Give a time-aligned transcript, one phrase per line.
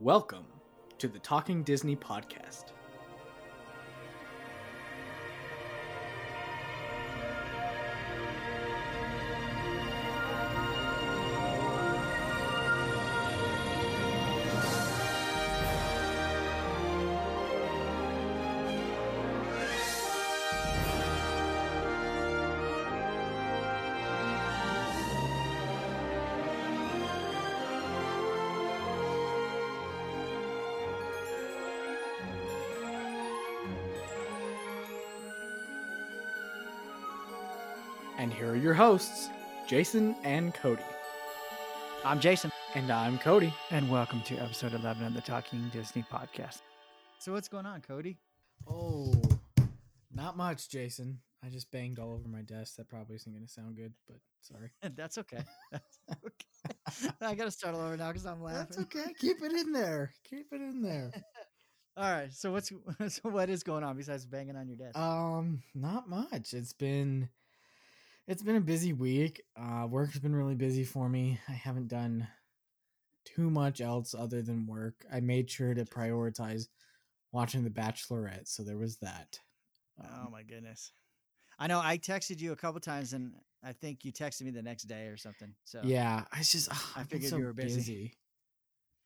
[0.00, 0.46] Welcome
[0.98, 2.66] to the Talking Disney podcast.
[38.68, 39.30] Your hosts,
[39.66, 40.82] Jason and Cody.
[42.04, 43.50] I'm Jason, And I'm Cody.
[43.70, 46.60] and welcome to episode 11 of the Talking Disney podcast.
[47.18, 48.18] So, what's going on, Cody?
[48.70, 49.14] Oh,
[50.14, 51.18] not much, Jason.
[51.42, 52.76] I just banged all over my desk.
[52.76, 54.70] That probably isn't going to sound good, but sorry.
[54.94, 55.40] That's okay.
[55.72, 57.14] That's okay.
[57.26, 58.66] I got to start all over now because I'm laughing.
[58.68, 59.14] That's okay.
[59.18, 60.12] Keep it in there.
[60.28, 61.10] Keep it in there.
[61.96, 62.30] All right.
[62.34, 64.98] So, what's so what is going on besides banging on your desk?
[64.98, 66.52] Um, not much.
[66.52, 67.30] It's been
[68.28, 69.42] it's been a busy week.
[69.56, 71.40] Uh work's been really busy for me.
[71.48, 72.28] I haven't done
[73.24, 75.04] too much else other than work.
[75.12, 76.68] I made sure to prioritize
[77.32, 79.40] watching The Bachelorette, so there was that.
[80.00, 80.92] oh Um, my goodness.
[81.58, 83.34] I know I texted you a couple times, and
[83.64, 85.54] I think you texted me the next day or something.
[85.64, 87.76] So yeah, I just I I figured figured so you were busy.
[87.76, 88.12] busy.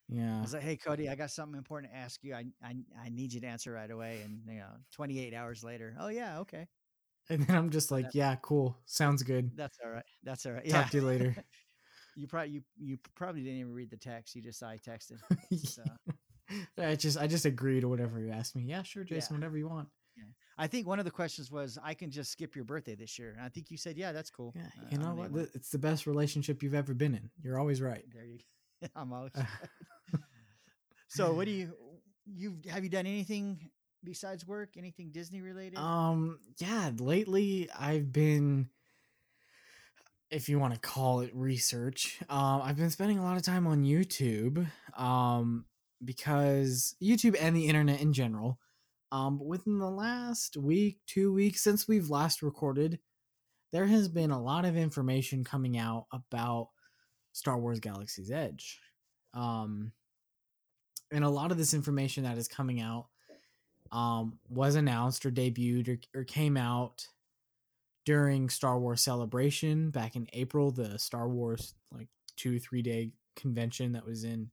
[0.08, 0.38] Yeah.
[0.38, 2.34] I was like, "Hey, Cody, I got something important to ask you.
[2.34, 5.96] I I, I need you to answer right away." And you know, 28 hours later,
[5.98, 6.66] oh yeah, okay,
[7.30, 8.76] And then I'm just like, that- yeah, cool.
[8.86, 9.50] Sounds good.
[9.56, 10.04] that's all right.
[10.24, 10.68] That's all right.
[10.68, 11.36] Talk to you later.
[12.14, 14.34] You probably you you probably didn't even read the text.
[14.36, 15.18] You just I texted.
[15.66, 15.82] So
[16.76, 18.64] I just I just agree to whatever you asked me.
[18.64, 19.14] Yeah, sure, Yeah.
[19.16, 19.88] Jason, whatever you want.
[20.58, 23.30] I think one of the questions was, I can just skip your birthday this year.
[23.30, 24.52] And I think you said, yeah, that's cool.
[24.54, 25.48] Yeah, Uh, you know what?
[25.54, 27.30] It's the best relationship you've ever been in.
[27.42, 28.04] You're always right.
[28.12, 28.40] There you.
[28.82, 28.88] go.
[28.94, 29.32] I'm always.
[31.08, 31.72] so what do you
[32.26, 33.70] you have you done anything
[34.04, 34.70] besides work?
[34.76, 35.78] Anything Disney related?
[35.78, 38.68] Um, yeah, lately I've been
[40.32, 43.66] if you want to call it research, um, I've been spending a lot of time
[43.66, 45.66] on YouTube, um,
[46.02, 48.58] because YouTube and the internet in general.
[49.12, 52.98] Um, but within the last week, two weeks since we've last recorded,
[53.72, 56.68] there has been a lot of information coming out about
[57.32, 58.80] Star Wars Galaxy's Edge.
[59.34, 59.92] Um,
[61.10, 63.06] and a lot of this information that is coming out
[63.92, 67.06] um, was announced or debuted or, or came out
[68.04, 73.92] during Star Wars Celebration back in April, the Star Wars like two three day convention
[73.92, 74.50] that was in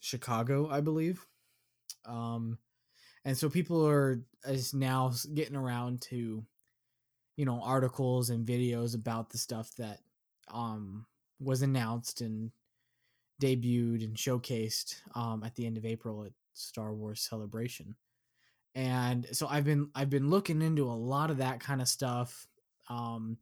[0.00, 1.26] Chicago, I believe.
[2.04, 2.58] Um,
[3.24, 6.44] and so people are is now getting around to,
[7.36, 10.00] you know, articles and videos about the stuff that
[10.48, 11.06] um
[11.40, 12.50] was announced and
[13.40, 17.94] debuted and showcased um at the end of April at Star Wars Celebration.
[18.74, 22.46] And so I've been I've been looking into a lot of that kind of stuff.
[22.88, 23.38] Um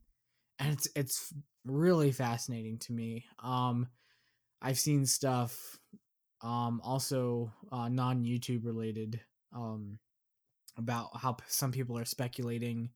[0.58, 1.32] and it's it's
[1.64, 3.24] really fascinating to me.
[3.42, 3.88] Um
[4.60, 5.78] I've seen stuff
[6.42, 9.20] um also uh non YouTube related
[9.54, 9.98] um
[10.76, 12.90] about how some people are speculating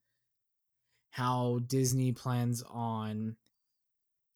[1.10, 3.36] how Disney plans on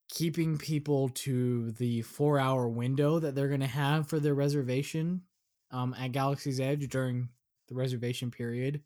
[0.08, 5.22] keeping people to the 4-hour window that they're going to have for their reservation
[5.70, 7.28] um at Galaxy's Edge during
[7.68, 8.82] the reservation period.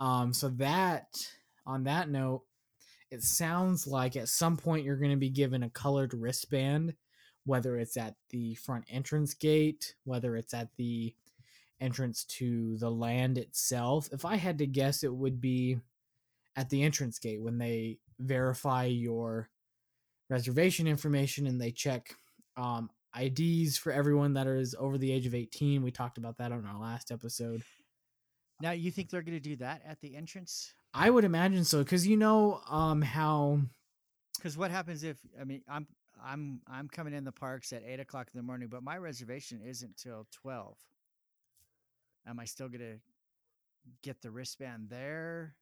[0.00, 1.06] Um so that
[1.66, 2.42] on that note
[3.10, 6.94] it sounds like at some point you're going to be given a colored wristband
[7.44, 11.14] whether it's at the front entrance gate, whether it's at the
[11.80, 14.08] entrance to the land itself.
[14.12, 15.78] If I had to guess, it would be
[16.56, 19.50] at the entrance gate when they verify your
[20.30, 22.14] reservation information and they check
[22.56, 22.88] um,
[23.18, 25.82] IDs for everyone that is over the age of 18.
[25.82, 27.62] We talked about that on our last episode.
[28.60, 30.74] now you think they're going to do that at the entrance?
[30.92, 33.60] I would imagine so because you know um, how
[34.36, 35.86] Because what happens if I mean I'm
[36.24, 39.60] I'm I'm coming in the parks at eight o'clock in the morning, but my reservation
[39.64, 40.76] isn't till twelve.
[42.26, 42.98] Am I still gonna
[44.02, 45.56] get the wristband there?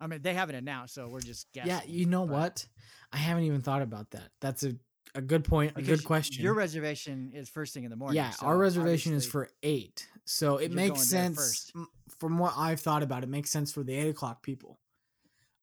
[0.00, 1.70] I mean, they haven't announced, so we're just guessing.
[1.70, 2.66] yeah, you know but- what?
[3.12, 4.30] I haven't even thought about that.
[4.40, 4.74] That's a
[5.14, 6.42] a good point, a good question.
[6.42, 8.16] Your reservation is first thing in the morning.
[8.16, 11.72] yeah, so our reservation is for eight, so it makes sense
[12.18, 13.22] from what I've thought about.
[13.22, 14.78] It makes sense for the eight o'clock people,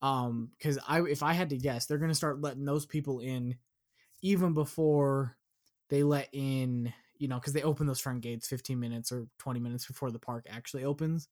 [0.02, 3.56] um, because I if I had to guess, they're gonna start letting those people in
[4.22, 5.38] even before
[5.90, 9.60] they let in, you know, because they open those front gates fifteen minutes or twenty
[9.60, 11.28] minutes before the park actually opens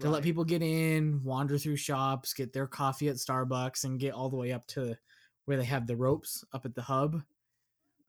[0.00, 4.14] to let people get in, wander through shops, get their coffee at Starbucks, and get
[4.14, 4.96] all the way up to
[5.44, 7.22] where they have the ropes up at the hub.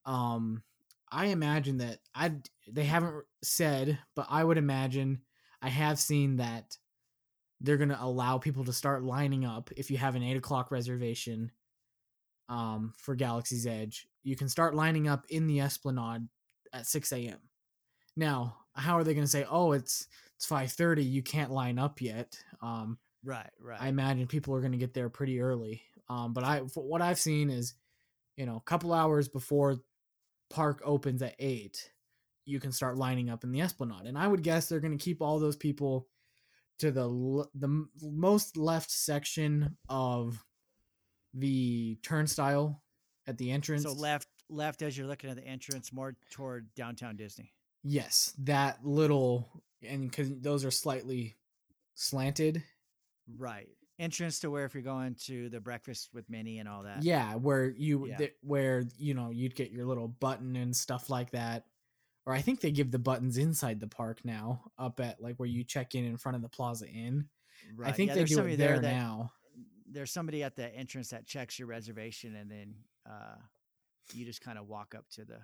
[0.06, 0.64] Um,
[1.12, 2.34] I imagine that I
[2.68, 5.22] they haven't said, but I would imagine
[5.62, 6.78] I have seen that
[7.62, 11.52] they're gonna allow people to start lining up if you have an eight o'clock reservation
[12.50, 14.08] um, for Galaxy's Edge.
[14.24, 16.28] You can start lining up in the Esplanade
[16.74, 17.40] at six a.m.
[18.16, 22.02] Now, how are they gonna say, "Oh, it's it's five thirty, you can't line up
[22.02, 22.38] yet"?
[22.62, 23.82] Um, Right, right.
[23.82, 25.82] I imagine people are gonna get there pretty early.
[26.10, 27.74] Um, but I what I've seen is,
[28.38, 29.78] you know, a couple hours before
[30.50, 31.92] park opens at eight,
[32.46, 35.04] you can start lining up in the Esplanade, and I would guess they're going to
[35.04, 36.08] keep all those people
[36.80, 40.44] to the the most left section of
[41.34, 42.82] the turnstile
[43.28, 43.84] at the entrance.
[43.84, 47.52] so left, left as you're looking at the entrance, more toward downtown Disney.
[47.84, 51.36] Yes, that little, and because those are slightly
[51.96, 52.64] slanted.
[53.38, 53.70] Right.
[53.98, 57.04] Entrance to where if you're going to the breakfast with Minnie and all that.
[57.04, 58.18] Yeah, where you Yeah.
[58.18, 61.66] th- where you know you'd get your little button and stuff like that.
[62.26, 65.48] Or I think they give the buttons inside the park now, up at like where
[65.48, 67.30] you check in in front of the Plaza Inn.
[67.76, 67.90] Right.
[67.90, 69.32] I think yeah, they do it there that- now.
[69.88, 72.76] There's somebody at the entrance that checks your reservation, and then
[73.10, 73.36] uh,
[74.14, 75.40] you just kind of walk up to the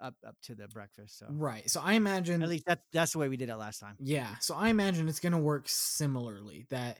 [0.00, 1.18] up up to the breakfast.
[1.18, 1.68] So Right.
[1.70, 3.96] So I imagine at least that's that's the way we did it last time.
[4.00, 6.98] Yeah, so I imagine it's going to work similarly that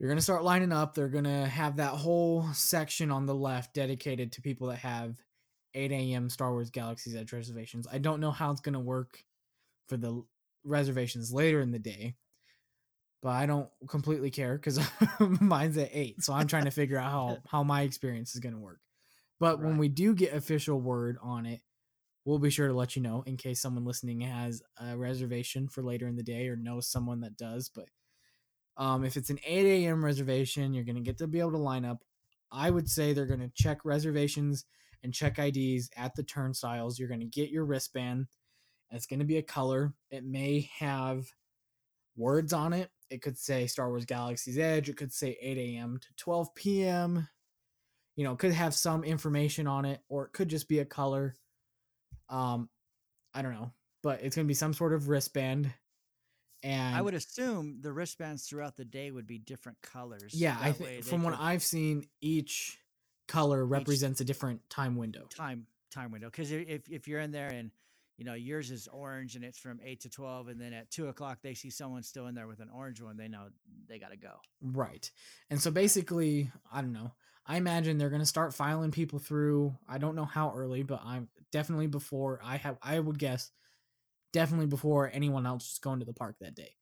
[0.00, 3.34] you're going to start lining up, they're going to have that whole section on the
[3.34, 5.16] left dedicated to people that have
[5.74, 6.30] 8 a.m.
[6.30, 7.86] Star Wars Galaxy's Edge reservations.
[7.90, 9.22] I don't know how it's going to work
[9.88, 10.24] for the
[10.64, 12.14] reservations later in the day,
[13.20, 14.80] but I don't completely care because
[15.40, 18.54] mine's at 8, so I'm trying to figure out how, how my experience is going
[18.54, 18.80] to work.
[19.38, 21.60] But when we do get official word on it,
[22.24, 25.82] we'll be sure to let you know in case someone listening has a reservation for
[25.82, 27.70] later in the day or knows someone that does.
[27.74, 27.86] But
[28.76, 30.04] um, if it's an 8 a.m.
[30.04, 32.02] reservation, you're going to get to be able to line up.
[32.52, 34.64] I would say they're going to check reservations
[35.02, 36.98] and check IDs at the turnstiles.
[36.98, 38.26] You're going to get your wristband.
[38.90, 39.94] It's going to be a color.
[40.10, 41.26] It may have
[42.16, 42.90] words on it.
[43.08, 44.88] It could say Star Wars Galaxy's Edge.
[44.88, 45.98] It could say 8 a.m.
[46.00, 47.28] to 12 p.m.
[48.16, 51.34] You know, could have some information on it, or it could just be a color.
[52.30, 52.68] Um,
[53.34, 53.72] I don't know,
[54.02, 55.72] but it's gonna be some sort of wristband.
[56.62, 60.34] And I would assume the wristbands throughout the day would be different colors.
[60.34, 62.78] yeah, I think from what could- I've seen, each
[63.28, 65.26] color represents a different time window.
[65.30, 67.70] time time window because if if you're in there and
[68.16, 71.08] you know yours is orange and it's from eight to twelve, and then at two
[71.08, 73.48] o'clock they see someone still in there with an orange one, they know
[73.88, 74.34] they got to go.
[74.60, 75.10] Right.
[75.48, 77.12] And so basically, I don't know.
[77.50, 79.76] I imagine they're going to start filing people through.
[79.88, 83.50] I don't know how early, but I'm definitely before I have I would guess
[84.32, 86.76] definitely before anyone else is going to the park that day.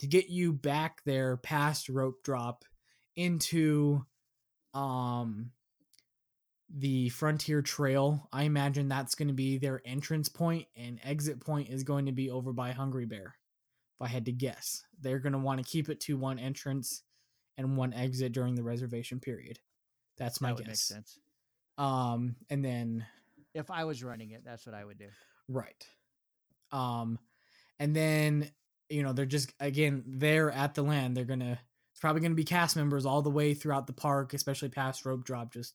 [0.00, 2.66] To get you back there past rope drop
[3.16, 4.04] into
[4.74, 5.52] um
[6.68, 11.70] the Frontier Trail, I imagine that's going to be their entrance point and exit point
[11.70, 13.36] is going to be over by Hungry Bear.
[13.98, 17.04] If I had to guess, they're going to want to keep it to one entrance
[17.56, 19.58] and one exit during the reservation period.
[20.20, 20.82] That's my that guess.
[20.82, 21.18] sense.
[21.78, 23.06] Um, and then
[23.54, 25.08] If I was running it, that's what I would do.
[25.48, 25.84] right,
[26.70, 27.18] um,
[27.80, 28.50] and then
[28.88, 31.16] you know they're just again there at the land.
[31.16, 31.58] They're gonna
[31.90, 35.24] it's probably gonna be cast members all the way throughout the park, especially past rope
[35.24, 35.74] drop, just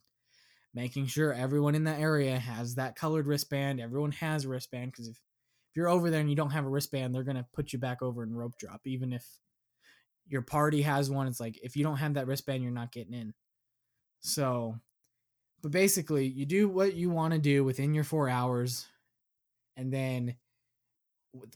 [0.74, 3.82] making sure everyone in that area has that colored wristband.
[3.82, 6.70] Everyone has a wristband because if if you're over there and you don't have a
[6.70, 9.26] wristband, they're gonna put you back over in rope drop, even if
[10.28, 11.28] your party has one.
[11.28, 13.34] It's like if you don't have that wristband, you're not getting in.
[14.26, 14.80] So,
[15.62, 18.88] but basically, you do what you want to do within your four hours,
[19.78, 20.36] and then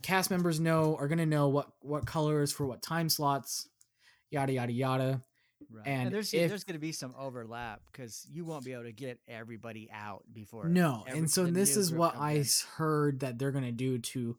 [0.02, 3.68] cast members know are gonna know what what colors for what time slots,
[4.30, 5.24] yada yada yada.
[5.72, 5.88] Right.
[5.88, 8.94] And there's if- there's going to be some overlap because you won't be able to
[8.94, 10.70] get everybody out before.
[10.70, 12.46] No, every- and so this is what I in.
[12.76, 14.38] heard that they're gonna do to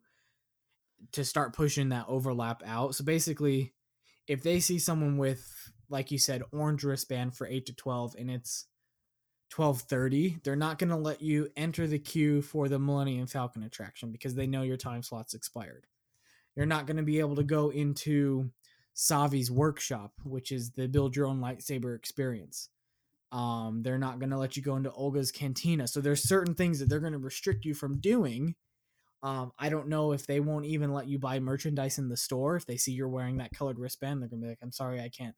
[1.12, 2.94] to start pushing that overlap out.
[2.94, 3.72] So basically,
[4.26, 8.30] if they see someone with, like you said, orange wristband for eight to twelve, and
[8.30, 8.66] it's
[9.50, 14.12] twelve thirty, they're not gonna let you enter the queue for the Millennium Falcon attraction
[14.12, 15.86] because they know your time slot's expired.
[16.56, 18.50] You're not gonna be able to go into
[18.94, 22.68] Savi's workshop, which is the build your own lightsaber experience.
[23.32, 25.86] Um, they're not going to let you go into Oga's cantina.
[25.86, 28.56] So there's certain things that they're going to restrict you from doing.
[29.22, 32.56] Um, I don't know if they won't even let you buy merchandise in the store
[32.56, 34.20] if they see you're wearing that colored wristband.
[34.20, 35.36] They're going to be like, "I'm sorry, I can't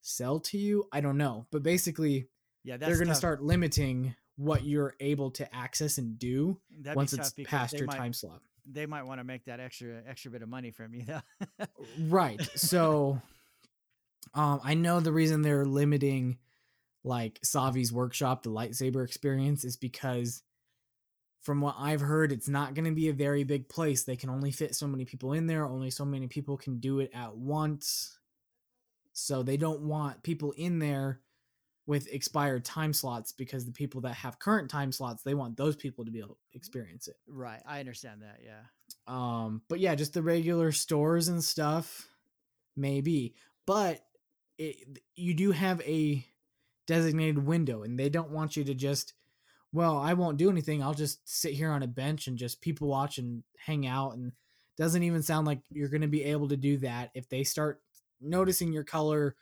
[0.00, 2.28] sell to you." I don't know, but basically,
[2.64, 6.96] Yeah, that's they're going to start limiting what you're able to access and do That'd
[6.96, 8.40] once it's past your might, time slot.
[8.70, 11.66] They might want to make that extra extra bit of money from you, though.
[12.08, 13.20] right so
[14.34, 16.36] um i know the reason they're limiting
[17.02, 20.42] like savi's workshop the lightsaber experience is because
[21.40, 24.04] from what I've heard, it's not going to be a very big place.
[24.04, 25.64] They can only fit so many people in there.
[25.64, 28.18] Only so many people can do it at once.
[29.12, 31.20] So they don't want people in there
[31.86, 35.74] with expired time slots because the people that have current time slots, they want those
[35.74, 37.16] people to be able to experience it.
[37.26, 37.60] Right.
[37.66, 38.38] I understand that.
[38.44, 38.62] Yeah.
[39.06, 42.06] Um, but yeah, just the regular stores and stuff,
[42.76, 43.34] maybe.
[43.66, 44.00] But
[44.58, 46.24] it, you do have a
[46.86, 49.14] designated window, and they don't want you to just,
[49.72, 50.82] well, I won't do anything.
[50.82, 54.12] I'll just sit here on a bench and just people watch and hang out.
[54.12, 54.32] And
[54.76, 57.82] doesn't even sound like you're going to be able to do that if they start
[58.20, 59.36] noticing your color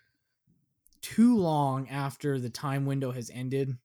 [1.01, 3.77] too long after the time window has ended.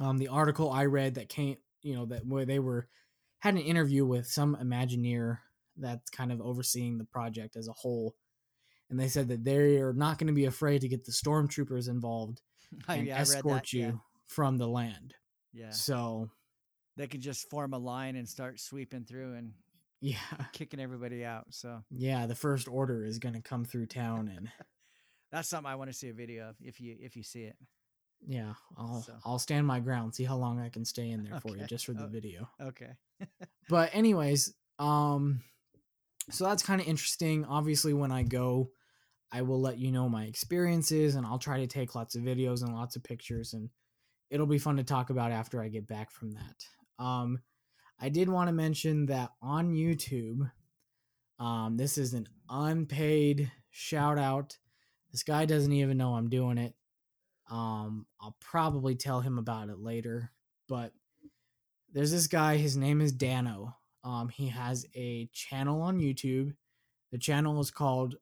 [0.00, 2.88] Um, the article I read that came, you know, that where they were
[3.40, 5.38] had an interview with some Imagineer
[5.76, 8.14] that's kind of overseeing the project as a whole,
[8.90, 11.88] and they said that they are not going to be afraid to get the stormtroopers
[11.88, 12.40] involved
[12.88, 13.92] and yeah, escort that, you yeah.
[14.26, 15.14] from the land.
[15.52, 15.70] Yeah.
[15.70, 16.30] So
[16.96, 19.52] They could just form a line and start sweeping through and
[20.00, 20.16] yeah,
[20.52, 21.46] kicking everybody out.
[21.50, 24.48] So yeah, the first order is going to come through town, and
[25.32, 27.56] that's something I want to see a video of if you if you see it.
[28.26, 31.40] yeah, I'll So- I'll stand my ground, see how long I can stay in there
[31.40, 32.08] for you just for the Oh.
[32.08, 32.48] video.
[32.60, 32.92] Okay.
[33.68, 35.42] but anyways um
[36.30, 38.70] so that's kind of interesting obviously when i go
[39.30, 42.62] i will let you know my experiences and i'll try to take lots of videos
[42.62, 43.68] and lots of pictures and
[44.30, 46.64] it'll be fun to talk about after i get back from that
[47.04, 47.38] um
[48.00, 50.50] i did want to mention that on youtube
[51.38, 54.58] um this is an unpaid shout out.
[55.12, 56.74] This guy doesn't even know i'm doing it.
[57.50, 60.30] Um i'll probably tell him about it later
[60.68, 60.92] but
[61.92, 63.76] there's this guy his name is dano.
[64.04, 66.54] Um he has a channel on youtube.
[67.12, 68.16] The channel is called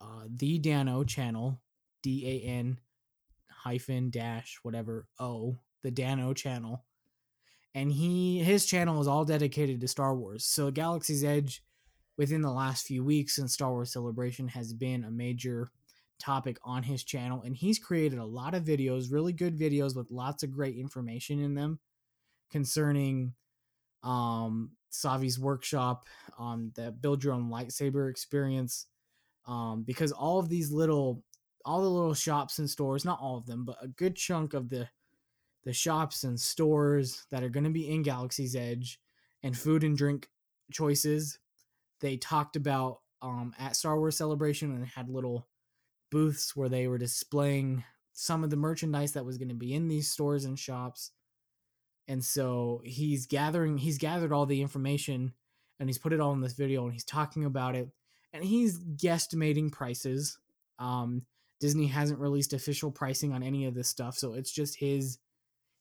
[0.00, 1.60] uh the dano channel
[2.02, 2.78] d-a-n
[3.50, 6.84] hyphen dash whatever o the dano channel
[7.78, 11.62] and he his channel is all dedicated to star wars so galaxy's edge
[12.16, 15.68] within the last few weeks in star wars celebration has been a major
[16.18, 20.10] topic on his channel and he's created a lot of videos really good videos with
[20.10, 21.78] lots of great information in them
[22.50, 23.32] concerning
[24.02, 26.06] um Savi's workshop,
[26.38, 28.86] um the build your own lightsaber experience.
[29.46, 31.22] Um because all of these little
[31.64, 34.70] all the little shops and stores, not all of them, but a good chunk of
[34.70, 34.88] the
[35.68, 38.98] the shops and stores that are going to be in Galaxy's Edge
[39.42, 40.30] and food and drink
[40.72, 41.40] choices.
[42.00, 45.46] They talked about um at Star Wars Celebration and had little
[46.10, 47.84] booths where they were displaying
[48.14, 51.10] some of the merchandise that was going to be in these stores and shops.
[52.06, 55.34] And so he's gathering he's gathered all the information
[55.78, 57.90] and he's put it all in this video and he's talking about it
[58.32, 60.38] and he's guesstimating prices.
[60.78, 61.26] Um
[61.60, 65.18] disney hasn't released official pricing on any of this stuff so it's just his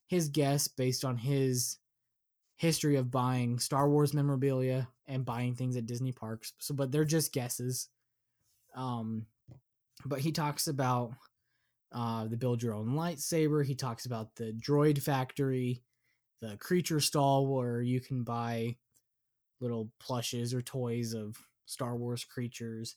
[0.07, 1.77] his guess based on his
[2.55, 7.05] history of buying star wars memorabilia and buying things at disney parks so but they're
[7.05, 7.89] just guesses
[8.75, 9.25] um
[10.05, 11.11] but he talks about
[11.91, 15.83] uh the build your own lightsaber he talks about the droid factory
[16.41, 18.75] the creature stall where you can buy
[19.59, 22.95] little plushes or toys of Star Wars creatures.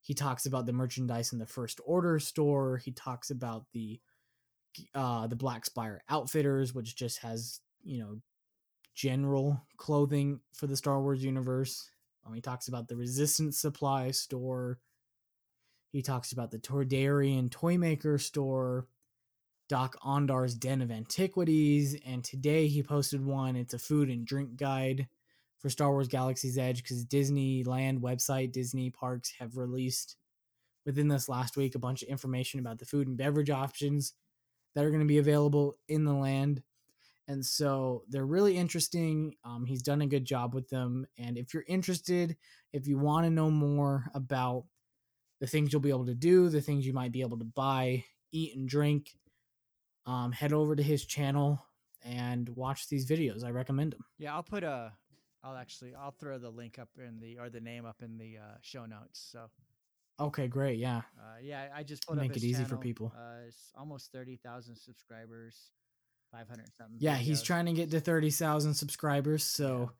[0.00, 2.78] He talks about the merchandise in the First Order store.
[2.78, 4.00] He talks about the
[4.94, 8.18] uh, the Black Spire Outfitters, which just has you know
[8.94, 11.90] general clothing for the Star Wars universe.
[12.26, 14.78] Um, he talks about the Resistance Supply store.
[15.92, 18.86] He talks about the Toydarian Toymaker store.
[19.68, 23.56] Dok-Ondar's Den of Antiquities, and today he posted one.
[23.56, 25.08] It's a food and drink guide
[25.58, 30.16] for Star Wars Galaxy's Edge because Disneyland website, Disney parks have released
[30.84, 34.12] within this last week a bunch of information about the food and beverage options
[34.76, 36.62] that are going to be available in the land.
[37.28, 39.34] And so they're really interesting.
[39.42, 41.06] Um, he's done a good job with them.
[41.18, 42.36] And if you're interested,
[42.74, 44.64] if you want to know more about
[45.40, 48.04] the things you'll be able to do, the things you might be able to buy,
[48.32, 49.16] eat, and drink,
[50.04, 51.64] um, head over to his channel
[52.04, 53.44] and watch these videos.
[53.44, 54.04] I recommend them.
[54.18, 54.92] Yeah, I'll put a.
[55.42, 58.36] I'll actually I'll throw the link up in the or the name up in the
[58.38, 59.26] uh, show notes.
[59.32, 59.46] So
[60.18, 60.78] Okay, great.
[60.78, 61.02] Yeah.
[61.18, 63.12] uh, yeah, I just put Make it easy for people.
[63.16, 65.70] Uh, it's almost thirty thousand subscribers,
[66.32, 66.96] five hundred something.
[67.00, 69.44] Yeah, he's trying to get to 30,000 subscribers.
[69.44, 69.92] So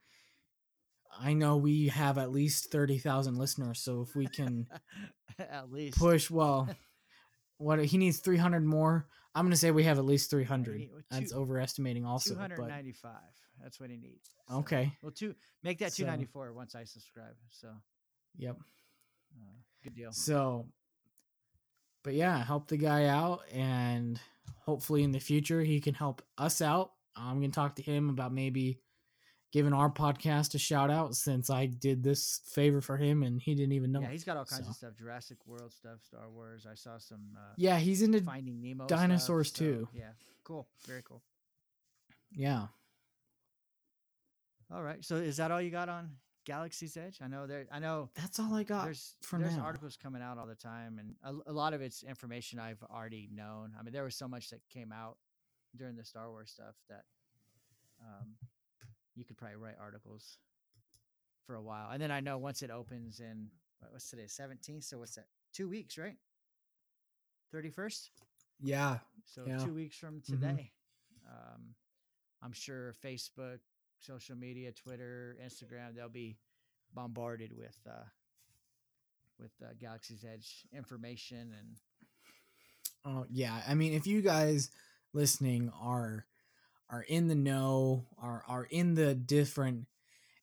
[1.21, 3.81] I know we have at least 30,000 listeners.
[3.81, 4.67] So if we can
[5.39, 6.69] at least push, well,
[7.59, 9.07] what he needs 300 more.
[9.35, 10.89] I'm going to say we have at least 300.
[11.11, 12.33] That's overestimating also.
[12.35, 13.13] two hundred But ninety five.
[13.63, 14.31] That's what he needs.
[14.49, 14.93] so- okay.
[15.03, 17.35] Well, two make that So- two ninety four once I subscribe.
[17.51, 17.69] So
[18.39, 18.57] Yep.
[18.59, 19.45] uh,
[19.87, 20.13] good deal.
[20.13, 20.67] So,
[22.03, 24.21] but yeah, help the guy out, and
[24.59, 26.93] hopefully in the future he can help us out.
[27.15, 28.81] I'm gonna talk to him about maybe
[29.53, 33.55] giving our podcast a shout out since I did this favor for him and he
[33.55, 34.03] didn't even know.
[34.03, 34.71] yeah, he's got all kinds so.
[34.71, 36.67] of stuff: Jurassic World stuff, Star Wars.
[36.71, 39.89] I saw some uh, Yeah, he's into Finding Nemo stuff, dinosaurs, so, too.
[39.95, 40.11] Yeah,
[40.45, 41.23] cool, very cool.
[42.33, 42.67] yeah.
[44.75, 46.11] All right, so is that all you got on
[46.47, 47.19] Galaxy's Edge?
[47.23, 47.67] I know there.
[47.71, 49.63] I know That's all I got there's there's now.
[49.65, 51.15] articles coming out all the time, and
[51.47, 53.73] a, a lot of it's information I've already known.
[53.79, 55.19] I mean, there was so much that came out
[55.77, 57.05] during the Star Wars stuff that
[58.01, 58.29] um,
[59.15, 60.39] you could probably write articles
[61.47, 61.91] for a while.
[61.91, 63.49] And then I know once it opens in
[63.81, 64.85] what, what's today, seventeenth.
[64.85, 65.27] So what's that?
[65.53, 66.17] Two weeks, right?
[67.53, 68.11] Thirty first.
[68.61, 68.99] Yeah.
[69.25, 69.59] So Yeah.
[69.59, 70.25] two weeks from Mhm.
[70.25, 70.73] today,
[71.29, 71.75] um,
[72.43, 73.59] I'm sure Facebook,
[74.01, 76.37] social media, Twitter, Instagram, they'll be
[76.95, 78.05] bombarded with uh,
[79.39, 81.77] with uh, Galaxy's Edge information and
[83.07, 83.63] Oh yeah.
[83.67, 84.71] I mean, if you guys
[85.13, 86.27] listening are
[86.91, 89.87] are in the know, are are in the different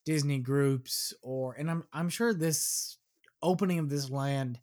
[0.05, 2.97] Disney groups, or and I'm I'm sure this
[3.41, 4.59] opening of this land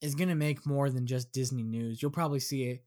[0.00, 2.02] is gonna make more than just Disney news.
[2.02, 2.84] You'll probably see it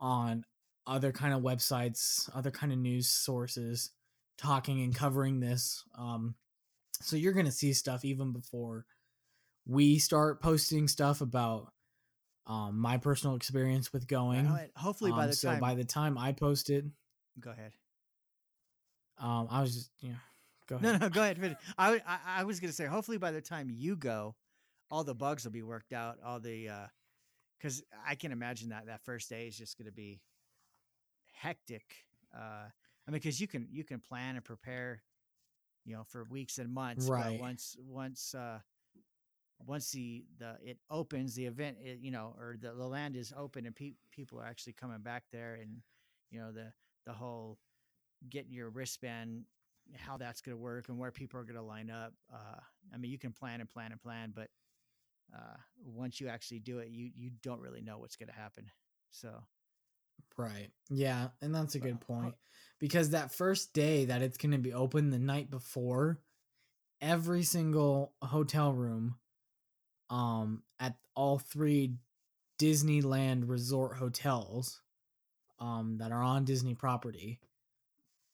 [0.00, 0.44] on
[0.86, 3.90] other kind of websites, other kind of news sources
[4.38, 5.84] talking and covering this.
[5.96, 6.34] Um,
[7.00, 8.86] so you're gonna see stuff even before
[9.66, 11.72] we start posting stuff about
[12.46, 14.46] um, my personal experience with going.
[14.46, 16.90] And hopefully by Um, the so time by the time I posted,
[17.38, 17.72] go ahead.
[19.18, 20.14] um, I was just yeah.
[20.66, 20.92] Go ahead.
[21.00, 21.38] No, no, go ahead.
[21.38, 21.56] finish.
[21.76, 24.34] I was gonna say hopefully by the time you go,
[24.90, 26.18] all the bugs will be worked out.
[26.24, 26.68] All the
[27.58, 30.20] because I can imagine that that first day is just gonna be
[31.32, 31.84] hectic.
[32.34, 32.66] Uh,
[33.08, 35.02] I mean, because you can you can plan and prepare,
[35.86, 37.08] you know, for weeks and months.
[37.08, 37.38] Right.
[37.38, 38.58] But once once uh,
[39.66, 43.32] once the the it opens, the event, it, you know, or the, the land is
[43.36, 45.78] open and pe- people are actually coming back there, and
[46.30, 46.70] you know the
[47.06, 47.58] the whole
[48.28, 49.44] getting your wristband
[49.96, 52.12] how that's going to work and where people are going to line up.
[52.30, 52.60] Uh,
[52.92, 54.50] I mean, you can plan and plan and plan, but
[55.34, 58.70] uh, once you actually do it, you you don't really know what's going to happen.
[59.10, 59.30] So
[60.36, 60.70] Right.
[60.90, 62.34] Yeah, and that's a good point
[62.78, 66.20] because that first day that it's going to be open the night before,
[67.00, 69.16] every single hotel room
[70.10, 71.94] um at all three
[72.58, 74.80] Disneyland resort hotels
[75.58, 77.40] um that are on Disney property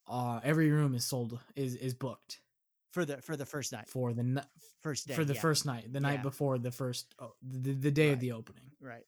[0.07, 2.41] uh every room is sold is is booked
[2.93, 4.47] for the for the first night, for the
[4.83, 6.09] first day for the yeah, first night, the Yeah.
[6.09, 8.71] night before the first oh, the, the day of the opening.
[8.81, 9.05] right.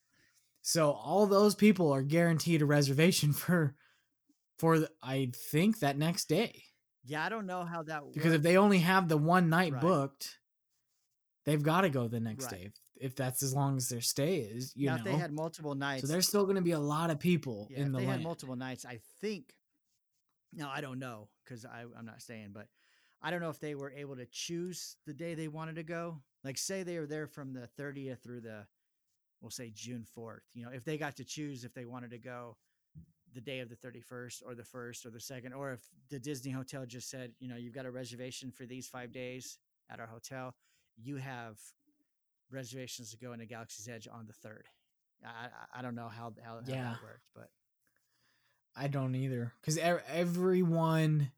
[0.66, 3.76] So all those people are guaranteed a reservation for
[4.58, 6.64] for the, I think that next day.
[7.04, 8.14] Yeah, I don't know how that works.
[8.16, 9.80] Because if they only have the one night Right.
[9.80, 10.38] booked,
[11.44, 12.50] they've got to go the next Right.
[12.50, 12.62] day.
[12.64, 12.72] If,
[13.12, 15.02] if that's as long as their stay is, you now, know.
[15.02, 17.68] if they had multiple nights, so there's still going to be a lot of people
[17.70, 18.18] yeah, in if the they land.
[18.18, 19.54] had multiple nights, I think.
[20.52, 22.66] No, I don't know because I'm not staying, but
[23.22, 26.22] I don't know if they were able to choose the day they wanted to go.
[26.42, 28.66] Like, say they were there from the 30th through the,
[29.46, 30.40] we'll say June 4th.
[30.54, 32.56] You know, if they got to choose if they wanted to go
[33.32, 36.50] the day of the 31st or the first or the second, or if the Disney
[36.50, 40.06] hotel just said, you know, you've got a reservation for these five days at our
[40.08, 40.56] hotel,
[40.96, 41.60] you have
[42.50, 44.66] reservations to go into Galaxy's Edge on the third.
[45.24, 47.50] I I, don't know how how, how that worked, but
[48.76, 49.52] I don't either.
[49.60, 51.30] Because everyone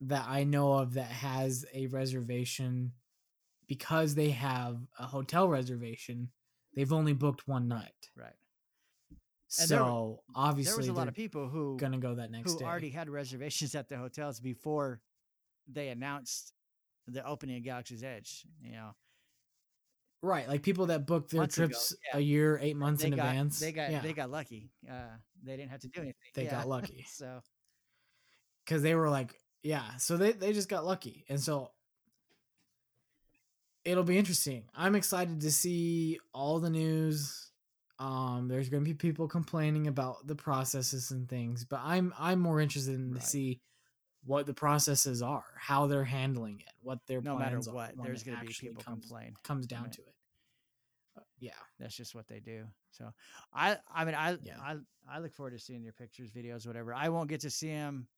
[0.00, 2.92] that I know of that has a reservation,
[3.68, 6.30] because they have a hotel reservation,
[6.74, 8.10] they've only booked one night.
[8.16, 8.32] right.
[9.58, 12.30] And there wa- So obviously, there was a lot of people who gonna go that
[12.30, 12.64] next who day.
[12.64, 15.00] already had reservations at the hotels before
[15.66, 16.52] they announced
[17.08, 18.44] the opening of Galaxy's Edge.
[18.62, 18.90] You know,
[20.22, 22.18] Right, like people that booked their Months ago, trips yeah.
[22.18, 23.58] a year, eight months they in got advance.
[23.58, 24.70] they got yeah, they got lucky.
[24.88, 26.14] Uh, they didn't have to do anything.
[26.34, 26.50] They Yeah.
[26.50, 27.04] got lucky.
[27.10, 27.40] so
[28.64, 29.96] because they were like, yeah.
[29.96, 31.72] So they they just got lucky, and so
[33.84, 34.64] it'll be interesting.
[34.74, 37.50] I'm excited to see all the news.
[37.98, 42.40] Um, there's going to be people complaining about the processes and things, but I'm I'm
[42.40, 43.20] more interested in Right.
[43.20, 43.60] to see
[44.24, 47.94] what the processes are, how they're handling it, what their no matter plans are what,
[48.02, 49.34] there's going to be people comes, complain.
[49.42, 50.14] comes down to it.
[51.16, 51.52] Uh, yeah.
[51.78, 52.64] That's just what they do.
[52.90, 53.10] So
[53.52, 54.58] I I mean I Yeah.
[54.60, 54.76] I
[55.10, 56.94] I look forward to seeing your pictures, videos, whatever.
[56.94, 58.08] I won't get to see them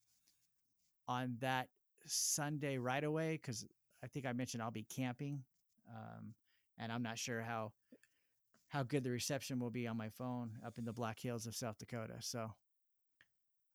[1.09, 1.68] on that
[2.07, 3.64] Sunday right away because
[4.03, 5.44] I think I mentioned I'll be camping,
[5.94, 6.35] um,
[6.78, 7.72] and I'm not sure how
[8.68, 11.55] how good the reception will be on my phone up in the Black Hills of
[11.55, 12.14] South Dakota.
[12.20, 12.50] So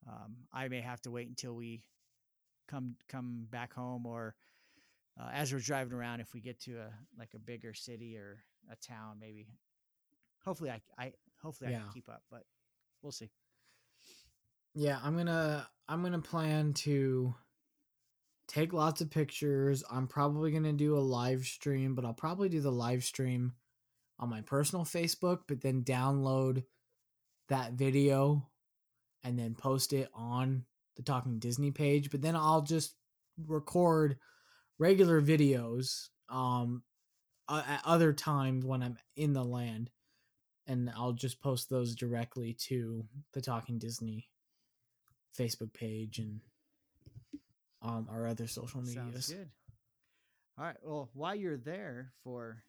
[0.08, 1.84] um, I may have to wait until we
[2.68, 4.36] come come back home or
[5.20, 8.44] uh, as we're driving around if we get to a like a bigger city or
[8.72, 9.48] a town maybe
[10.44, 12.44] hopefully i i hopefully i can keep up but
[13.02, 13.30] we'll see
[14.76, 17.34] Yeah, I'm gonna I'm gonna plan to
[18.48, 19.84] take lots of pictures.
[19.92, 23.54] I'm probably going to do a live stream, but I'll probably do the live stream
[24.20, 26.64] on my personal Facebook, but then download
[27.50, 28.48] that video
[29.24, 32.10] and then post it on the Talking Disney page.
[32.10, 32.96] But then I'll just
[33.46, 34.18] record
[34.80, 36.82] regular videos um
[37.50, 39.90] at other times when I'm in the land
[40.68, 44.28] and I'll just post those directly to the Talking Disney
[45.38, 46.42] Facebook page and
[47.88, 49.50] um our other social Sounds good.
[50.58, 50.76] All right.
[50.84, 52.64] Well, while you're there for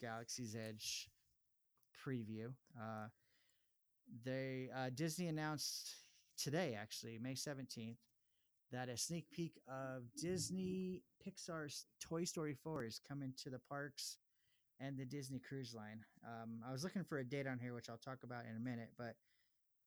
[0.00, 1.08] Galaxy's Edge
[2.06, 3.08] preview, uh,
[4.24, 5.94] they uh, Disney announced
[6.36, 7.98] today, actually May seventeenth,
[8.72, 14.18] that a sneak peek of Disney Pixar's Toy Story Four is coming to the parks
[14.80, 16.04] and the Disney Cruise Line.
[16.26, 18.60] Um, I was looking for a date on here, which I'll talk about in a
[18.60, 19.14] minute, but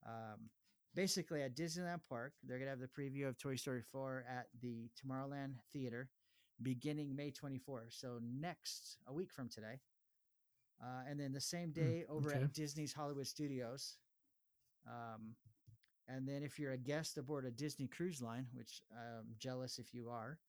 [0.07, 0.49] um,
[0.97, 4.89] basically at Disneyland Park, they're gonna have the preview of Toy Story 4 at the
[4.99, 6.09] Tomorrowland Theater
[6.63, 7.91] beginning May 24th.
[7.91, 9.79] So next, a week from today.
[10.81, 12.39] Uh, and then the same day over okay.
[12.39, 13.97] at Disney's Hollywood Studios.
[14.87, 15.35] Um,
[16.07, 19.93] and then if you're a guest aboard a Disney Cruise Line, which I'm jealous if
[19.93, 20.39] you are,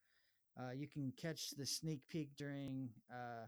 [0.59, 3.47] uh, you can catch the sneak peek during uh,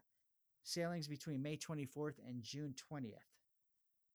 [0.64, 3.29] sailings between May 24th and June 20th.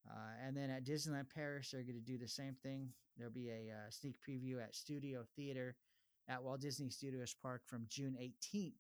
[0.10, 2.90] Uh, and then at Disneyland Paris, they're going to do the same thing.
[3.18, 5.76] There'll be a uh, sneak preview at Studio Theater
[6.28, 8.74] at Walt Disney Studios Park from June 18th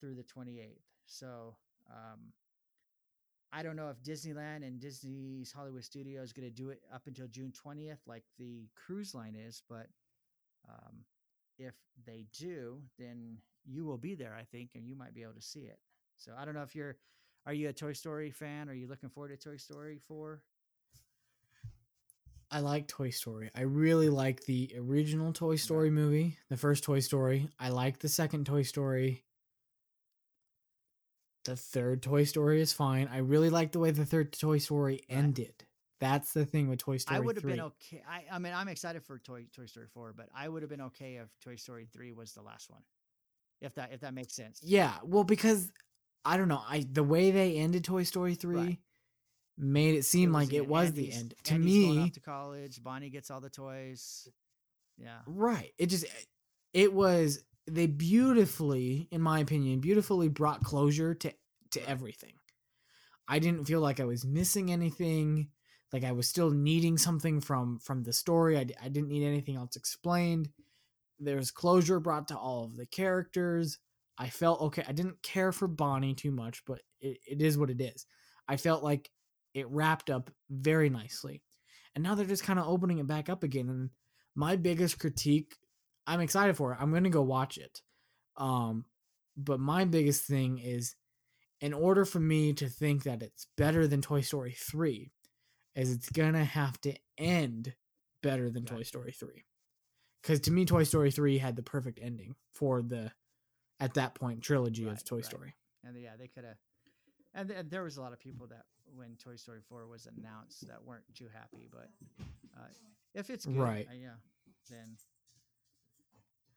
[0.00, 0.78] through the 28th.
[1.06, 1.56] So
[1.90, 2.32] um,
[3.52, 7.02] I don't know if Disneyland and Disney's Hollywood Studio is going to do it up
[7.06, 9.62] until June 20th, like the cruise line is.
[9.68, 9.86] But
[10.68, 10.98] um,
[11.58, 11.74] if
[12.06, 15.42] they do, then you will be there, I think, and you might be able to
[15.42, 15.78] see it.
[16.16, 16.96] So I don't know if you're,
[17.48, 18.68] are you a Toy Story fan?
[18.68, 20.42] Are you looking forward to Toy Story 4?
[22.50, 23.50] I like Toy Story.
[23.54, 27.48] I really like the original Toy Story movie, the first Toy Story.
[27.58, 29.24] I like the second Toy Story.
[31.46, 33.08] The third Toy Story is fine.
[33.10, 35.18] I really like the way the third Toy Story Right.
[35.18, 35.64] ended.
[36.00, 38.02] That's the thing with Toy Story I would have been okay.
[38.06, 40.82] I, I mean, I'm excited for Toy Toy Story 4, but I would have been
[40.82, 42.82] okay if Toy Story 3 was the last one.
[43.62, 44.60] If that if that makes sense.
[44.62, 45.72] Yeah, well because
[46.24, 48.78] I don't know, I the way they ended Toy Story 3
[49.58, 51.34] made it seem like it was the end.
[51.44, 52.82] To Andy's going me, off to college.
[52.82, 54.28] Bonnie gets all the toys.
[54.96, 55.18] Yeah.
[55.26, 55.72] Right.
[55.78, 56.06] It just
[56.72, 61.32] it was they beautifully, in my opinion, beautifully brought closure to
[61.72, 62.34] to everything.
[63.26, 65.48] I didn't feel like I was missing anything,
[65.92, 68.56] like I was still needing something from from the story.
[68.56, 70.48] I, I didn't need anything else explained.
[71.20, 73.78] There's closure brought to all of the characters.
[74.18, 74.84] I felt okay.
[74.86, 78.06] I didn't care for Bonnie too much, but it, it is what it is.
[78.48, 79.10] I felt like
[79.54, 81.42] it wrapped up very nicely.
[81.94, 83.68] And now they're just kind of opening it back up again.
[83.68, 83.90] And
[84.34, 85.56] my biggest critique,
[86.06, 86.78] I'm excited for it.
[86.80, 87.80] I'm gonna go watch it.
[88.36, 88.84] Um,
[89.36, 90.96] but my biggest thing is
[91.60, 95.10] in order for me to think that it's better than Toy Story 3,
[95.74, 97.74] is it's gonna have to end
[98.22, 99.44] better than Toy Story 3.
[100.22, 103.12] Because to me, Toy Story 3 had the perfect ending for the
[103.80, 105.24] at that point trilogy Right, of Toy right.
[105.24, 105.54] Story.
[105.84, 106.56] And yeah, they could have.
[107.34, 108.64] And, and there was a lot of people that
[108.94, 111.90] when Toy Story 4 was announced that weren't too happy, but
[112.58, 112.66] uh,
[113.14, 113.86] if it's good, Right.
[113.90, 114.14] uh, yeah,
[114.70, 114.96] then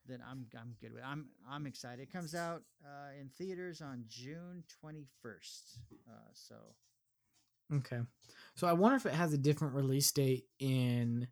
[0.07, 1.05] then I'm I'm good with it.
[1.07, 2.01] I'm I'm excited.
[2.01, 5.77] It comes out uh, in theaters on June 21st.
[6.09, 6.55] Uh, so
[7.73, 7.99] Okay.
[8.55, 11.27] So I wonder if it has a different release date in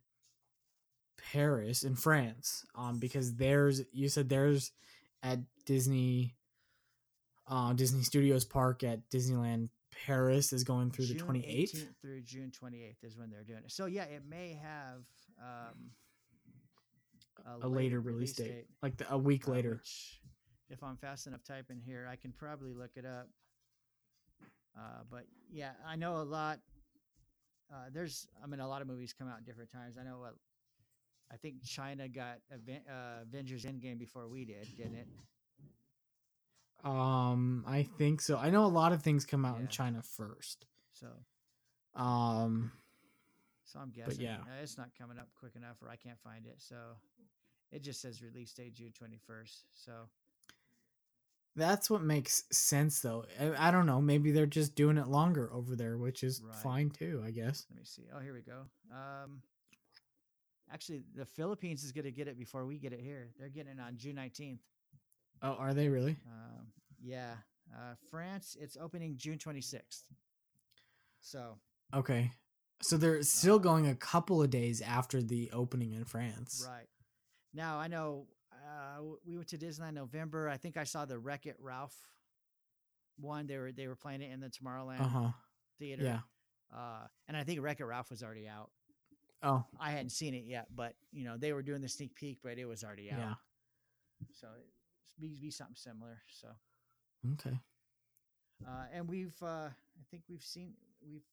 [1.34, 2.66] Paris, in France.
[2.76, 4.72] Um, because there's you said there's
[5.24, 6.36] at Disney
[7.48, 9.70] uh Disney Studios Park at Disneyland
[10.06, 11.86] Paris is going through the 28th.
[12.02, 13.72] through June 28th is when they're doing it.
[13.72, 15.04] So yeah, it may have
[15.42, 15.92] um,
[17.62, 19.72] A later release date, like the, a week uh, later.
[19.76, 20.22] which,
[20.70, 23.28] if I'm fast enough typing here, I can probably look it up.
[24.78, 26.60] Uh, but yeah, I know a lot.
[27.72, 29.96] Uh, there's, I mean, a lot of movies come out at different times.
[30.00, 30.36] I know what.
[31.32, 35.08] I think China got Aven- uh, Avengers Endgame before we did, didn't it?
[36.84, 38.38] Um, I think so.
[38.38, 40.66] I know a lot of things come out in China first.
[40.94, 41.08] So,
[41.94, 42.72] Um,
[43.66, 44.38] so I'm guessing yeah.
[44.42, 46.56] uh, it's not coming up quick enough, or I can't find it.
[46.62, 46.96] So,
[47.72, 49.66] it just says release date June 21st.
[49.74, 50.10] So,
[51.56, 53.26] that's what makes sense, though.
[53.40, 54.00] I, I don't know.
[54.02, 56.56] Maybe they're just doing it longer over there, which is Right.
[56.56, 57.22] fine too.
[57.26, 57.66] I guess.
[57.70, 58.08] let me see.
[58.14, 58.66] Oh, here we go.
[58.92, 59.42] Um,
[60.74, 63.30] actually, the Philippines is going to get it before we get it here.
[63.40, 64.60] They're getting it on June 19th.
[65.42, 66.18] Oh, are they really?
[66.28, 66.68] Um,
[67.02, 67.34] yeah.
[67.74, 70.04] Uh, France, it's opening June 26th.
[71.22, 71.58] So,
[71.94, 72.32] Okay.
[72.82, 76.66] So they're still Uh, going a couple of days after the opening in France.
[76.68, 76.88] right.
[77.54, 80.48] Now, I know uh, we went to Disneyland in November.
[80.48, 81.96] I think I saw the Wreck It Ralph
[83.18, 83.48] one.
[83.48, 85.32] They were they were playing it in the Tomorrowland Uh huh.
[85.80, 86.04] theater.
[86.04, 86.20] Yeah.
[86.74, 88.70] Uh, and I think Wreck It Ralph was already out.
[89.42, 89.64] Oh.
[89.80, 92.58] I hadn't seen it yet, but you know they were doing the sneak peek, but
[92.58, 93.20] it was already out.
[93.20, 93.34] Yeah.
[94.34, 94.48] So
[95.04, 96.20] it's be, be something similar.
[96.30, 96.50] So
[97.34, 97.58] Okay.
[98.68, 100.74] uh, and we've uh, I think we've seen
[101.06, 101.24] we've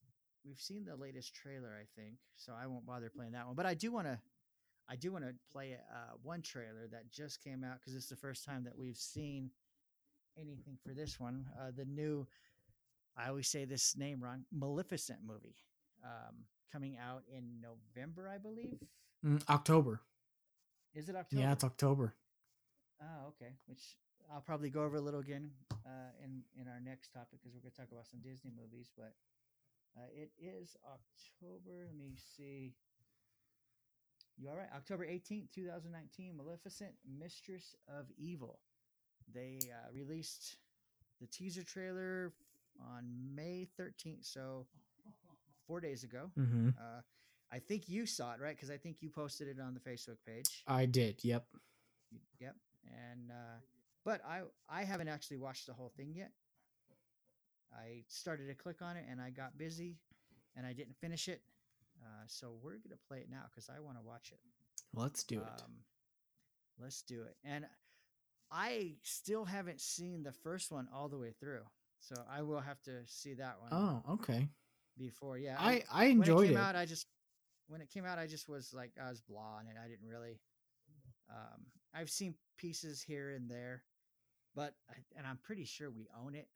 [0.45, 1.75] we've seen the latest trailer.
[1.79, 2.53] I think so.
[2.57, 4.19] I won't bother playing that one, but I do want to
[4.89, 8.15] I do want to play uh, one trailer that just came out because it's the
[8.15, 9.51] first time that we've seen
[10.39, 11.45] anything for this one.
[11.59, 12.25] Uh, the new
[13.17, 15.55] I always say this name wrong Maleficent movie
[16.05, 16.35] um,
[16.71, 18.79] coming out in November, I believe.
[19.25, 20.01] Mm, October.
[20.93, 21.41] Is it October?
[21.41, 22.13] Yeah, it's October.
[23.01, 23.53] Oh, okay.
[23.67, 23.97] Which
[24.33, 25.51] I'll probably go over a little again
[25.85, 28.91] uh, in in our next topic because we're going to talk about some Disney movies.
[28.97, 29.13] But
[29.97, 31.85] uh, it is October.
[31.87, 32.73] Let me see.
[34.37, 34.69] You all right?
[34.75, 36.37] October eighteenth, two thousand nineteen.
[36.37, 38.59] Maleficent, Mistress of Evil.
[39.33, 40.57] They uh, released
[41.19, 42.33] the teaser trailer
[42.79, 44.67] on May thirteenth, so
[45.67, 46.31] four days ago.
[46.39, 46.69] Mm-hmm.
[46.69, 47.01] Uh,
[47.51, 48.55] I think you saw it, right?
[48.55, 50.63] Because I think you posted it on the Facebook page.
[50.67, 51.23] I did.
[51.23, 51.45] Yep.
[52.39, 52.55] Yep.
[52.85, 53.59] And uh
[54.03, 56.31] but I I haven't actually watched the whole thing yet.
[57.73, 59.97] I started to click on it and I got busy
[60.55, 61.41] and I didn't finish it.
[62.01, 64.39] Uh, so we're gonna play it now because I want to watch it.
[64.93, 65.61] Let's do it.
[65.63, 65.73] Um,
[66.81, 67.35] let's do it.
[67.43, 67.65] And
[68.51, 71.63] I still haven't seen the first one all the way through,
[71.99, 74.47] so I will have to see that one oh, okay.
[74.97, 75.37] Before.
[75.37, 76.53] Yeah, I I when enjoyed it it.
[76.53, 77.07] came out, I just
[77.67, 79.75] when it came out, I just was like I was blah on it.
[79.83, 80.39] I didn't really.
[81.29, 83.83] Um, I've seen pieces here and there,
[84.55, 84.73] but
[85.17, 86.47] and I'm pretty sure we own it.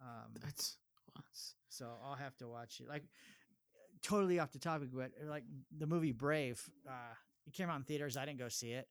[0.00, 0.76] Um, That's,
[1.16, 2.88] that's so I'll have to watch it.
[2.88, 3.02] Like
[4.02, 5.44] totally off the topic, but uh, like
[5.76, 7.14] the movie Brave, uh,
[7.46, 8.16] it came out in theaters.
[8.16, 8.88] I didn't go see it.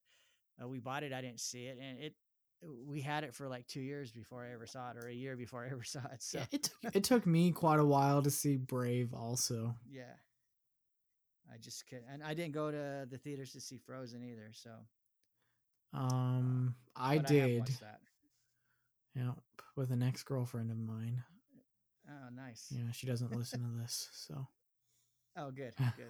[0.62, 1.14] Uh, we bought it.
[1.14, 2.14] I didn't see it, and it
[2.62, 5.36] we had it for like two years before I ever saw it, or a year
[5.36, 6.22] before I ever saw it.
[6.22, 6.46] So yeah.
[6.52, 9.14] It took it took me quite a while to see Brave.
[9.14, 9.76] Also.
[9.90, 10.14] Yeah.
[11.54, 14.72] I just could and I didn't go to the theaters to see Frozen either, so
[15.94, 17.68] Um, I but did.
[17.82, 18.02] that.
[19.16, 19.32] Yeah,
[19.76, 21.24] with an ex girlfriend of mine.
[22.10, 22.68] Oh, nice.
[22.70, 24.48] Yeah, she doesn't listen to this, so
[25.38, 26.10] Oh, good, good.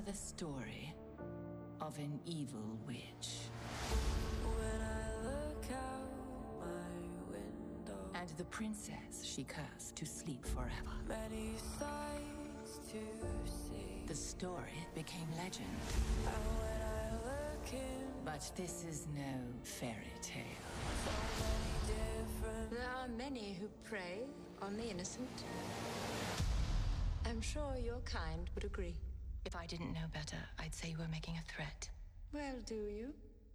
[0.00, 0.94] Remember the story
[1.80, 3.50] of an evil witch.
[4.42, 10.94] When I look out my window, And the princess she cursed to sleep forever.
[11.08, 12.98] many sights to
[13.46, 14.04] see.
[14.06, 15.66] The story became legend.
[16.26, 19.34] And when I look in But this is no
[19.64, 20.42] fairy tale.
[21.86, 24.20] different, There are many who prey
[24.62, 25.44] on the innocent.
[27.26, 28.96] I'm sure your kind would agree.
[29.44, 31.88] If I didn't know better, I'd say you were making a threat.
[32.32, 33.14] Well, do you?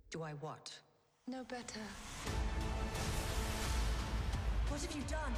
[0.10, 0.74] Do I what?
[1.28, 1.80] Know better.
[4.68, 5.34] What have you done?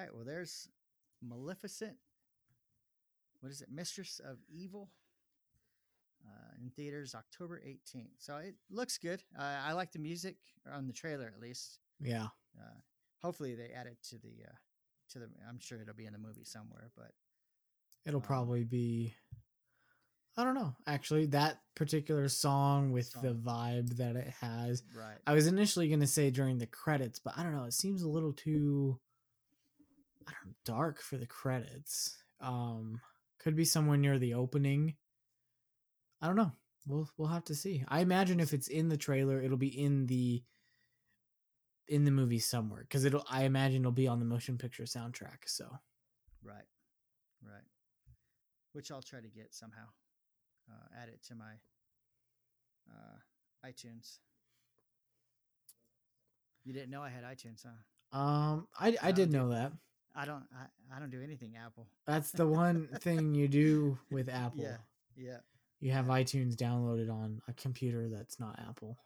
[0.00, 0.14] Right.
[0.14, 0.68] Well, there's
[1.22, 1.96] Maleficent.
[3.40, 3.68] What is it?
[3.70, 4.90] Mistress of Evil.
[6.26, 8.10] Uh, in theaters October 18th.
[8.18, 9.22] So it looks good.
[9.38, 10.36] Uh, I like the music
[10.70, 11.78] on the trailer at least.
[11.98, 12.26] yeah.
[12.60, 12.78] Uh,
[13.22, 14.52] hopefully they add it to the uh,
[15.12, 15.28] to the.
[15.48, 17.12] I'm sure it'll be in the movie somewhere, but
[18.04, 19.14] It'll Um, probably be
[20.36, 20.74] I don't know.
[20.86, 24.82] Actually, that particular song with the vibe that it has.
[24.94, 25.16] right.
[25.26, 28.02] I was initially going to say during the credits, but I don't know, it seems
[28.02, 28.98] a little too
[30.30, 32.16] I don't know, dark for the credits.
[32.40, 33.00] Um
[33.38, 34.94] could be somewhere near the opening.
[36.20, 36.52] I don't know.
[36.86, 37.84] We'll we'll have to see.
[37.88, 40.42] I imagine if it's in the trailer, it'll be in the
[41.88, 45.46] in the movie somewhere cuz it'll I imagine it'll be on the motion picture soundtrack,
[45.46, 45.78] so
[46.42, 46.66] Right.
[47.42, 47.64] Right.
[48.72, 49.88] Which I'll try to get somehow.
[50.70, 51.52] Uh, add it to my
[52.88, 53.18] uh,
[53.66, 54.18] iTunes.
[56.64, 58.18] You didn't know I had iTunes, huh?
[58.18, 59.72] um I I I did know that.
[60.14, 60.44] I don't.
[60.54, 61.86] I, I don't do anything Apple.
[62.06, 64.62] That's the one thing you do with Apple.
[64.62, 64.76] Yeah.
[65.16, 65.38] Yeah.
[65.80, 68.98] You have iTunes downloaded on a computer that's not Apple.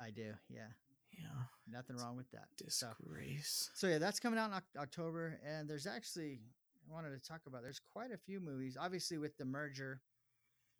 [0.00, 0.32] I do.
[0.48, 0.68] Yeah.
[1.12, 1.26] Yeah.
[1.70, 2.46] nothing wrong with that.
[2.68, 3.70] So, Disgrace.
[3.74, 6.40] so yeah, that's coming out in Oc- October, and there's actually
[6.88, 7.62] I wanted to talk about.
[7.62, 10.00] There's quite a few movies, obviously with the merger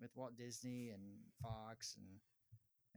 [0.00, 1.02] with Walt Disney and
[1.42, 2.06] Fox, and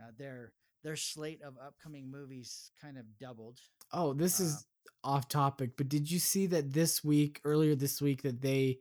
[0.08, 0.54] uh, their
[0.86, 3.60] their slate of upcoming movies kind of doubled.
[3.92, 4.66] Oh, this Uh, is
[5.04, 8.80] off topic, but did you see that this week, earlier this week, that they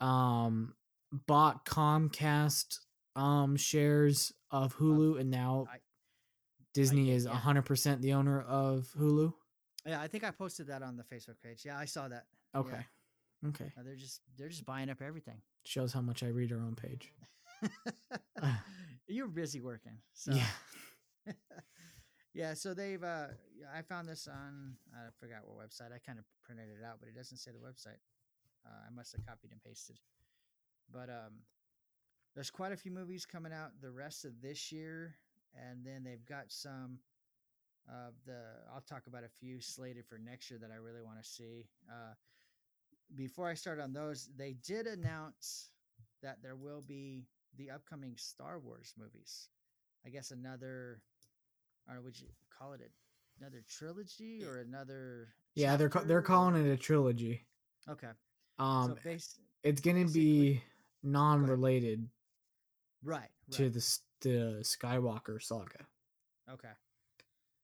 [0.00, 0.74] um
[1.12, 2.80] bought Comcast
[3.14, 5.78] um shares of Hulu and now I-
[6.74, 7.40] Disney did, is yeah.
[7.40, 9.32] 100% the owner of Hulu?
[9.86, 11.62] Yeah, I think I posted that on the Facebook page.
[11.64, 12.26] Yeah, I saw that.
[12.54, 12.60] Yeah.
[12.60, 12.86] Okay.
[13.46, 13.72] Okay.
[13.78, 15.40] Uh, they're just they're just buying up everything.
[15.64, 17.12] Shows how much I read our own page.
[19.06, 20.46] You're busy working, so Yeah.
[22.34, 22.54] yeah.
[22.54, 23.28] So they've uh,
[23.74, 25.92] I found this on I forgot what website.
[25.94, 28.00] I kind of printed it out, but it doesn't say the website.
[28.66, 29.98] Uh, I must have copied and pasted.
[30.92, 31.42] But um,
[32.34, 35.16] there's quite a few movies coming out the rest of this year,
[35.54, 36.98] and then they've got some
[37.88, 38.40] of the.
[38.74, 41.66] I'll talk about a few slated for next year that I really want to see.
[41.90, 42.14] Uh,
[43.16, 45.70] before I start on those, they did announce
[46.22, 49.48] that there will be the upcoming Star Wars movies.
[50.06, 51.00] I guess another,
[51.88, 52.88] or would you call it a,
[53.42, 55.28] another trilogy or another?
[55.54, 57.46] Yeah, they're ca- they're calling it a trilogy.
[57.88, 58.08] Okay.
[58.58, 60.20] Um so base, it's going to basically-
[60.54, 60.62] be
[61.02, 62.08] non-related
[63.02, 63.30] right, right.
[63.52, 65.84] to the the Skywalker saga.
[66.50, 66.70] Okay.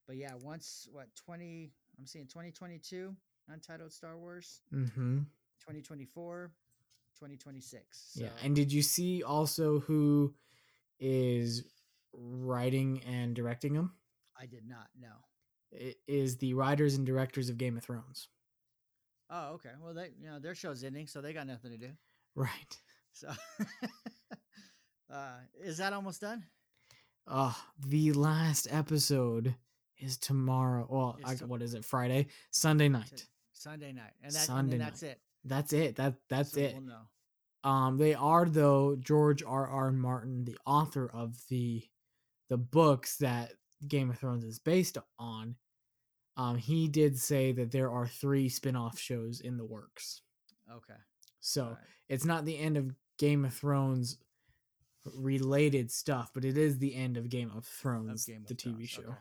[0.07, 1.73] But yeah, once what twenty?
[1.99, 3.15] I'm seeing 2022
[3.49, 5.19] untitled Star Wars, Mm-hmm.
[5.61, 6.51] 2024,
[7.19, 8.13] 2026.
[8.15, 10.35] Yeah, and did you see also who
[10.99, 11.65] is
[12.15, 13.93] writing and directing them?
[14.41, 15.17] I did not know.
[15.73, 18.29] It is the writers and directors of Game of Thrones.
[19.29, 19.71] Oh, okay.
[19.83, 21.91] Well, they you know their show's ending, so they got nothing to do.
[22.35, 22.51] Right.
[23.13, 23.29] So,
[25.13, 26.45] uh, is that almost done?
[27.27, 27.53] Uh,
[27.89, 29.55] the last episode
[29.99, 30.87] is tomorrow.
[30.89, 31.85] Well, It's I, to- what is it?
[31.85, 33.27] Friday, Sunday night.
[33.53, 35.11] Sunday night, and that Sunday then that's night.
[35.11, 35.21] it.
[35.45, 35.97] That's it.
[35.97, 36.77] That that's So it.
[36.81, 37.71] We'll.
[37.73, 39.67] Um, they are though George R.
[39.67, 39.91] R.
[39.93, 41.83] Martin, the author of the
[42.49, 43.53] the books that
[43.87, 45.57] Game of Thrones is based on.
[46.37, 50.23] Um, he did say that there are three spin-off shows in the works.
[50.71, 50.99] Okay.
[51.41, 51.79] So alright.
[52.09, 54.19] it's not the end of Game of Thrones
[55.17, 58.63] related stuff, but it is the end of Game of Thrones, Game of the TV
[58.63, 59.03] Thrones, show.
[59.03, 59.15] okay.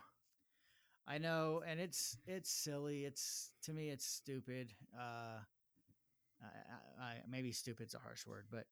[1.08, 3.04] I know, and it's it's silly.
[3.04, 4.72] It's to me, it's stupid.
[4.96, 5.40] Uh,
[6.42, 6.46] I,
[7.02, 8.66] I, I maybe stupid's a harsh word, but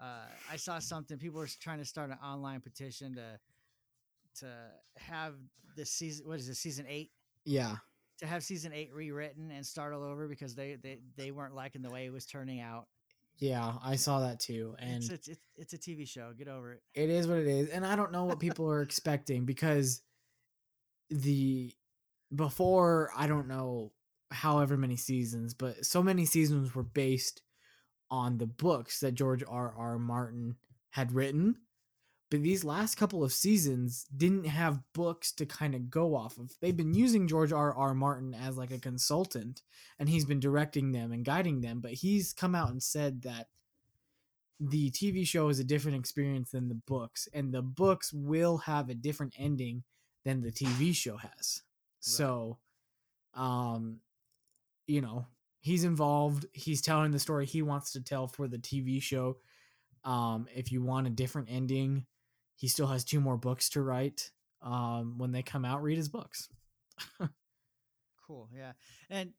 [0.00, 1.18] uh, I saw something.
[1.18, 3.38] People were trying to start an online petition to
[4.40, 4.52] to
[4.96, 5.34] have
[5.76, 6.26] the season.
[6.28, 6.54] What is it?
[6.56, 7.10] Season eight
[7.44, 7.76] Yeah.
[8.18, 11.82] to have season eight rewritten and start all over because they they, they weren't liking
[11.82, 12.86] the way it was turning out.
[13.38, 14.76] Yeah, I saw that too.
[14.78, 16.32] And it's, it's it's it's a TV show.
[16.38, 16.82] Get over it.
[16.94, 17.68] it is what it is.
[17.70, 20.02] And I don't know what people are expecting because
[21.10, 21.72] the
[22.34, 23.92] before I don't know
[24.30, 27.42] however many seasons, but so many seasons were based
[28.10, 29.74] on the books that George R.
[29.76, 29.98] R.
[29.98, 30.56] Martin
[30.90, 31.56] had written.
[32.34, 36.50] But these last couple of seasons didn't have books to kind of go off of.
[36.60, 37.72] They've been using George R.
[37.72, 37.94] R.
[37.94, 39.62] Martin as like a consultant
[40.00, 43.46] and he's been directing them and guiding them, but he's come out and said that
[44.58, 48.88] the TV show is a different experience than the books, and the books will have
[48.88, 49.84] a different ending
[50.24, 51.62] than the TV show has.
[52.00, 52.58] So,
[53.34, 54.00] um,
[54.88, 55.26] you know,
[55.60, 56.46] he's involved.
[56.50, 59.36] He's telling the story he wants to tell for the TV show.
[60.02, 62.06] Um, if you want a different ending,
[62.56, 64.30] he still has two more books to write.
[64.62, 66.48] Um, when they come out, read his books.
[68.26, 68.48] Cool.
[68.56, 68.72] Yeah.
[69.10, 69.32] And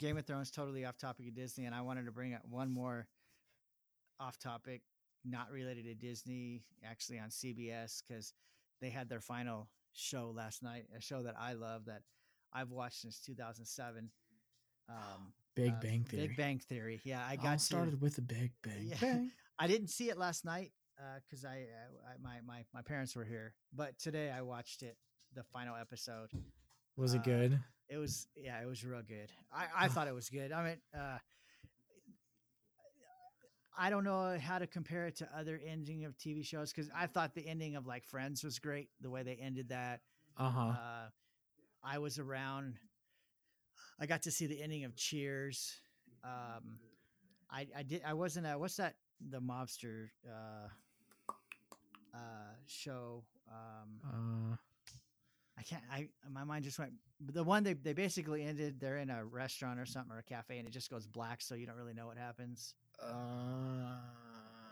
[0.00, 2.70] Game of Thrones totally off topic of Disney, and I wanted to bring up one
[2.70, 3.06] more
[4.20, 4.82] off topic,
[5.24, 8.32] not related to Disney, actually on CBS because
[8.80, 12.02] they had their final show last night, a show that I love that
[12.52, 14.10] I've watched since 2007.
[14.88, 14.96] Um,
[15.54, 16.26] Big uh, Bang Theory.
[16.28, 17.00] Big Bang Theory.
[17.04, 18.88] Yeah, I got got to- started with the Big Bang.
[18.88, 18.96] Yeah.
[19.00, 19.30] Bang.
[19.60, 20.72] I didn't see it last night
[21.24, 24.96] because I, I, I my, my my parents were here, but today I watched it,
[25.34, 26.30] the final episode.
[26.96, 27.60] Was it Uh, good?
[27.88, 29.30] It was yeah, it was real good.
[29.52, 30.52] I, I thought it was good.
[30.52, 31.18] I mean, uh,
[33.80, 37.06] I don't know how to compare it to other ending of TV shows because I
[37.06, 38.88] thought the ending of like Friends was great.
[39.00, 40.00] The way they ended that.
[40.36, 40.60] Uh huh.
[40.70, 41.08] Uh,
[41.84, 42.74] I was around.
[44.00, 45.72] I got to see the ending of Cheers.
[46.24, 46.78] Um,
[47.50, 48.02] I I did.
[48.04, 48.46] I wasn't.
[48.46, 48.96] Uh, what's that?
[49.30, 50.68] The mobster uh,
[52.18, 53.22] uh, show.
[53.48, 54.56] Um, uh,
[55.58, 55.82] I can't.
[55.90, 56.92] I my mind just went.
[57.20, 58.80] The one they they basically ended.
[58.80, 61.54] They're in a restaurant or something or a cafe, and it just goes black, so
[61.54, 62.74] you don't really know what happens.
[63.02, 63.08] uh,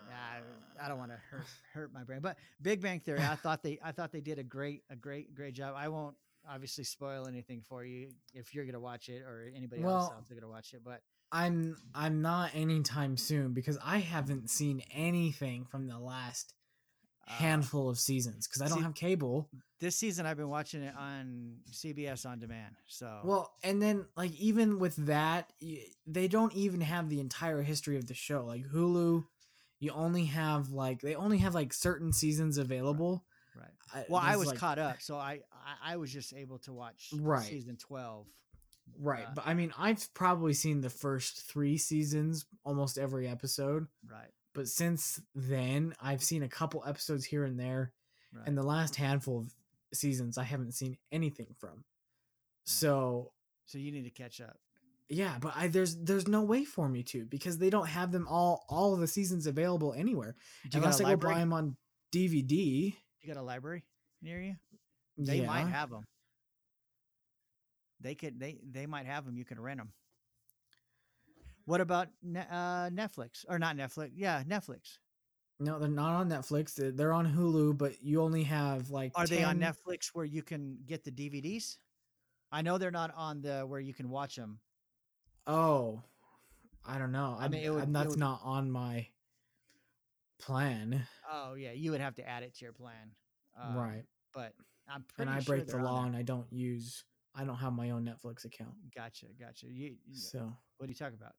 [0.09, 0.40] Yeah,
[0.80, 2.20] I, I don't want to hurt hurt my brain.
[2.20, 5.34] But Big Bang Theory, I thought they I thought they did a great a great
[5.34, 5.74] great job.
[5.76, 6.16] I won't
[6.49, 10.28] obviously spoil anything for you if you're gonna watch it or anybody else Well, out
[10.28, 10.82] there gonna watch it.
[10.84, 11.01] But
[11.32, 16.55] I'm I'm not anytime soon because I haven't seen anything from the last
[17.28, 19.48] uh, handful of seasons because I don't see- have cable.
[19.80, 22.76] this season I've been watching it on CBS on demand.
[22.86, 25.52] So Well, and then like even with that,
[26.06, 28.44] they don't even have the entire history of the show.
[28.44, 29.24] Like Hulu,
[29.80, 33.24] you only have like they only have like certain seasons available.
[33.56, 33.70] right.
[33.94, 36.72] I- Well, I was like- caught up, so I, I I was just able to
[36.72, 37.44] watch Right.
[37.44, 38.26] season twelve.
[38.98, 43.88] Right, uh, but I mean, I've probably seen the first three seasons, almost every episode.
[44.08, 44.30] Right.
[44.57, 47.92] But since then, I've seen a couple episodes here and there,
[48.32, 48.48] Right.
[48.48, 49.54] and the last handful of
[49.92, 51.84] seasons, I haven't seen anything from.
[52.64, 53.32] So
[53.66, 54.59] so you need to catch up.
[55.09, 58.26] yeah, but I there's there's no way for me to because they don't have them
[58.28, 60.34] all all of the seasons available anywhere
[60.70, 61.76] Do you got unless I go buy them on
[62.12, 62.94] DVD.
[63.20, 63.84] You got a library
[64.22, 64.57] near you?
[65.18, 66.04] They yeah, might have them.
[68.00, 68.38] They could.
[68.38, 69.36] They they might have them.
[69.36, 69.92] You can rent them.
[71.66, 74.12] What about uh, Netflix or not Netflix?
[74.14, 74.98] Yeah, Netflix.
[75.58, 76.74] no, they're not on Netflix.
[76.96, 79.12] They're, on Hulu, but you only have like.
[79.16, 81.78] Are they on Netflix where you can get the DVDs?
[82.52, 84.60] I know they're not on the where you can watch them.
[85.48, 86.02] Oh,
[86.84, 87.36] I don't know.
[87.38, 89.08] I I mean, would- that's would- not on my
[90.38, 93.10] plan, Oh yeah, you would have to add it to your plan.
[93.60, 94.04] Um, right?
[94.32, 94.52] But
[94.88, 97.04] I'm pretty And I sure break the law, and I don't use.
[97.34, 98.74] I don't have my own Netflix account.
[98.94, 99.66] Gotcha, gotcha.
[99.66, 101.34] You, you- So what are you talking about?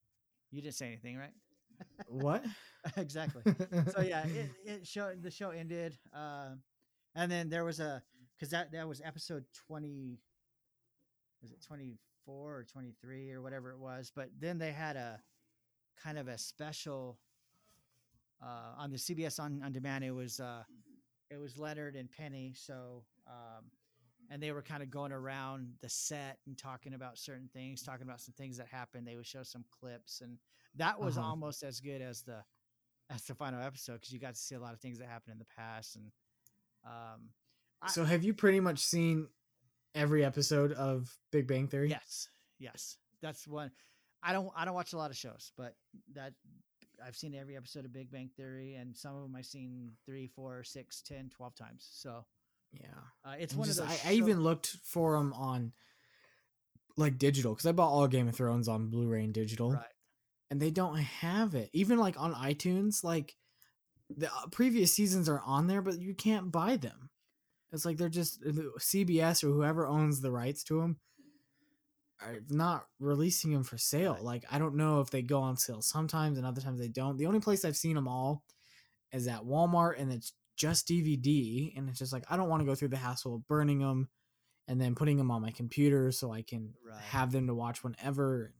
[0.51, 1.33] You didn't say anything, right?
[2.07, 2.43] what?
[2.97, 3.43] exactly.
[3.93, 6.49] so yeah, it, it show the show ended, uh,
[7.15, 8.01] and then there was a
[8.35, 10.19] because that that was episode twenty,
[11.41, 14.11] was it twenty four or twenty three or whatever it was.
[14.15, 15.21] But then they had a
[16.01, 17.19] kind of a special
[18.41, 20.03] uh, on the CBS on on demand.
[20.03, 20.63] It was uh,
[21.29, 22.53] it was Leonard and Penny.
[22.55, 23.65] So um,
[24.29, 28.05] and they were kind of going around the set and talking about certain things, talking
[28.07, 29.07] about some things that happened.
[29.07, 30.37] They would show some clips, and
[30.75, 31.27] that was Uh-huh.
[31.29, 32.43] almost as good as the
[33.09, 35.31] as the final episode because you got to see a lot of things that happened
[35.31, 35.95] in the past.
[35.95, 36.11] And
[36.85, 37.29] um,
[37.81, 39.29] I- so have you pretty much seen
[39.95, 41.89] every episode of Big Bang Theory?
[41.89, 42.27] yes,
[42.59, 43.71] yes, that's one.
[44.23, 45.75] I don't I don't watch a lot of shows, but
[46.13, 46.33] that
[47.05, 50.27] I've seen every episode of Big Bang Theory, and some of them I've seen three,
[50.27, 51.87] four, six, ten, twelve times.
[51.91, 52.25] So
[52.73, 52.87] Yeah.
[53.25, 54.05] uh, it's And one just- of those.
[54.05, 55.73] I, I even looked for them on
[56.97, 59.71] like digital because I bought all Game of Thrones on Blu-ray and digital.
[59.73, 59.85] right.
[60.49, 61.69] and they don't have it.
[61.73, 63.35] Even like on iTunes, like
[64.15, 67.09] the uh, previous seasons are on there, but you can't buy them.
[67.71, 70.97] It's like they're just uh, CBS or whoever owns the rights to them
[72.21, 74.13] are not releasing them for sale.
[74.13, 74.23] Right.
[74.23, 77.17] Like I don't know if they go on sale sometimes and other times they don't.
[77.17, 78.43] The only place I've seen them all
[79.11, 81.73] is at Walmart, and it's just DVD.
[81.77, 84.09] And it's just like I don't want to go through the hassle of burning them
[84.67, 87.01] and then putting them on my computer so I can Right.
[87.01, 88.53] have them to watch whenever.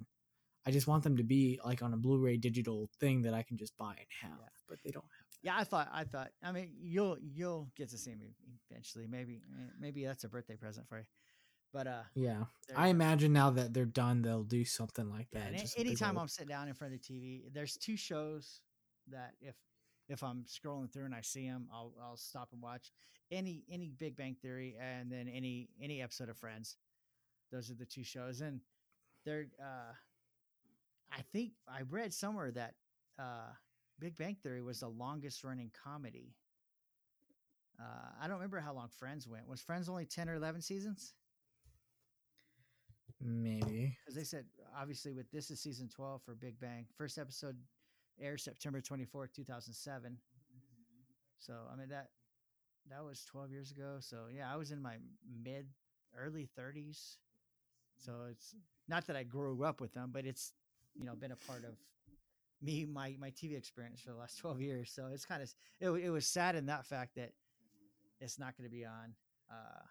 [0.66, 3.58] I just want them to be like on a Blu-ray digital thing that I can
[3.58, 4.50] just buy and have, Yeah.
[4.68, 5.28] but they don't have.
[5.43, 8.36] Yeah, I thought I thought I mean you'll you'll get to see me
[8.70, 9.08] eventually.
[9.08, 11.06] Maybe eh, maybe that's a birthday present for you.
[11.74, 12.45] But uh Yeah,
[12.76, 15.48] I imagine now that they're done, they'll do something like Yeah, that.
[15.50, 18.62] and just anytime I'm sitting down in front of the TV, there's two shows
[19.08, 19.56] that if
[20.10, 22.91] if I'm scrolling through and I see them, I'll I'll stop and watch
[23.32, 26.78] any any Big Bang Theory and then any any episode of Friends.
[27.51, 28.62] Those are the two shows, and
[29.26, 29.47] they're.
[29.62, 29.93] uh
[31.12, 32.76] I think I read somewhere that
[33.20, 33.51] uh
[33.99, 36.36] Big Bang Theory was the longest running comedy.
[37.80, 39.47] Uh, I don't remember how long Friends went.
[39.47, 41.14] Was Friends only ten or eleven seasons?
[43.22, 43.97] maybe.
[44.03, 44.45] because they said
[44.78, 47.58] obviously with this is season 12 for big bang first episode
[48.22, 50.18] aired september 24th 2007
[51.39, 52.09] so i mean that
[52.89, 53.97] that was 12 years ago.
[53.99, 54.95] So yeah i was in my
[55.43, 55.68] mid
[56.18, 57.18] early 30s
[57.97, 58.55] so it's
[58.88, 60.53] not that i grew up with them but it's
[60.95, 61.76] you know been a part of
[62.61, 64.91] me my my tv experience for the last 12 years.
[64.91, 67.32] So it's kind of it, it was sad in that fact that
[68.20, 69.13] it's not going to be on.
[69.51, 69.84] Uh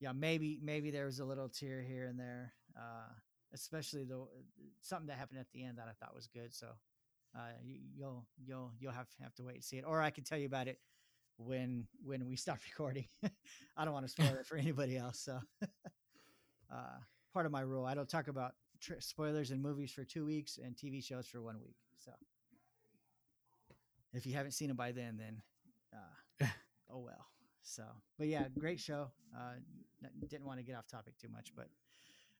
[0.00, 3.12] yeah, maybe maybe there was a little tear here and there, uh,
[3.52, 4.24] especially the
[4.80, 6.54] something that happened at the end that I thought was good.
[6.54, 6.68] So
[7.36, 10.24] uh, you, you'll you'll you'll have have to wait and see it, or I can
[10.24, 10.78] tell you about it
[11.38, 13.06] when when we stop recording.
[13.76, 15.20] I don't want to spoil it for anybody else.
[15.20, 15.38] So
[16.72, 16.98] uh,
[17.32, 20.58] part of my rule, I don't talk about tr- spoilers in movies for two weeks
[20.62, 21.76] and TV shows for one week.
[21.98, 22.12] So
[24.12, 25.42] if you haven't seen it by then, then
[25.94, 26.46] uh,
[26.92, 27.26] oh well.
[27.62, 27.84] So,
[28.18, 29.10] but yeah, great show.
[29.36, 29.54] Uh,
[30.28, 31.68] didn't want to get off topic too much, but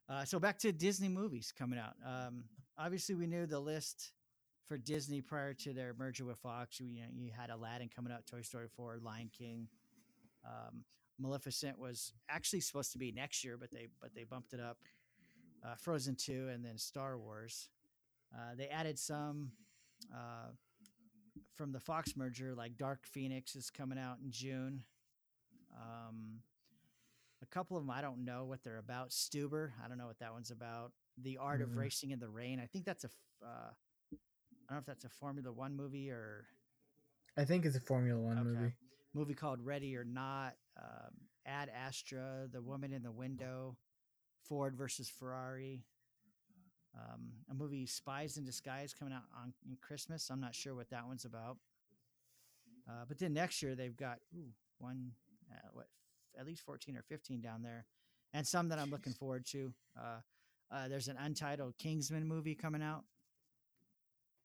[0.08, 1.94] uh, so back to Disney movies coming out.
[2.04, 2.44] Um,
[2.76, 4.12] obviously, we knew the list
[4.70, 6.78] for Disney prior to their merger with Fox.
[6.78, 9.66] You, you, know, you had Aladdin coming out, Toy Story 4, Lion King,
[10.46, 10.84] um,
[11.18, 14.78] Maleficent was actually supposed to be next year, but they but they bumped it up.
[15.64, 17.68] Uh, Frozen two, and then Star Wars.
[18.32, 19.50] Uh, they added some
[20.14, 20.50] uh,
[21.56, 24.84] from the Fox merger, like Dark Phoenix is coming out in June.
[25.76, 26.38] Um,
[27.42, 29.10] a couple of them I don't know what they're about.
[29.10, 30.92] Stuber, I don't know what that one's about.
[31.18, 31.64] The Art Mm.
[31.64, 32.60] of Racing in the Rain.
[32.60, 33.10] I think that's a
[33.44, 33.72] Uh,
[34.70, 36.46] I don't know if that's a Formula One movie or
[37.36, 38.48] I think it's a Formula One Okay.
[38.48, 38.74] movie.
[39.14, 40.54] movie called Ready or Not.
[40.76, 41.10] Um,
[41.44, 43.76] Ad Astra, The Woman in the Window,
[44.44, 45.82] Ford versus Ferrari.
[46.94, 50.30] Um, a movie Spies in Disguise coming out on in Christmas.
[50.30, 51.56] I'm not sure what that one's about.
[52.88, 55.10] Uh, but then next year they've got ooh, one,
[55.50, 55.88] uh, what,
[56.38, 57.86] at least 14 or 15 down there,
[58.32, 59.72] and some that I'm looking forward to.
[59.98, 60.20] Uh,
[60.70, 63.04] uh, there's an untitled Kingsman movie coming out.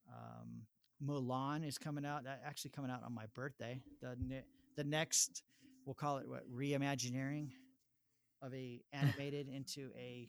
[0.08, 0.62] Um,
[1.04, 2.24] Mulan is coming out.
[2.24, 3.82] That actually coming out on my birthday.
[4.00, 4.44] The ne-
[4.76, 5.42] the next,
[5.84, 7.48] we'll call it what reimagineering
[8.42, 10.28] of a animated into a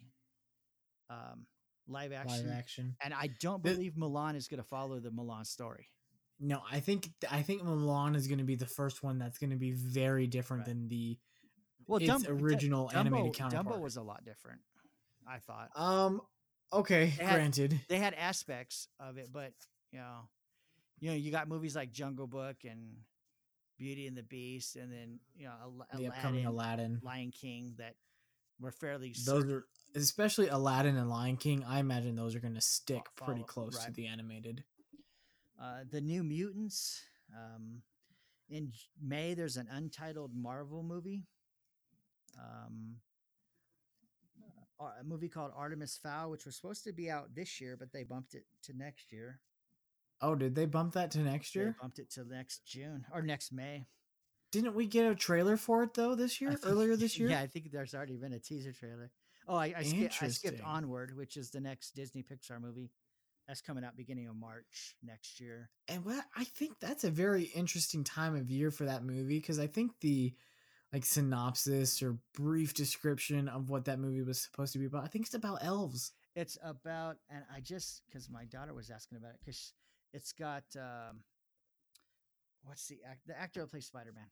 [1.09, 1.45] um,
[1.87, 2.47] live action.
[2.47, 2.95] Live action.
[3.01, 5.87] And I don't The- believe Mulan is going to follow the Mulan story.
[6.39, 9.49] No, I think I think Mulan is going to be the first one that's going
[9.49, 10.67] to be very different Right.
[10.75, 11.17] than the
[11.87, 13.77] Well, its Dumb- Du- original animated Dumbo, counterpart.
[13.77, 14.61] Dumbo was a lot different.
[15.27, 16.21] I thought um
[16.73, 17.81] okay, They had- granted.
[17.89, 19.53] they had aspects of it, but
[19.91, 20.29] you know,
[20.99, 22.97] you know, you got movies like Jungle Book and
[23.77, 26.99] Beauty and the Beast, and then you know, Al- The upcoming Aladdin, Aladdin.
[27.03, 27.95] Lion King that
[28.59, 29.65] were fairly Those cir- are
[29.95, 31.63] especially Aladdin and Lion King.
[31.63, 34.63] I imagine those are going to stick Fo- pretty follow, close to the animated.
[35.61, 37.01] uh, the New Mutants.
[37.35, 37.83] Um,
[38.49, 41.27] in May, there's an untitled Marvel movie.
[42.39, 42.97] Um,
[44.79, 48.03] a movie called Artemis Fowl, which was supposed to be out this year, but they
[48.03, 49.39] bumped it to next year.
[50.21, 51.75] Oh, did they bump that to next They year?
[51.81, 53.87] bumped it to next June or next May.
[54.51, 56.51] Didn't we get a trailer for it though this year?
[56.53, 57.29] think- Earlier this year?
[57.29, 59.11] Yeah, I think there's already been a teaser trailer.
[59.47, 62.91] Oh, I, I, ski- I skipped Onward, which is the next Disney Pixar movie.
[63.47, 65.69] That's coming out beginning of March next year.
[65.87, 69.57] And what I think that's a very interesting time of year for that movie because
[69.57, 70.33] I think the
[70.97, 75.03] like synopsis or brief description of what that movie was supposed to be about.
[75.03, 76.11] I think it's about elves.
[76.35, 79.73] It's about, and I just because my daughter was asking about it because
[80.11, 81.21] it's got um,
[82.63, 84.25] what's the act, the actor who plays Spider Man.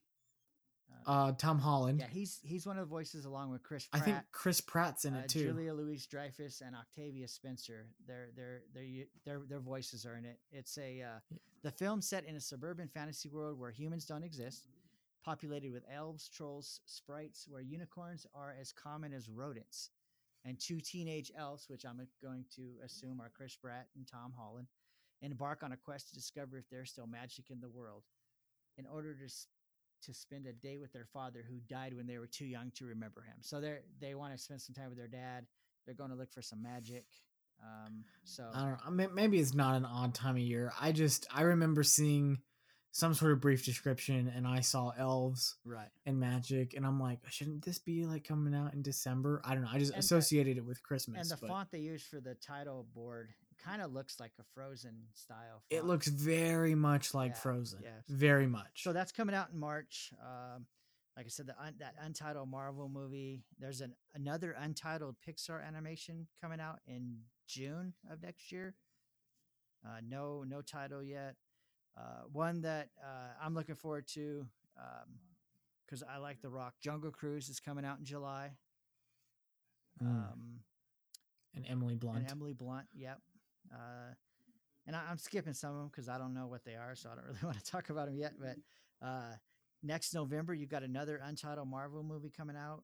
[1.08, 2.00] Uh, Tom Holland.
[2.00, 5.16] yeah, he's he's one of the voices along with Chris I think Chris Pratt's in
[5.16, 5.46] uh, it too.
[5.46, 7.88] Julia Louise Dreyfus and Octavia Spencer.
[8.08, 8.84] Their their their
[9.26, 10.40] their their voices are in it.
[10.52, 11.38] It's a uh, Yeah.
[11.64, 14.68] the film set in a suburban fantasy world where humans don't exist,
[15.26, 19.90] populated with elves, trolls, sprites, where unicorns are as common as rodents,
[20.46, 24.68] and two teenage elves, which I'm going to assume are Chris Pratt and Tom Holland,
[25.24, 28.04] embark on a quest to discover if there's still magic in the world.
[28.78, 29.34] In order to
[30.04, 32.86] to spend a day with their father who died when they were too young to
[32.86, 33.38] remember him.
[33.42, 35.48] So they they want to spend some time with their dad.
[35.86, 37.06] They're going to look for some magic.
[37.64, 39.10] Um, so I don't know.
[39.14, 40.74] Maybe it's not an odd time of year.
[40.80, 42.40] I just I remember seeing
[42.96, 45.90] some sort of brief description and I saw elves right.
[46.06, 49.42] and magic and I'm like, shouldn't this be like coming out in December?
[49.44, 49.70] I don't know.
[49.70, 51.30] I just And the- associated it with Christmas.
[51.30, 53.32] And the but font they use for the title board
[53.62, 55.62] kind of looks like a Frozen style.
[55.70, 57.80] it looks very much like Yeah, Frozen.
[57.84, 57.90] yeah.
[58.08, 58.84] Very much.
[58.84, 60.14] So that's coming out in March.
[60.22, 60.66] Um,
[61.18, 63.44] like I said, the un- that untitled Marvel movie.
[63.60, 68.74] There's an another untitled Pixar animation coming out in June of next year.
[69.86, 71.36] Uh, no, no title yet.
[71.98, 74.46] Uh, one that uh, I'm looking forward to
[75.86, 76.74] because I like The Rock.
[76.82, 78.52] Jungle Cruise is coming out in July.
[80.04, 80.08] Mm.
[80.08, 80.60] Um,
[81.56, 82.18] and Emily Blunt.
[82.20, 82.86] and Emily Blunt.
[82.94, 83.20] Yep.
[83.74, 84.14] Uh,
[84.88, 87.10] and I, I'm skipping some of them because I don't know what they are, so
[87.10, 88.34] I don't really want to talk about them yet.
[88.40, 88.58] But
[89.06, 89.34] uh,
[89.84, 92.84] next November, you've got another untitled Marvel movie coming out,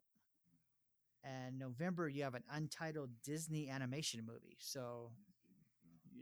[1.23, 4.57] and November you have an untitled Disney animation movie.
[4.59, 5.11] So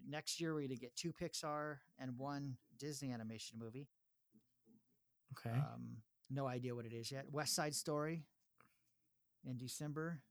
[0.07, 3.87] next year we're going to get two Pixar and one Disney animation movie.
[5.37, 5.55] okay.
[5.55, 5.97] Um,
[6.29, 7.25] no idea what it is yet.
[7.31, 8.23] West Side Story
[9.45, 10.21] in December.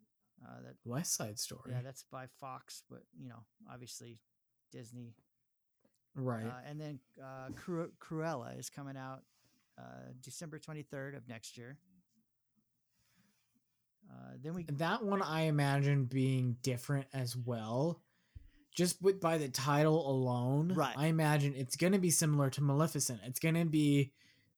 [0.45, 1.73] Uh, that West Side Story.
[1.73, 3.43] yeah, that's by Fox, but you know,
[3.73, 4.21] obviously
[4.71, 5.15] Disney.
[6.15, 6.47] right.
[6.47, 9.23] Uh, and then uh, Cru- Cruella is coming out
[9.79, 11.77] uh, December 23rd of next year.
[14.11, 18.01] Uh, then we that one I imagine being different as well.
[18.79, 20.95] Just with by the title alone, Right.
[20.97, 23.19] I imagine it's going to be similar to Maleficent.
[23.25, 24.13] It's going to be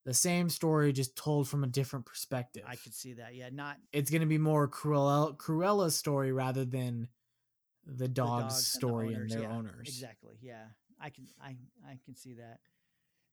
[0.05, 2.63] the same story, just told from a different perspective.
[2.67, 3.35] I could see that.
[3.35, 7.09] Yeah, not it's going to be more Cruella Cruella's story rather than
[7.87, 9.89] the the dog's dogs and the story and, their yeah, owners.
[9.89, 10.37] Exactly.
[10.43, 10.65] Yeah,
[11.01, 11.57] I can I
[11.89, 12.61] I can see that.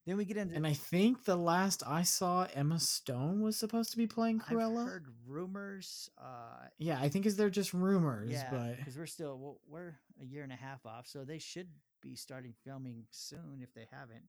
[0.08, 0.56] Then we get into.
[0.56, 4.56] And I think the last I saw, Emma Stone was supposed to be playing I've
[4.56, 4.86] Cruella.
[4.86, 6.10] heard rumors.
[6.18, 9.98] Uh, Yeah, I think is they're just rumors, yeah, but because we're still well, we're
[10.22, 11.68] a year and a half off, so they should
[12.02, 14.24] be starting filming soon if they haven't.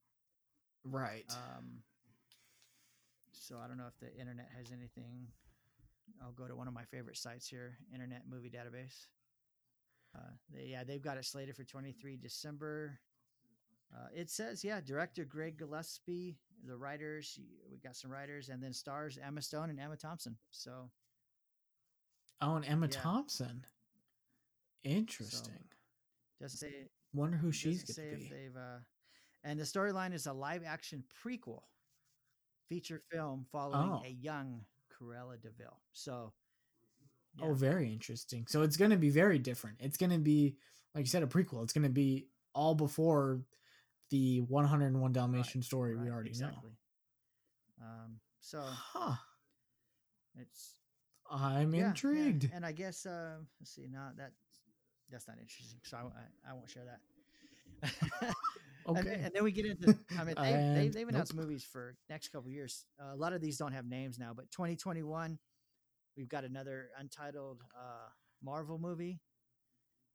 [0.83, 1.25] right.
[1.31, 1.85] Um,
[3.31, 5.29] so I don't know if the internet has anything.
[6.21, 9.07] I'll go to one of my favorite sites here, Internet Movie Database.
[10.17, 12.99] Uh, they, yeah, they've got it slated for 23 December.
[13.95, 16.37] Uh, it says, yeah, director Craig Gillespie,
[16.67, 17.39] the writers,
[17.71, 20.37] we got some writers, and then stars Emma Stone and Emma Thompson.
[20.51, 20.91] So
[22.43, 23.01] oh, and Emma yeah.
[23.01, 23.65] Thompson.
[24.85, 25.65] Interesting.
[26.41, 26.73] doesn't say
[27.15, 28.29] Wonder who she's going to if be.
[28.29, 28.57] they've.
[28.57, 28.79] Uh,
[29.45, 31.63] and the storyline is a live action prequel
[32.69, 34.03] feature film following Oh.
[34.05, 34.61] a young
[34.93, 35.77] Cruella de Vil.
[35.93, 36.33] So,
[37.41, 38.47] Oh, very interesting.
[38.49, 39.77] So it's going to be very different.
[39.81, 40.57] It's going to be,
[40.95, 41.63] like you said, a prequel.
[41.63, 43.41] It's going to be all before
[44.11, 46.73] the 101 Dalmatian story we already exactly.
[47.81, 48.63] Um, so.
[48.65, 49.15] Huh.
[50.37, 50.75] it's
[51.31, 52.51] I'm yeah, yeah, intrigued.
[52.55, 53.87] And I guess uh, let's see.
[53.91, 54.33] No, that
[55.11, 55.79] that's not interesting.
[55.85, 58.35] So I I won't share that.
[58.89, 59.21] Okay.
[59.23, 59.99] and then we get into.
[60.19, 61.45] I mean, they, they, And they've announced nope.
[61.45, 62.87] movies for next couple years.
[62.99, 65.39] Uh, a lot of these don't have names now, but 2021,
[66.17, 68.09] we've got another untitled uh,
[68.43, 69.21] Marvel movie,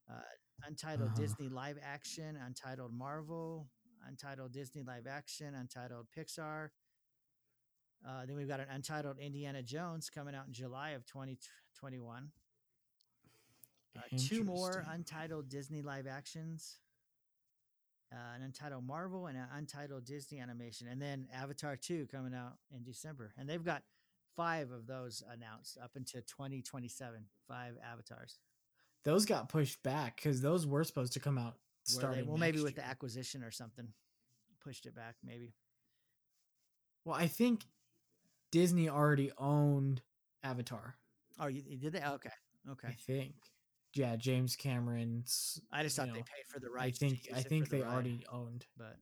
[0.10, 0.16] uh,
[0.66, 1.22] untitled Uh-huh.
[1.22, 3.68] Disney live action, untitled Marvel,
[4.08, 6.70] untitled Disney live action, untitled Pixar.
[8.06, 12.32] Uh, then we've got an untitled Indiana Jones coming out in July of 2021.
[13.96, 16.80] Uh, two more untitled Disney live actions,
[18.12, 22.54] uh, an untitled Marvel and an untitled Disney animation, and then Avatar 2 coming out
[22.76, 23.34] in December.
[23.38, 23.84] And they've got
[24.36, 27.26] five of those announced up into 2027.
[27.48, 28.40] Five avatars.
[29.04, 32.28] Those got pushed back because those were supposed to come out starting.
[32.28, 33.88] well, maybe with the acquisition or something,
[34.64, 35.16] pushed it back.
[35.24, 35.54] Maybe.
[37.06, 37.66] Well, I think
[38.52, 40.02] Disney already owned
[40.44, 40.96] Avatar.
[41.40, 42.08] Oh, you, you did that?
[42.14, 42.30] Okay,
[42.72, 42.88] okay.
[42.88, 43.34] I think.
[43.96, 45.62] Yeah, James Cameron's.
[45.72, 47.00] I just thought they paid for the I rights.
[47.00, 48.66] to think I think the they already owned.
[48.78, 48.98] But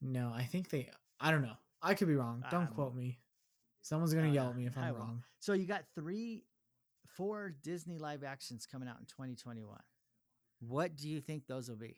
[0.00, 0.88] No, I think they.
[1.20, 1.56] I don't know.
[1.82, 2.44] I could be wrong.
[2.50, 3.18] Don't quote me.
[3.82, 5.22] Someone's gonna no, yell at me if I I'm wrong.
[5.40, 6.44] so you got three,
[7.16, 9.78] four Disney live actions coming out in 2021.
[10.60, 11.96] What do you think those will be?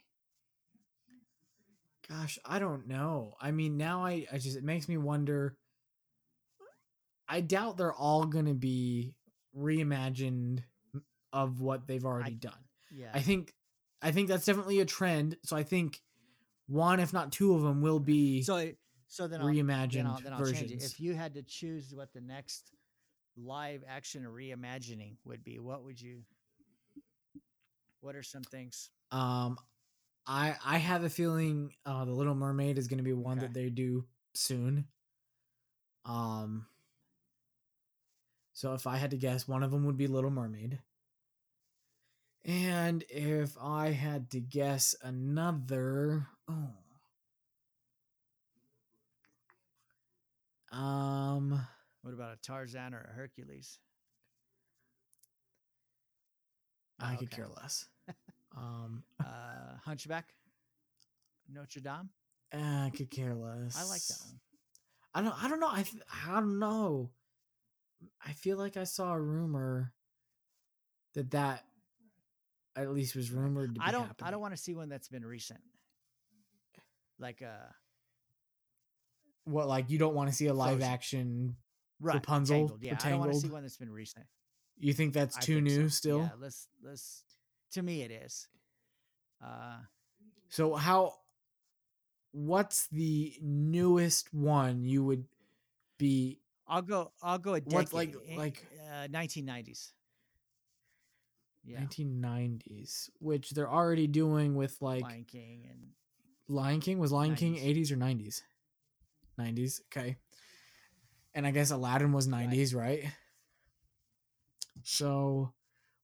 [2.08, 3.34] Gosh, I don't know.
[3.40, 5.56] I mean, now I, I just it makes me wonder.
[7.28, 9.14] I doubt they're all gonna be
[9.56, 10.60] reimagined
[11.32, 12.52] of what they've already done.
[12.94, 13.10] Yeah.
[13.14, 13.54] I think,
[14.02, 15.36] I think that's definitely a trend.
[15.44, 16.00] So I think
[16.66, 20.06] one, if not two of them, will be so it- so then I'll, then reimagined
[20.06, 20.74] I'll, then I'll change it.
[20.74, 20.84] versions.
[20.92, 22.72] If you had to choose what the next
[23.36, 26.22] live action reimagining would be, what would you?
[28.03, 28.90] What are some things?
[29.11, 29.57] Um,
[30.26, 33.55] I I have a feeling uh, the Little Mermaid is going to be one that
[33.55, 34.86] they do soon.
[36.05, 36.66] Um.
[38.53, 40.78] So if I had to guess, one of them would be Little Mermaid.
[42.44, 46.70] And if I had to guess another, oh.
[50.76, 51.66] Um,
[52.03, 53.78] What about a Tarzan or a Hercules?
[57.03, 57.36] I Oh, could okay.
[57.36, 57.86] care less.
[58.57, 60.34] Um, Uh, Hunchback,
[61.48, 62.11] Notre Dame.
[62.53, 63.76] I could care less.
[63.78, 64.40] I like that one.
[65.14, 65.44] I don't.
[65.44, 65.68] I don't know.
[65.68, 65.84] I.
[66.28, 67.11] I don't know.
[68.24, 69.92] I feel like I saw a rumor
[71.14, 71.64] that that
[72.76, 74.11] at least was rumored to be I don't.
[74.22, 75.61] I don't want to see one that's been recent.
[77.18, 77.70] Like uh,
[79.44, 81.57] What like you don't want to see a live action?
[82.00, 84.26] right, Rapunzel Tangled, Yeah, or I don't want to see one that's been recent.
[84.79, 85.77] You think that's too think so.
[85.83, 86.18] new still?
[86.20, 87.25] Yeah, let's let's.
[87.73, 88.49] To me, it is.
[89.43, 89.79] Uh,
[90.49, 91.14] So how?
[92.33, 95.25] What's the newest one you would
[95.99, 96.41] be?
[96.66, 97.12] I'll go.
[97.23, 97.75] I'll go a decade.
[97.75, 99.93] What's like- eh, like- uh, 1990s.
[101.64, 105.91] Yeah, 1990s, which they're already doing with like Lion King and
[106.49, 108.43] Lion King was Lion King 80s or 90s?
[109.39, 110.16] 90s, okay.
[111.35, 113.05] And I guess Aladdin was 90s, right?
[114.85, 115.53] So,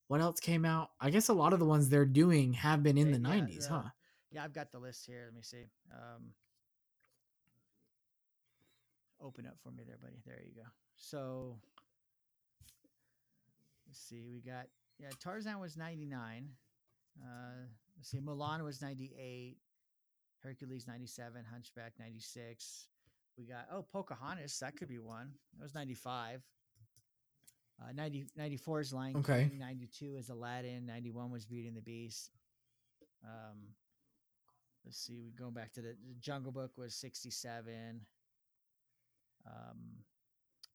[0.09, 0.91] what else came out?
[1.01, 3.69] I guess a lot of the ones they're doing have been in the yeah, 90s,
[3.69, 3.83] the- huh?
[4.31, 5.25] yeah, I've got the list here.
[5.27, 5.65] Let me see.
[5.93, 6.33] Um,
[9.21, 10.21] open up for me there, buddy.
[10.27, 10.69] There you go.
[10.97, 11.57] So
[13.87, 14.29] let's see.
[14.33, 14.67] We got
[14.99, 15.11] yeah.
[15.21, 16.49] Tarzan was 99.
[17.23, 17.27] Uh,
[17.97, 18.21] let's see.
[18.21, 19.57] Mulan was 98.
[20.43, 21.45] Hercules 97.
[21.51, 22.89] Hunchback 96.
[23.37, 24.59] We got oh Pocahontas.
[24.61, 25.33] That could be one.
[25.57, 26.43] That was 95.
[27.81, 29.49] Uh, 90, 94 is Lion Okay.
[29.49, 29.59] King.
[29.61, 30.85] 92 is Aladdin.
[30.87, 32.31] 91 was Beauty and the Beast.
[33.25, 33.59] Um,
[34.85, 38.01] let's see, we going back to the, the Jungle Book was 67.
[39.47, 39.79] Um,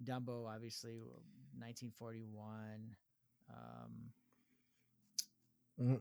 [0.03, 0.95] Dumbo, obviously,
[1.57, 2.95] 1941.
[3.49, 4.11] Um,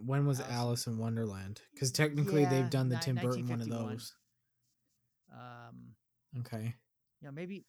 [0.07, 1.63] When was Alice- Alice in Wonderland?
[1.75, 4.15] Because technically Yeah, they've done the Tim Burton one of those.
[5.33, 5.95] um,
[6.41, 6.75] Okay.
[7.21, 7.65] yeah, maybe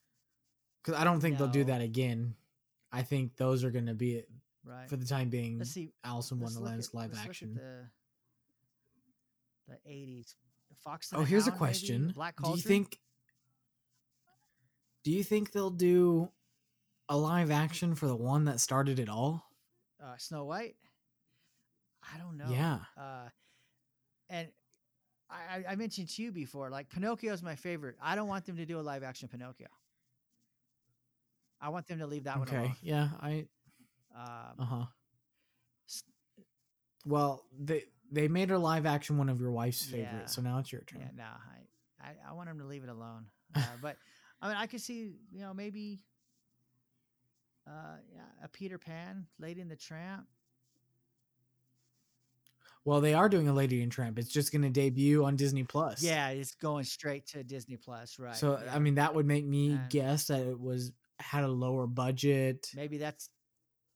[0.84, 2.36] Because I don't think they'll do that again.
[2.94, 4.30] I think those are going to be it
[4.64, 4.88] right.
[4.88, 5.58] for the time being.
[5.58, 5.91] Let's see.
[6.04, 7.56] Alice in Wonderland's at- live let's look at action.
[7.56, 7.89] the
[9.68, 10.36] the 80s.
[10.78, 11.12] Fox.
[11.14, 11.58] Oh, here's a Hound, maybe?
[11.58, 12.12] question.
[12.16, 13.00] Black Do you think?
[15.04, 16.30] Do you think they'll do
[17.10, 19.44] a live action for the one that started it all?
[20.04, 20.76] uh, Snow White?
[22.14, 22.48] I don't know.
[22.50, 22.80] Yeah.
[22.98, 23.30] Uh,
[24.30, 24.48] and
[25.30, 27.96] I, I- I mentioned to you before, like Pinocchio is my favorite.
[28.02, 29.68] I don't want them to do a live action Pinocchio.
[31.64, 32.74] I want them to leave that one okay.
[32.84, 33.07] Yeah.
[33.22, 33.45] I.
[34.16, 34.86] Um, Uh huh.
[37.05, 40.05] Well, they they made a live action one of your wife's Yeah.
[40.11, 41.01] favorites, so now it's your turn.
[41.01, 43.26] yeah, no, I, I, I want them to leave it alone.
[43.55, 43.97] Uh, but
[44.41, 46.01] I mean, I could see, you know, maybe
[47.68, 50.28] uh, yeah, a Peter Pan, Lady in the Tramp.
[52.86, 54.20] Well, they are doing a Lady and Tramp.
[54.20, 56.03] It's just going to debut on Disney Plus.
[56.03, 58.36] Yeah, it's going straight to Disney Plus, right?
[58.36, 58.76] So yeah.
[58.76, 60.91] I mean, that would make me And- guess that it was
[61.24, 62.70] had a lower budget.
[62.76, 63.30] maybe that's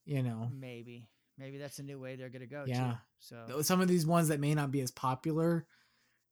[0.06, 2.64] You know, maybe maybe that's a new way they're gonna go.
[2.68, 2.92] Yeah.
[2.94, 2.98] too.
[3.20, 5.68] So some of these ones that may not be as popular,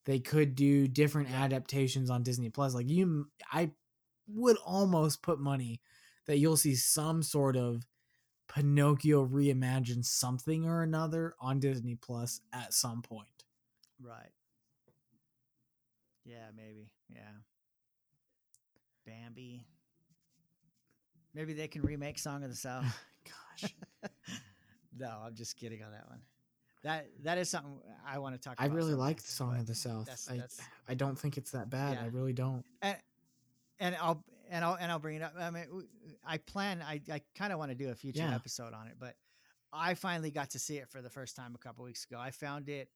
[0.06, 1.38] they could do different Right.
[1.42, 2.74] adaptations on Disney Plus.
[2.74, 3.72] Like you, I
[4.28, 5.82] would almost put money
[6.26, 7.86] that you'll see some sort of
[8.48, 13.44] Pinocchio reimagined something or another on Disney Plus at some point.
[14.00, 14.32] right.
[16.24, 16.90] Yeah, maybe.
[17.10, 17.42] Yeah.
[19.06, 19.66] Bambi.
[21.36, 22.86] Maybe they can remake Song of the South.
[23.62, 23.74] Gosh,
[24.98, 26.22] no, I'm just kidding on that one.
[26.84, 28.72] That that is something I want to talk about.
[28.72, 30.06] I really like Song of the South.
[30.06, 31.98] that's- I, that's- I don't think it's that bad.
[32.02, 32.64] I really don't.
[32.82, 32.98] and
[33.80, 35.34] and I'll and I'll and I'll bring it up.
[35.38, 35.66] I mean,
[36.26, 36.82] I plan.
[36.82, 38.36] I I kind of want to do a future Yeah.
[38.36, 39.16] episode on it, but
[39.74, 42.18] I finally got to see it for the first time a couple weeks ago.
[42.20, 42.88] I found it.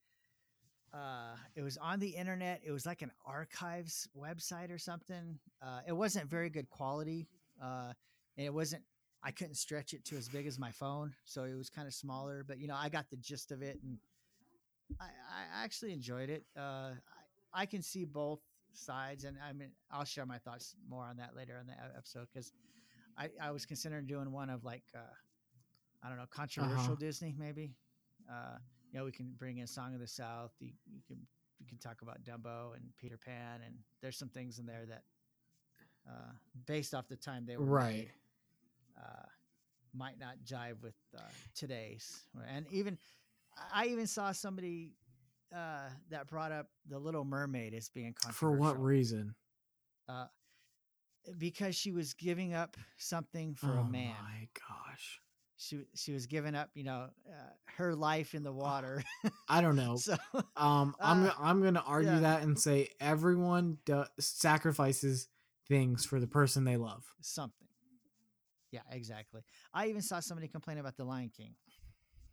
[0.94, 2.62] Uh, it was on the internet.
[2.64, 5.38] It was like an archives website or something.
[5.62, 7.28] Uh, it wasn't very good quality.
[7.62, 7.94] Uh,
[8.40, 8.84] and it wasn't.
[9.24, 11.94] I couldn't stretch it to as big as my phone, so it was kind of
[11.94, 12.44] smaller.
[12.48, 14.00] But you know, I got the gist of it, and
[15.00, 16.46] I, I actually enjoyed it.
[16.58, 16.94] Uh,
[17.54, 18.40] I, I can see both
[18.74, 22.28] sides, and I mean, I'll share my thoughts more on that later in the episode
[22.34, 22.54] because
[23.18, 25.00] I, I was considering doing one of like uh,
[26.04, 26.96] I don't know controversial Uh-huh.
[26.96, 27.74] Disney maybe.
[28.32, 28.58] Uh,
[28.92, 30.52] you know, we can bring in Song of the South.
[30.60, 31.18] You, you can
[31.60, 35.04] we can talk about Dumbo and Peter Pan, and there's some things in there that
[36.10, 36.32] uh,
[36.66, 38.08] based off the time they were Right.
[38.08, 38.12] made,
[39.00, 39.26] uh,
[39.94, 41.22] might not jive with uh,
[41.56, 42.24] today's.
[42.54, 42.98] And even
[43.74, 44.92] I even saw somebody
[45.56, 48.40] uh, that brought up the Little Mermaid as being controversial.
[48.40, 49.36] For what reason?
[51.38, 54.16] Because she was giving up something for oh a man.
[54.22, 55.20] my gosh.
[55.58, 59.04] She she was giving up, you know, uh, her life in the water.
[59.48, 59.98] I don't know.
[59.98, 60.16] so
[60.56, 62.20] Um, I'm Uh, I'm gonna argue yeah.
[62.22, 65.28] that and say everyone do- sacrifices
[65.68, 67.04] things for the person they love.
[67.22, 67.68] something.
[68.72, 69.42] Yeah, exactly.
[69.74, 71.56] I even saw somebody complain about the Lion King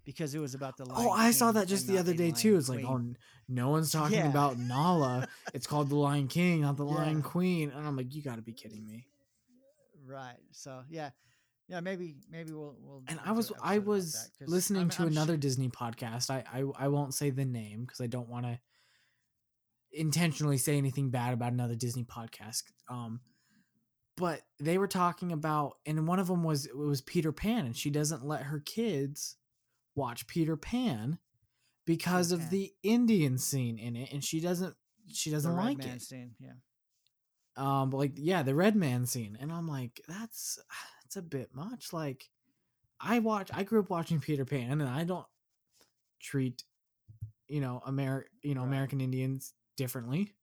[0.05, 2.35] because it was about the Lion Oh, I saw that just the other day Lion
[2.35, 2.57] too.
[2.57, 3.03] It's like, oh,
[3.49, 4.29] no one's talking Yeah.
[4.29, 5.29] about Nala.
[5.55, 7.71] it's called the Lion King, not the Lion Queen.
[7.71, 9.07] And I'm like, you got to be kidding me.
[10.07, 10.37] right.
[10.53, 11.11] So yeah,
[11.69, 11.81] yeah.
[11.81, 13.03] Maybe maybe we'll we'll.
[13.09, 16.31] And I was an I was that, listening I'm- to I'm another Disney podcast.
[16.31, 18.61] I I, I won't say the name because I don't want to
[19.93, 22.65] intentionally say anything bad about another Disney podcast.
[22.89, 23.21] Um,
[24.17, 27.77] but they were talking about, and one of them was it was Peter Pan, and
[27.77, 29.37] she doesn't let her kids
[29.95, 31.19] watch Peter Pan
[31.87, 34.75] because of the Indian scene in it, and she doesn't
[35.13, 36.03] she doesn't Red like Man it.
[36.03, 36.35] scene.
[36.41, 36.53] Yeah.
[37.57, 40.59] Um, like yeah, the Red Man scene, and I'm like, that's
[41.03, 41.93] that's a bit much.
[41.93, 42.29] Like,
[43.01, 45.27] I watch, I grew up watching Peter Pan, and I don't
[46.21, 46.65] treat,
[47.49, 48.69] you know, Amer, you know, Right.
[48.69, 50.35] American Indians differently.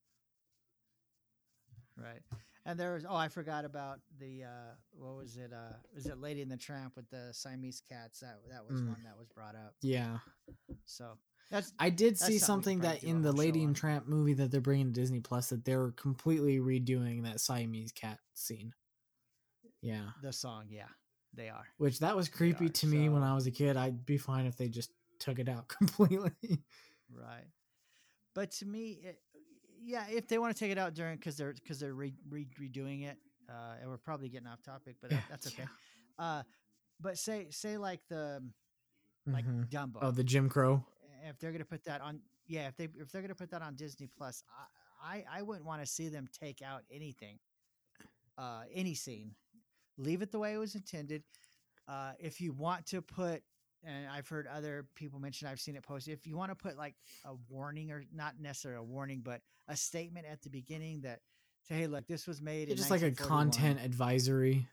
[1.98, 2.22] Right.
[2.66, 6.18] And there was oh I forgot about the uh what was it uh was it
[6.20, 8.88] Lady in the Tramp with the Siamese cats that that was Mm.
[8.88, 9.76] one that was brought up.
[9.82, 10.20] Yeah,
[10.86, 11.18] So
[11.52, 13.76] that's I did That's see something something that probably do a in the Lady and
[13.76, 18.20] Tramp movie that they're bringing to Disney Plus that they're completely redoing that Siamese cat
[18.34, 18.74] scene.
[19.82, 20.88] Yeah, the song, yeah.
[21.36, 21.66] They are.
[21.78, 23.76] which that was creepy are, to me when I was a kid.
[23.76, 26.32] I'd be fine if they just took it out completely.
[27.12, 27.48] Right.
[28.36, 29.20] But to me, it,
[29.84, 32.48] yeah, if they want to take it out during because they're because they're re, re,
[32.60, 33.18] redoing it,
[33.50, 35.66] uh, and we're probably getting off topic, but that, that's okay.
[36.18, 36.44] Uh,
[37.00, 38.42] but say say like the
[39.28, 39.70] like Mhm.
[39.70, 39.98] Dumbo.
[40.02, 40.84] Oh, the Jim Crow.
[41.30, 43.76] if they're gonna put that on, yeah, if they if they're gonna put that on
[43.76, 44.44] Disney Plus,
[45.02, 47.38] I I, I wouldn't want to see them take out anything,
[48.38, 49.36] uh, any scene.
[49.98, 51.24] Leave it the way it was intended.
[51.88, 53.44] Uh, if you want to put,
[53.86, 56.14] and I've heard other people mention, I've seen it posted.
[56.14, 59.76] If you want to put like a warning or not necessarily a warning, but a
[59.76, 61.20] statement at the beginning that
[61.68, 64.68] say, "Hey, look, this was made in just like a content advisory.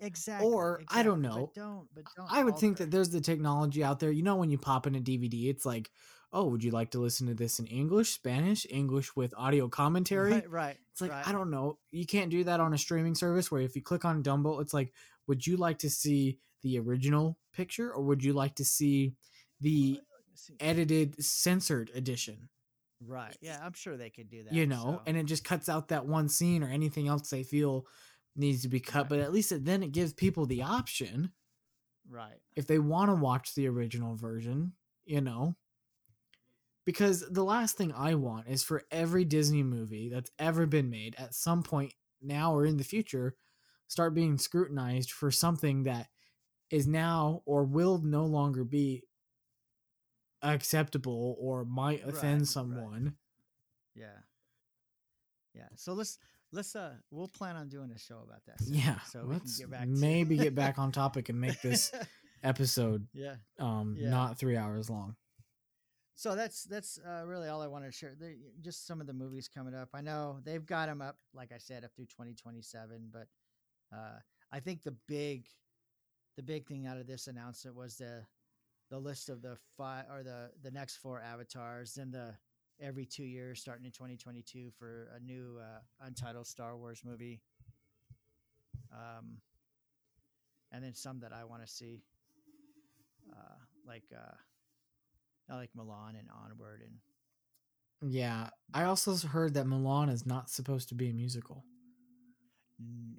[0.00, 1.50] exactly, or, I don't know.
[1.54, 2.32] But don't, but don't.
[2.32, 4.10] I would think that there's the technology out there.
[4.10, 5.90] You know, when you pop in a DVD, it's like,
[6.32, 10.32] oh, would you like to listen to this in English, Spanish, English with audio commentary?
[10.32, 10.76] right, right.
[10.92, 11.26] It's like right.
[11.26, 11.78] I don't know.
[11.90, 14.74] You can't do that on a streaming service where if you click on Dumbo, it's
[14.74, 14.92] like,
[15.26, 19.14] would you like to see the original picture or would you like to see
[19.60, 20.00] the
[20.60, 22.48] edited censored edition?
[23.06, 23.36] Right.
[23.40, 24.52] Yeah, I'm sure they could do that.
[24.52, 27.42] you know, so- and it just cuts out that one scene or anything else they
[27.42, 27.86] feel
[28.36, 29.02] needs to be cut.
[29.02, 29.08] Right.
[29.10, 31.32] But at least it, then it gives people the option
[32.10, 32.40] right.
[32.56, 34.72] if they want to watch the original version,
[35.04, 35.54] you know.
[36.84, 41.14] Because the last thing I want is for every Disney movie that's ever been made
[41.16, 43.36] at some point now or in the future
[43.94, 46.08] start being scrutinized for something that
[46.68, 49.04] is now or will no longer be
[50.42, 52.48] acceptable or might offend right.
[52.48, 53.14] someone.
[53.94, 54.18] Yeah.
[55.54, 55.68] Yeah.
[55.76, 56.18] So let's
[56.50, 58.60] let's uh we'll plan on doing a show about that.
[58.64, 58.98] soon, Yeah.
[59.02, 61.92] So we let's get back maybe get back on topic and make this
[62.42, 63.36] episode yeah.
[63.60, 64.10] um Yeah.
[64.10, 65.14] not 3 hours long.
[66.16, 68.14] So that's that's uh, really all I wanted to share.
[68.18, 69.90] The, just some of the movies coming up.
[69.94, 73.10] I know they've got them up, like I said, up through 2027.
[73.12, 73.28] But
[73.94, 74.18] uh,
[74.52, 75.46] I think the big,
[76.36, 78.24] the big thing out of this announcement was the,
[78.90, 81.94] the list of the five or the the next four avatars.
[81.94, 82.34] Then the
[82.80, 87.40] every two years, starting in 2022, for a new uh, untitled Star Wars movie.
[88.92, 89.38] Um,
[90.72, 92.02] and then some that I want to see,
[93.32, 94.04] uh, like.
[94.14, 94.34] Uh,
[95.50, 100.88] I like Mulan and Onward and Yeah, I also heard that Mulan is not supposed
[100.88, 101.64] to be a musical.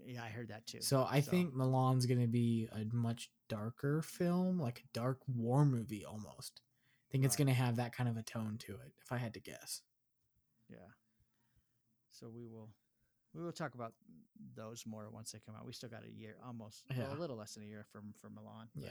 [0.05, 0.81] Yeah, I heard that too.
[0.81, 5.65] So I think Mulan's going to be a much darker film, like a dark war
[5.65, 6.61] movie almost.
[7.09, 9.17] I think it's going to have that kind of a tone to it, if I
[9.17, 9.81] had to guess.
[10.69, 10.77] yeah.
[12.11, 12.69] So we will
[13.33, 13.93] we will talk about
[14.55, 15.65] those more once they come out.
[15.65, 18.35] We still got a year, almost well, a little less than a year from from
[18.35, 18.67] Milan.
[18.73, 18.89] Yeah.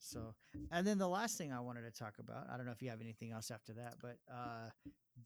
[0.00, 0.34] So,
[0.70, 2.90] and then the last thing I wanted to talk about, I don't know if you
[2.90, 4.70] have anything else after that, but uh,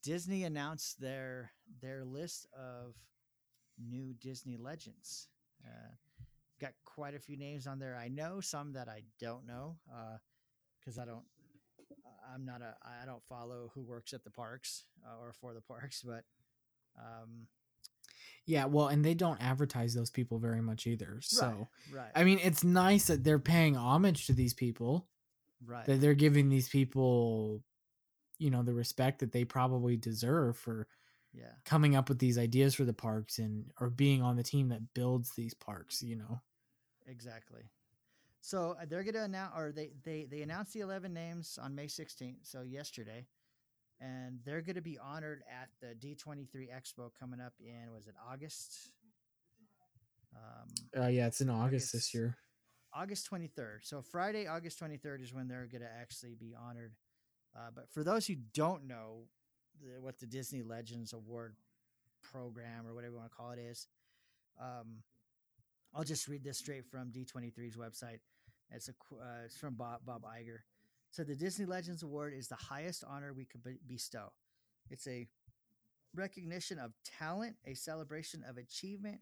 [0.03, 1.53] Disney announced their
[1.83, 2.95] their list of
[3.89, 5.28] new Disney legends.
[5.64, 5.95] Uh,
[6.61, 7.97] got quite a few names on there.
[7.97, 9.76] I know some that I don't know
[10.80, 11.24] because I don't.
[12.33, 12.74] I'm not a.
[12.83, 16.24] I don't follow who works at the parks uh, or for the parks, but
[16.99, 17.47] um,
[18.47, 21.18] Yeah, well, and they don't advertise those people very much either.
[21.20, 25.07] So, right, I mean, it's nice that they're paying homage to these people,
[25.64, 27.62] right, that they're giving these people,
[28.39, 30.89] you know, the respect that they probably deserve for
[31.33, 34.68] yeah, coming up with these ideas for the parks and or being on the team
[34.68, 36.41] that builds these parks, you know.
[37.07, 37.62] Exactly.
[38.41, 41.74] So uh, they're going to announce, or they, they they announced the eleven names on
[41.74, 43.26] May sixteenth, so yesterday,
[44.01, 47.93] and they're going to be honored at the D twenty three Expo coming up in
[47.93, 48.91] was it August?
[50.35, 52.37] Um, Uh, yeah, it's in August this year.
[52.93, 53.83] August twenty third.
[53.85, 56.95] So Friday, August twenty third is when they're going to actually be honored.
[57.55, 59.26] Uh, but for those who don't know
[59.83, 61.55] the, what the Disney Legends Award
[62.22, 63.89] program or whatever you want to call it is,
[64.61, 65.03] um,
[65.95, 68.20] I'll just read this straight from D23's website.
[68.70, 70.59] It's a uh, it's from Bob Bob Iger.
[71.11, 74.33] So the Disney Legends Award is the highest honor we could be- bestow.
[74.91, 75.26] It's a
[76.14, 79.20] recognition of talent, a celebration of achievement,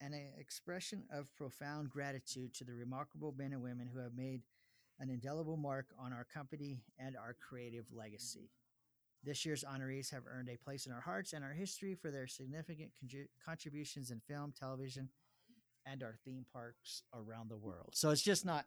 [0.00, 4.42] and an expression of profound gratitude to the remarkable men and women who have made
[4.98, 8.50] an indelible mark on our company and our creative legacy.
[9.22, 12.26] This year's honorees have earned a place in our hearts and our history for their
[12.26, 15.10] significant conju- contributions in film, television,
[15.84, 17.90] and our theme parks around the world.
[17.92, 18.64] So it's just not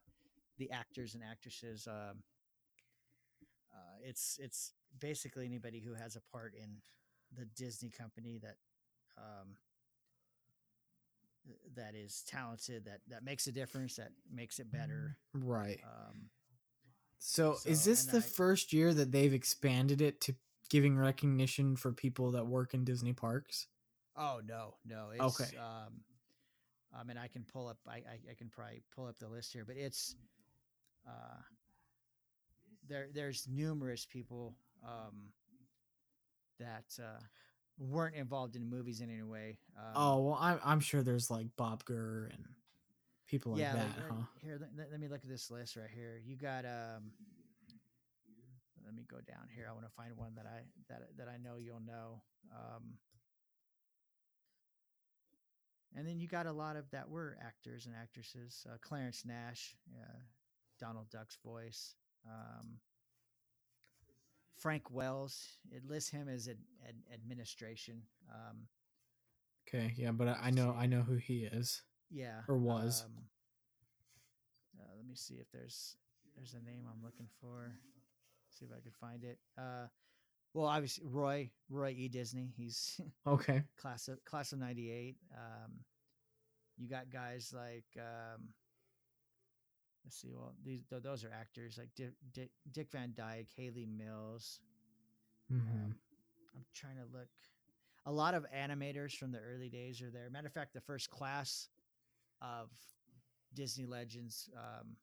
[0.57, 1.87] the actors and actresses.
[1.87, 2.23] Um,
[3.73, 6.77] uh, it's it's basically anybody who has a part in
[7.35, 8.57] the Disney company that
[9.17, 9.55] um,
[11.75, 15.17] that is talented, that that makes a difference, that makes it better.
[15.33, 15.79] Right.
[15.83, 16.29] Um,
[17.25, 20.35] So, is this the I- first year that they've expanded it to
[20.69, 23.67] giving recognition for people that work in Disney parks?
[24.17, 25.11] Oh no, no.
[25.13, 25.57] It's, Okay.
[25.57, 26.01] Um,
[26.93, 27.77] I mean, I can pull up.
[27.87, 30.15] I, I I can probably pull up the list here, but it's
[31.07, 31.41] uh,
[32.89, 33.07] there.
[33.13, 34.53] There's numerous people
[34.83, 35.29] um,
[36.59, 37.21] that uh,
[37.79, 39.57] weren't involved in movies in any way.
[39.77, 42.43] Um, oh well, I'm I'm sure there's like Bob Gurr and
[43.27, 43.73] people like yeah.
[43.73, 44.23] that, like, uh, huh?
[44.43, 46.19] Here, let, let me look at this list right here.
[46.25, 47.11] You got um,
[48.85, 49.67] let me go down here.
[49.69, 52.21] I want to find one that I that that I know you'll know.
[52.51, 52.93] Um,
[55.95, 58.65] and then you got a lot of that were actors and actresses.
[58.67, 60.19] Uh, Clarence Nash, uh,
[60.79, 61.95] Donald Duck's voice.
[62.27, 62.77] Um,
[64.57, 65.57] Frank Wells.
[65.71, 66.57] It lists him as ad,
[66.87, 68.01] ad, administration.
[68.33, 68.67] Um,
[69.67, 71.81] Okay, yeah, but I, I know I know who he is.
[72.09, 73.03] Yeah, Or was.
[73.05, 73.23] Um,
[74.79, 75.95] uh, let me see if there's
[76.35, 77.73] there's a name I'm looking for.
[78.51, 79.39] See if I could find it.
[79.57, 79.87] Uh,
[80.53, 82.07] well, obviously Roy Roy E.
[82.09, 82.53] Disney.
[82.55, 83.63] He's Okay.
[83.77, 85.15] class of class of '98.
[85.35, 85.71] Um,
[86.77, 88.49] you got guys like um,
[90.03, 90.31] let's see.
[90.33, 94.59] Well, these th- those are actors like Dick, Dick, Dick Van Dyke, Hayley Mills.
[95.49, 95.95] hmm Um,
[96.55, 97.29] I'm trying to look.
[98.05, 100.29] A lot of animators from the early days are there.
[100.29, 101.69] Matter of fact, the first class
[102.43, 102.69] of
[103.53, 104.49] Disney Legends.
[104.55, 104.95] Um,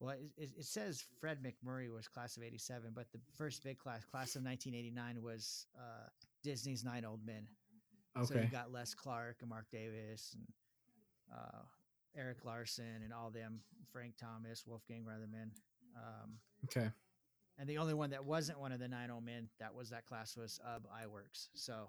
[0.00, 4.04] well, it, it, says Fred MacMurray was class of '87, but the first big class,
[4.04, 6.08] class of 1989, was uh,
[6.42, 7.46] Disney's Nine Old Men.
[8.16, 8.26] Okay.
[8.26, 10.46] So you got Les Clark and Marc Davis and
[11.32, 11.62] uh,
[12.16, 13.60] Eric Larson and all them,
[13.92, 15.50] Frank Thomas, Wolfgang Reitherman.
[15.96, 16.32] Um,
[16.64, 16.90] okay.
[17.58, 20.06] and the only one that wasn't one of the nine old men that was that
[20.06, 21.48] class was Ub Iwerks.
[21.54, 21.88] So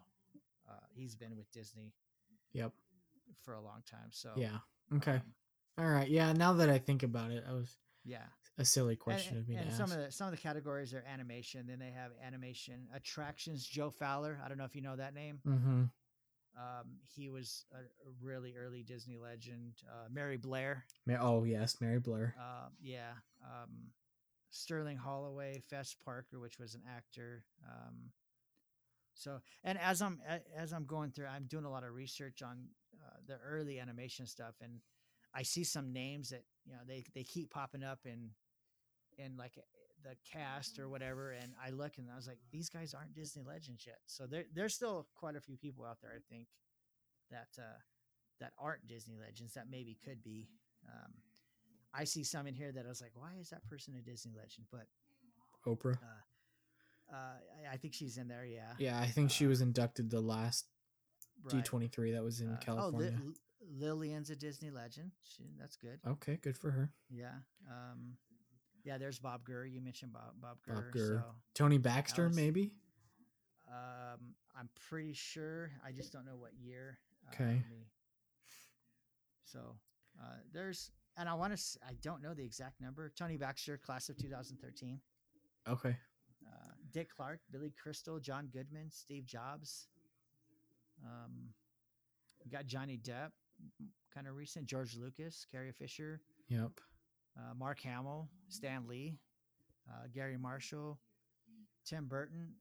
[0.69, 1.91] uh, he's been with Disney
[2.55, 2.71] Yep.
[3.43, 4.09] For a long time.
[4.11, 4.57] So Yeah.
[4.95, 5.15] Okay.
[5.15, 5.33] um,
[5.77, 6.09] All right.
[6.09, 6.33] Yeah.
[6.33, 8.25] Now that I think about it, I was yeah.
[8.57, 10.93] a silly And, question of me and to some of the some of the categories
[10.93, 11.67] are animation.
[11.67, 13.65] Then they have animation attractions.
[13.65, 14.39] Joe Fowler.
[14.43, 15.39] I don't know if you know that name.
[15.45, 15.83] mm-hmm.
[16.57, 17.79] Um, he was a,
[18.21, 19.73] really early Disney legend.
[19.89, 20.85] Uh, Mary Blair.
[21.19, 22.33] Oh yes, Mary Blair.
[22.39, 23.11] Uh, yeah.
[23.43, 23.91] Um,
[24.51, 27.43] Sterling Holloway, Fess Parker, which was an actor.
[27.67, 28.11] Um,
[29.13, 30.21] so, and as I'm
[30.55, 32.67] as I'm going through, I'm doing a lot of research on
[33.05, 34.79] uh, the early animation stuff, and
[35.33, 38.29] I see some names that you know they they keep popping up in
[39.17, 39.53] in like
[40.03, 43.43] the cast or whatever, and I look and I was like, these guys aren't Disney
[43.43, 43.99] legends yet.
[44.05, 46.47] So there there's still quite a few people out there, I think,
[47.31, 47.79] that uh,
[48.39, 50.47] that aren't Disney legends that maybe could be.
[50.87, 51.13] Um,
[51.93, 54.33] I see some in here that I was like, why is that person a Disney
[54.35, 54.67] legend?
[54.71, 54.87] But
[55.65, 55.97] Oprah.
[57.11, 58.45] uh, I, I think she's in there.
[58.45, 58.73] Yeah.
[58.77, 60.65] Yeah, I think she uh, was inducted the last
[61.43, 61.63] right.
[61.63, 63.19] D23 that was in Uh, California.
[63.21, 63.33] Oh, Li-
[63.67, 65.11] Lillian's a Disney legend.
[65.23, 65.99] She, that's good.
[66.05, 66.91] okay, good for her.
[67.09, 67.33] Yeah.
[67.69, 68.17] Um,
[68.83, 68.97] yeah.
[68.97, 69.65] There's Bob Gurr.
[69.65, 70.73] You mentioned Bob Bob Gurr.
[70.75, 71.23] Bob Gurr.
[71.27, 72.71] So, Tony Baxter, Alice- maybe.
[73.67, 75.71] um, I'm pretty sure.
[75.85, 76.99] I just don't know what year.
[77.27, 77.63] Uh, Okay.
[77.69, 77.87] me-
[79.45, 79.75] so
[80.21, 81.79] uh, there's, and I want to.
[81.87, 83.09] I don't know the exact number.
[83.17, 84.99] Tony Baxter, class of 2013.
[85.67, 85.97] Okay.
[86.45, 89.87] uh, Dick Clark, Billy Crystal, John Goodman, Steve Jobs.
[91.05, 91.49] Um,
[92.43, 93.31] we got Johnny Depp,
[94.13, 94.65] kind of recent.
[94.65, 96.71] George Lucas, Carrie Fisher, Yep.
[97.37, 99.17] uh, Mark Hamill, Stan Lee,
[99.89, 100.99] uh, Gary Marshall,
[101.85, 102.53] Tim Burton.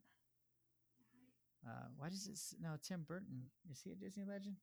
[1.67, 2.39] Uh, why does it?
[2.63, 4.57] No, Tim Burton is he a Disney legend?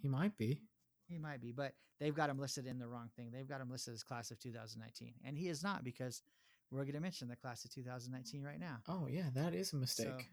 [0.00, 0.60] He might be.
[1.08, 3.30] He might be, but they've got him listed in the wrong thing.
[3.30, 6.22] They've got him listed as class of 2019, and he is not because
[6.70, 8.78] we're going to mention the class of 2019 right now.
[8.88, 10.06] Oh yeah, that is a mistake.
[10.08, 10.24] So,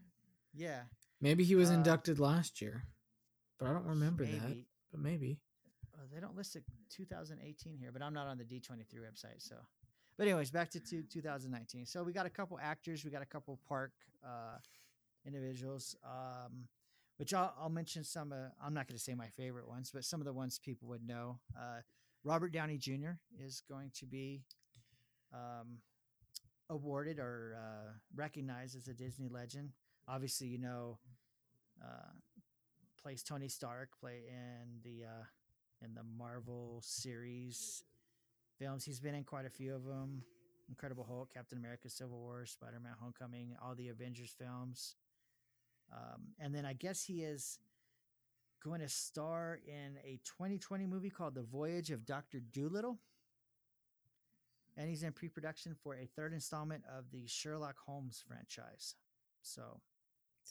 [0.56, 0.82] yeah,
[1.22, 2.84] maybe he was uh, inducted last year,
[3.64, 4.58] but I don't remember that.
[4.92, 5.40] But maybe.
[5.96, 9.40] Uh, they don't list a 2018 here, but I'm not on the D23 website.
[9.40, 9.56] So,
[10.18, 11.86] but anyways, back to two, 2019.
[11.86, 13.92] So we got a couple actors, we got a couple park
[14.24, 14.58] uh,
[15.26, 16.68] individuals, um,
[17.18, 18.34] which I'll, I'll mention some.
[18.34, 20.90] Uh, I'm not going to say my favorite ones, but some of the ones people
[20.90, 21.40] would know.
[21.58, 21.80] Uh,
[22.26, 23.12] Robert Downey Jr.
[23.40, 24.42] is going to be
[25.34, 25.78] um,
[26.70, 29.70] awarded or uh, recognized as a Disney legend.
[30.08, 30.98] Obviously, you know,
[31.82, 32.12] uh,
[33.04, 35.24] plays Tony Stark, play in the uh,
[35.84, 37.84] in the Marvel series
[38.58, 38.86] films.
[38.86, 40.24] He's been in quite a few of them.
[40.70, 44.96] Incredible Hulk, Captain America, Civil War, Spider Man, Homecoming, all the Avengers films.
[45.92, 47.60] Um, and then I guess he is
[48.64, 52.40] going to star in a 2020 movie called The Voyage of Dr.
[52.40, 52.98] Dolittle.
[54.78, 58.96] And he's in pre production for a third installment of the Sherlock Holmes franchise.
[59.42, 59.82] So,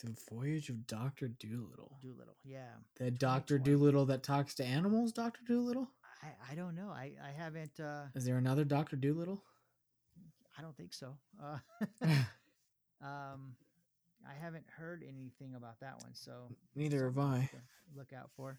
[0.00, 1.98] The Voyage of Doctor Dolittle.
[2.02, 2.70] Dolittle, yeah.
[2.98, 3.70] The Doctor 2020.
[3.70, 5.12] Dolittle that talks to animals.
[5.12, 5.88] Doctor Dolittle.
[6.22, 6.88] I, I don't know.
[6.88, 7.78] I, I haven't.
[7.78, 9.42] Uh, Is there another Doctor Dolittle?
[10.58, 11.16] I don't think so.
[11.42, 11.58] Uh,
[13.02, 13.54] um,
[14.28, 16.32] I haven't heard anything about that one, so
[16.74, 17.50] Neither have I.
[17.96, 18.58] Look out for.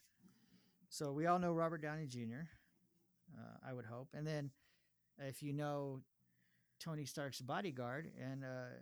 [0.90, 2.46] So we all know Robert Downey Jr.
[3.36, 4.52] Uh, I would hope, and then
[5.20, 6.02] if you know
[6.80, 8.76] Tony Stark's bodyguard, and uh,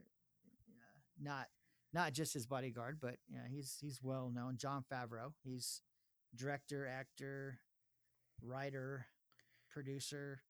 [1.21, 1.47] not
[1.93, 4.57] not just his bodyguard, but you know, he's he's well known.
[4.57, 5.33] Jon Favreau.
[5.43, 5.81] He's
[6.35, 7.59] director, actor,
[8.41, 9.05] writer,
[9.69, 10.41] producer.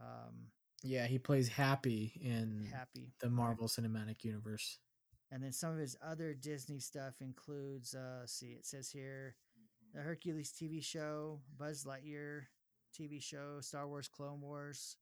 [0.00, 0.48] Um,
[0.82, 3.12] Yeah, he plays Happy in Happy.
[3.20, 4.78] the Marvel Cinematic Universe.
[5.30, 9.36] And then some of his other Disney stuff includes, uh, let's see, it says here,
[9.94, 12.42] the Hercules TV show, Buzz Lightyear
[12.98, 14.96] TV show, Star Wars Clone Wars,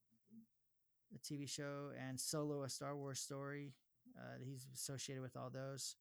[1.12, 3.74] the TV show, and Solo: A Star Wars Story.
[4.20, 5.96] Uh, he's associated with all those,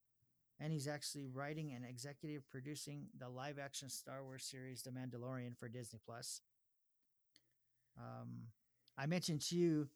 [0.60, 5.70] and he's actually writing and executive producing the live-action Star Wars series, The Mandalorian, for
[5.70, 6.42] Disney Plus.
[7.98, 8.48] Um,
[8.98, 9.88] I mentioned to you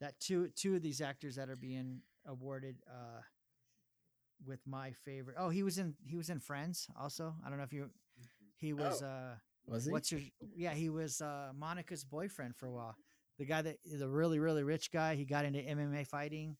[0.00, 3.20] that two two of these actors that are being awarded uh,
[4.46, 5.36] with my favorite.
[5.38, 7.34] Oh, he was in he was in Friends also.
[7.44, 7.90] I don't know if you
[8.56, 9.34] he was uh
[9.66, 9.90] Was he?
[9.92, 10.20] what's your
[10.54, 12.96] yeah he was uh Monica's boyfriend for a while.
[13.38, 15.14] The guy that the really really rich guy.
[15.14, 16.56] He got into MMA fighting.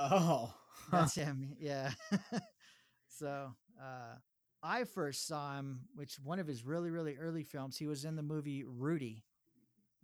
[0.00, 0.54] Oh,
[0.92, 1.54] That's him.
[1.60, 1.92] Yeah.
[3.08, 4.14] so uh
[4.62, 7.76] I first saw him, which one of his really really early films.
[7.76, 9.24] He was in the movie Rudy,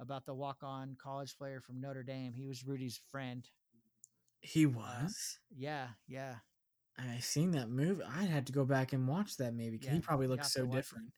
[0.01, 2.33] about the walk on college player from Notre Dame.
[2.35, 3.49] He was Rudy's friend.
[4.41, 5.39] he was.
[5.55, 6.37] Yeah, yeah.
[6.99, 8.03] I seen that movie.
[8.05, 9.79] I'd have to go back and watch that maybe.
[9.83, 11.13] Yeah, he probably looks so different.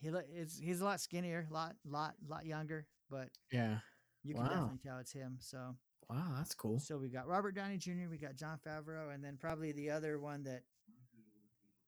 [0.00, 3.78] He lo- is he's a lot skinnier, lot lot lot younger, but Yeah.
[4.22, 4.48] you can Wow.
[4.50, 5.38] definitely tell it's him.
[5.40, 5.76] So
[6.08, 6.78] Wow, that's cool.
[6.78, 10.18] so we got Robert Downey Jr., we got Jon Favreau, and then probably the other
[10.18, 10.62] one that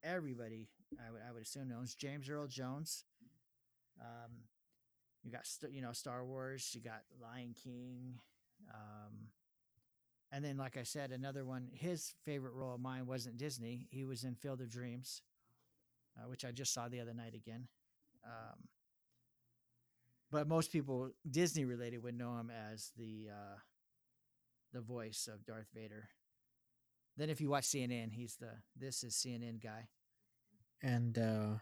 [0.02, 3.04] everybody I would I would assume knows James Earl Jones.
[4.00, 4.32] Um,
[5.22, 8.18] you got you know Star Wars, you got Lion King,
[8.72, 9.28] um,
[10.32, 11.68] and then like I said, another one.
[11.72, 13.88] His favorite role of mine wasn't Disney.
[13.90, 15.22] He was in Field of Dreams,
[16.18, 17.68] uh, which I just saw the other night again.
[18.24, 18.68] Um,
[20.30, 23.56] but most people Disney related would know him as the uh,
[24.74, 26.10] the voice of Darth Vader.
[27.16, 29.88] Then if you watch CNN, he's the this is CNN guy.
[30.82, 31.54] And uh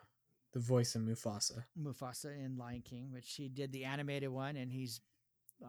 [0.53, 1.65] the voice of Mufasa.
[1.81, 5.01] Mufasa in Lion King, which he did the animated one, and he's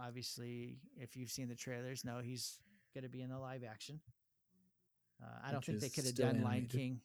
[0.02, 2.58] obviously, if you've seen the trailers, know he's
[2.94, 4.02] going to be in the live action.
[5.22, 6.66] Uh, I don't think they could have done Lion.
[6.66, 7.00] King,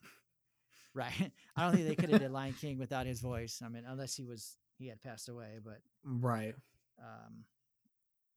[0.95, 1.31] right?
[1.57, 3.61] I don't think they could have done Lion King without his voice.
[3.65, 6.55] I mean, unless he was he had passed away, but Right.
[7.01, 7.45] um,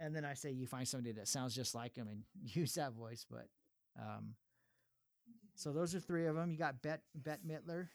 [0.01, 2.23] and then I say you find somebody that sounds just like him and
[2.55, 3.25] use that voice.
[3.29, 3.47] But
[3.99, 4.33] um,
[5.55, 6.51] so those are three of them.
[6.51, 7.87] You got Bette Bette Midler.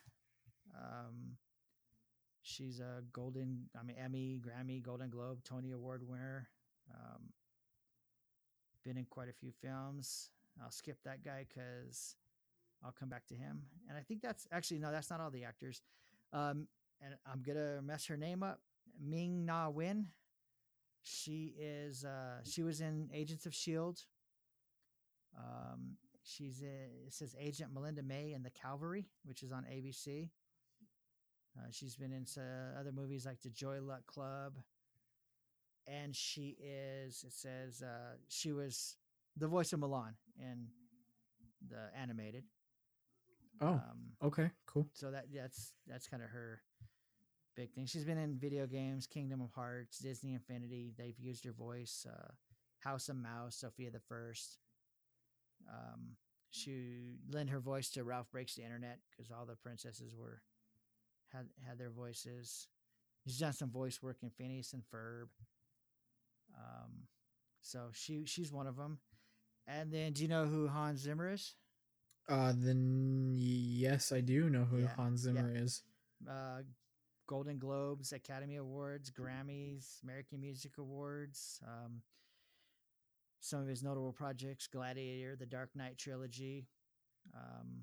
[0.76, 1.36] Um,
[2.42, 6.48] she's a golden, I mean Emmy, Grammy, Golden Globe, Tony Award winner.
[6.94, 7.32] Um,
[8.84, 10.30] been in quite a few films.
[10.62, 12.14] I'll skip that guy because
[12.84, 13.62] I'll come back to him.
[13.88, 15.82] And I think that's actually no, that's not all the actors.
[16.32, 16.68] Um,
[17.02, 18.60] and I'm gonna mess her name up.
[19.00, 20.08] Ming Na Wen.
[21.08, 22.04] She is.
[22.04, 24.00] Uh, she was in Agents of Shield.
[25.38, 30.30] Um, she's in, it says Agent Melinda May in the Calvary, which is on ABC.
[31.56, 34.54] Uh, she's been in uh, other movies like The Joy Luck Club,
[35.86, 37.22] and she is.
[37.24, 38.96] It says uh, she was
[39.36, 40.66] the voice of Mulan in
[41.70, 42.42] the animated.
[43.60, 44.88] Oh, Um, okay, cool.
[44.92, 46.60] so that that's that's kind of her
[47.56, 47.86] big thing.
[47.86, 50.92] She's been in video games, Kingdom of Hearts, Disney Infinity.
[50.96, 52.06] They've used her voice.
[52.08, 52.32] Uh,
[52.80, 54.58] House of Mouse, Sofia the First.
[55.68, 56.16] Um,
[56.50, 60.40] she lent her voice to Ralph Breaks the Internet because all the princesses were
[61.32, 62.68] had had their voices.
[63.26, 65.26] She's done some voice work in Phineas and Ferb.
[66.56, 67.08] Um,
[67.62, 68.98] so she she's one of them.
[69.66, 71.54] And then, do you know who Hans Zimmer is?
[72.28, 75.32] Uh then yes, I do know who Yeah, Hans yeah.
[75.32, 75.82] Zimmer is.
[76.28, 76.62] uh,
[77.26, 81.60] Golden Globes, Academy Awards, Grammys, American Music Awards.
[81.66, 82.02] Um,
[83.40, 86.66] some of his notable projects: Gladiator, The Dark Knight trilogy.
[87.34, 87.82] Um,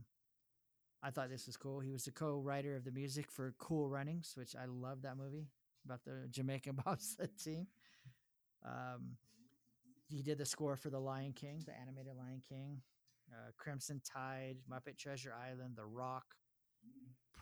[1.01, 1.81] I thought this was cool.
[1.81, 5.49] He was the co-writer of the music for Cool Runnings, which I love that movie
[5.83, 7.67] about the Jamaican bobsled team.
[8.65, 9.17] Um,
[10.07, 12.81] he did the score for The Lion King, the animated Lion King,
[13.31, 16.35] uh, Crimson Tide, Muppet Treasure Island, The Rock,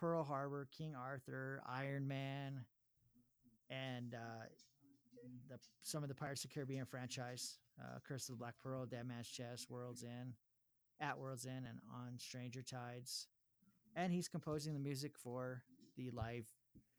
[0.02, 2.66] Pearl Harbor, King Arthur, Iron Man,
[3.70, 4.46] and uh,
[5.48, 8.88] the some of the Pirates of the Caribbean franchise, uh, Curse of the Black Pearl,
[8.88, 10.34] Dead Man's Chest, World's End,
[11.00, 13.28] At World's End, and On Stranger Tides.
[13.96, 15.62] And he's composing the music for
[15.98, 16.46] the live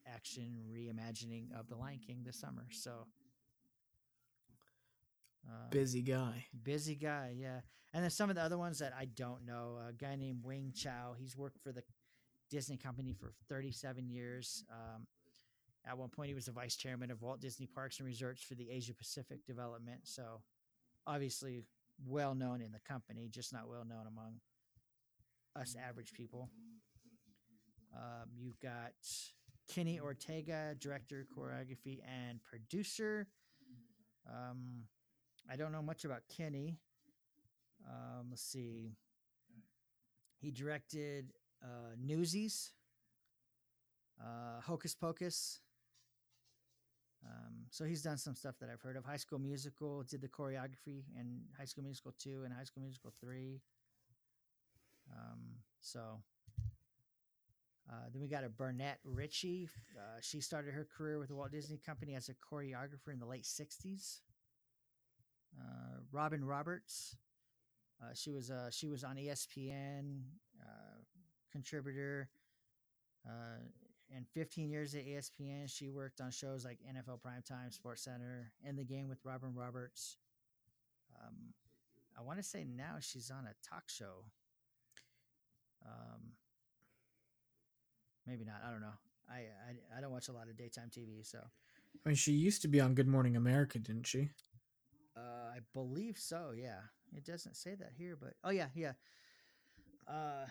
[0.06, 2.66] action reimagining of The Lion King this summer.
[2.70, 3.06] So.
[5.48, 6.46] Uh, Busy guy.
[6.62, 7.60] Busy guy, yeah.
[7.92, 9.78] And then some of the other ones that I don't know.
[9.88, 11.16] A guy named Wing Chao.
[11.18, 11.82] He's worked for the
[12.52, 14.62] Disney company for 37 years.
[14.70, 15.06] Um,
[15.88, 18.54] at one point, he was the vice chairman of Walt Disney Parks and Resorts for
[18.54, 20.00] the Asia Pacific development.
[20.04, 20.42] So,
[21.06, 21.62] obviously,
[22.06, 24.34] well known in the company, just not well known among
[25.58, 26.50] us average people.
[27.96, 28.92] Um, you've got
[29.74, 33.28] Kenny Ortega, director, choreography, and producer.
[34.28, 34.84] Um,
[35.50, 36.76] I don't know much about Kenny.
[37.88, 38.92] Um, let's see.
[40.38, 42.72] He directed uh, Newsies,
[44.20, 45.60] uh, Hocus Pocus.
[47.24, 49.04] Um, so he's done some stuff that I've heard of.
[49.04, 53.12] High School Musical did the choreography in High School Musical two and High School Musical
[53.20, 53.60] three.
[55.10, 55.40] Um,
[55.80, 56.00] so
[57.90, 59.68] uh, then we got a Barnette Ricci.
[59.96, 63.26] Uh, she started her career with the Walt Disney Company as a choreographer in the
[63.26, 64.20] late '60s.
[65.58, 67.16] Uh, Robin Roberts.
[68.02, 70.22] Uh, she was uh, she was on ESPN
[71.52, 72.28] contributor.
[73.26, 73.60] Uh,
[74.14, 78.76] and 15 years at ESPN, she worked on shows like NFL Primetime, Sports Center, In
[78.76, 80.16] the Game with Robin Roberts.
[81.22, 81.54] Um,
[82.18, 84.24] I want to say now she's on a talk show.
[85.86, 86.32] Um,
[88.26, 88.56] maybe not.
[88.66, 88.98] I don't know.
[89.30, 91.38] I, I I don't watch a lot of daytime TV, so
[92.04, 94.30] I mean, she used to be on Good Morning America, didn't she?
[95.16, 95.20] uh,
[95.54, 96.52] I believe so.
[96.56, 96.80] Yeah,
[97.16, 98.92] it doesn't say that here, but oh yeah, yeah.
[100.08, 100.46] Uh,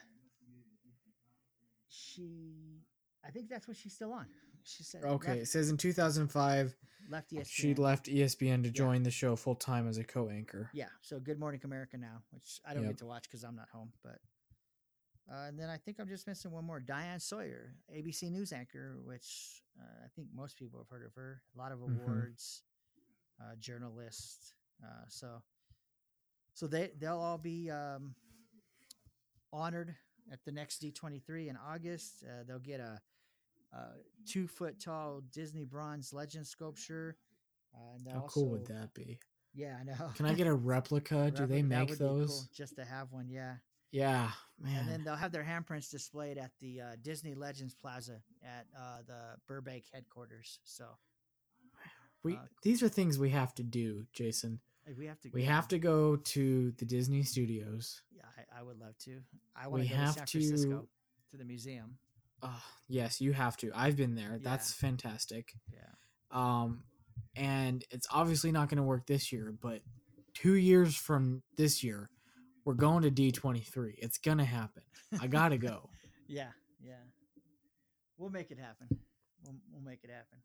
[1.91, 2.81] she,
[3.26, 4.26] I think that's what she's still on.
[4.63, 6.76] She said Okay, it says in 2005
[7.09, 7.47] left ESPN.
[7.47, 10.69] she left ESPN to join the show full time as a co-anchor.
[10.73, 12.91] Yeah, so Good Morning America now, which I don't Yep.
[12.91, 13.91] get to watch because I'm not home.
[14.03, 14.19] But
[15.31, 16.80] uh, and then I think I'm just missing one more.
[16.80, 21.41] Diane Sawyer, ABC News anchor, which uh, I think most people have heard of her.
[21.55, 21.95] A lot of Mhm.
[21.95, 22.63] awards,
[23.41, 24.53] uh, journalist.
[24.84, 25.41] Uh, so
[26.53, 28.13] so they they'll all be um,
[29.51, 29.95] honored
[30.32, 32.24] at the next D23 in August.
[32.24, 32.99] Uh, they'll get a,
[33.74, 33.80] a
[34.28, 37.18] two foot tall Disney bronze legend sculpture.
[37.76, 39.20] Uh, How cool would that be?
[39.53, 40.12] Yeah, I know.
[40.16, 41.32] Can I get a replica?
[41.32, 42.48] Do they Replica, that make be cool, those?
[42.56, 43.30] just to have one?
[43.30, 43.56] Yeah.
[43.91, 44.80] Yeah, man.
[44.80, 48.99] And then they'll have their handprints displayed at the uh, Disney Legends Plaza at uh,
[49.06, 50.60] the Burbank headquarters.
[50.64, 50.86] So
[52.24, 54.62] we uh, these are things we have to do, Jason.
[54.97, 55.30] We have to.
[55.34, 55.51] We go.
[55.51, 58.01] have to go to the Disney Studios.
[58.15, 59.19] Yeah, I, I would love to.
[59.55, 60.88] I want to go to San to- Francisco
[61.31, 61.97] to the museum.
[62.43, 63.72] Oh, yes, you have to.
[63.76, 64.39] I've been there.
[64.41, 64.49] Yeah.
[64.49, 65.53] That's fantastic.
[65.72, 65.80] Yeah.
[66.31, 66.84] Um,
[67.35, 69.81] and it's obviously not going to work this year, but
[70.34, 72.09] two years from this year,
[72.65, 73.93] we're going to D23.
[73.99, 74.84] It's going to happen.
[75.22, 75.89] I got to go.
[76.27, 76.51] Yeah.
[76.81, 76.93] Yeah.
[78.18, 78.88] We'll make it happen.
[79.43, 80.39] We'll, we'll make it happen.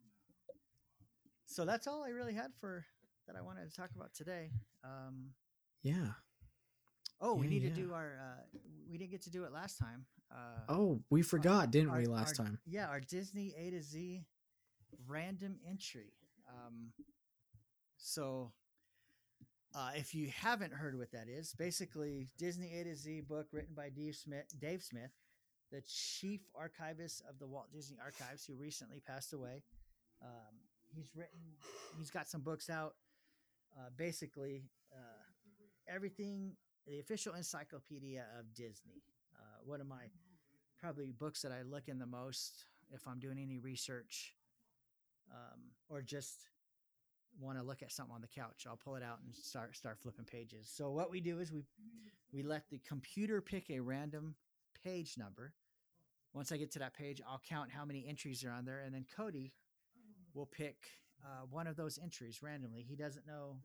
[1.47, 2.85] So that's all I really had for
[3.27, 4.51] that I wanted to talk about today.
[4.85, 5.31] Um,
[5.83, 6.13] Yeah.
[7.21, 7.71] oh, we need yeah.
[7.71, 8.19] to do our.
[8.21, 8.59] Uh,
[8.91, 10.07] we didn't get to do it last time.
[10.31, 12.59] Uh, Oh, we forgot, didn't we, last our- time?
[12.67, 14.25] Yeah, our Disney A to Z
[15.07, 16.13] random entry.
[16.49, 16.93] Um,
[17.97, 18.53] so,
[19.75, 23.75] uh, if you haven't heard what that is, basically Disney A to Z book written
[23.75, 25.11] by Dave Smith, Dave Smith,
[25.73, 29.65] the chief archivist of the Walt Disney Archives, who recently passed away.
[30.23, 30.61] Um,
[30.95, 31.41] he's written,
[31.99, 32.95] he's got some books out.
[33.77, 36.53] Uh, basically, uh, everything,
[36.87, 39.03] the official encyclopedia of Disney.
[39.35, 40.05] Uh, one of my
[40.79, 44.35] probably books that I look in the most if I'm doing any research
[45.31, 46.49] um, or just
[47.41, 48.67] want to look at something on the couch.
[48.69, 50.71] I'll pull it out and start start flipping pages.
[50.73, 51.65] So what we do is we
[52.33, 54.35] we let the computer pick a random
[54.85, 55.53] page number.
[56.33, 58.95] Once I get to that page, I'll count how many entries are on there, and
[58.95, 59.53] then Cody
[60.35, 60.77] will pick
[61.25, 62.83] uh, one of those entries randomly.
[62.83, 63.57] He doesn't know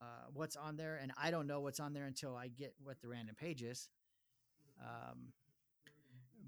[0.00, 3.00] uh, what's on there, and I don't know what's on there until I get what
[3.00, 3.88] the random page is.
[4.80, 5.32] Um,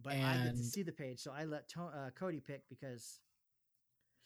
[0.02, 3.20] but I get to see the page, so I let to- uh, Cody pick because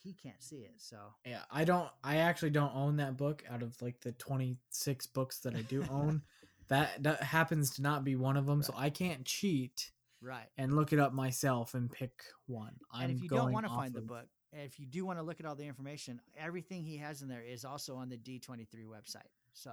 [0.02, 0.74] he can't see it.
[0.78, 1.88] So Yeah, I don't.
[2.02, 3.44] I actually don't own that book.
[3.48, 6.22] Out of like the twenty six books that I do own,
[6.68, 8.62] that that happens to not be one of them.
[8.62, 9.90] So I can't cheat
[10.22, 10.46] right.
[10.56, 12.74] and look it up myself and pick one.
[12.92, 15.04] I'm and if you don't going want to find the book, and if you do
[15.04, 18.08] want to look at all the information, everything he has in there is also on
[18.08, 19.28] the D23 website.
[19.52, 19.70] So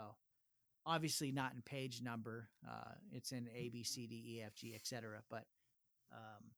[0.85, 2.49] obviously not in page number.
[2.67, 5.19] Uh, it's in A, B, C, D, E, F, G, etc.
[5.29, 5.45] But
[6.11, 6.51] um,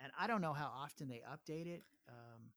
[0.00, 1.82] and I don't know how often they update it.
[2.08, 2.50] Um,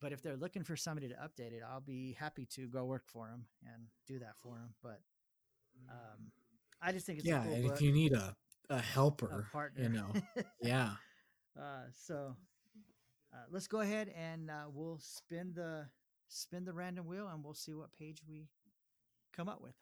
[0.00, 3.04] but if they're looking for somebody to update it, I'll be happy to go work
[3.06, 4.74] for them and do that for them.
[4.82, 5.00] But
[5.90, 6.30] um,
[6.82, 8.36] I just think it's yeah, a cool if you need a
[8.70, 9.82] a a helper, partner.
[9.82, 10.08] you know,
[10.62, 10.90] yeah.
[11.58, 12.36] Uh, so
[13.36, 15.86] uh, let's go ahead and uh, we'll spin the
[16.28, 18.48] spin the random wheel and we'll see what page we
[19.36, 19.74] come up with.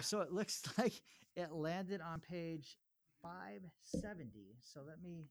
[0.00, 0.94] So it looks like
[1.36, 2.76] it landed on page
[3.22, 4.56] 570.
[4.62, 5.28] So let me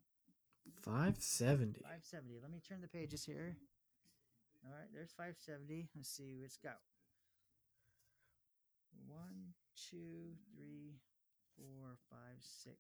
[0.84, 1.82] Five seventy.
[1.82, 2.40] 570.
[2.42, 3.58] Let me turn the pages here.
[4.70, 5.90] All right, there's 570.
[5.96, 6.78] Let's see, it's got
[9.08, 9.54] one,
[9.90, 11.00] two, three,
[11.58, 12.78] four, five, six,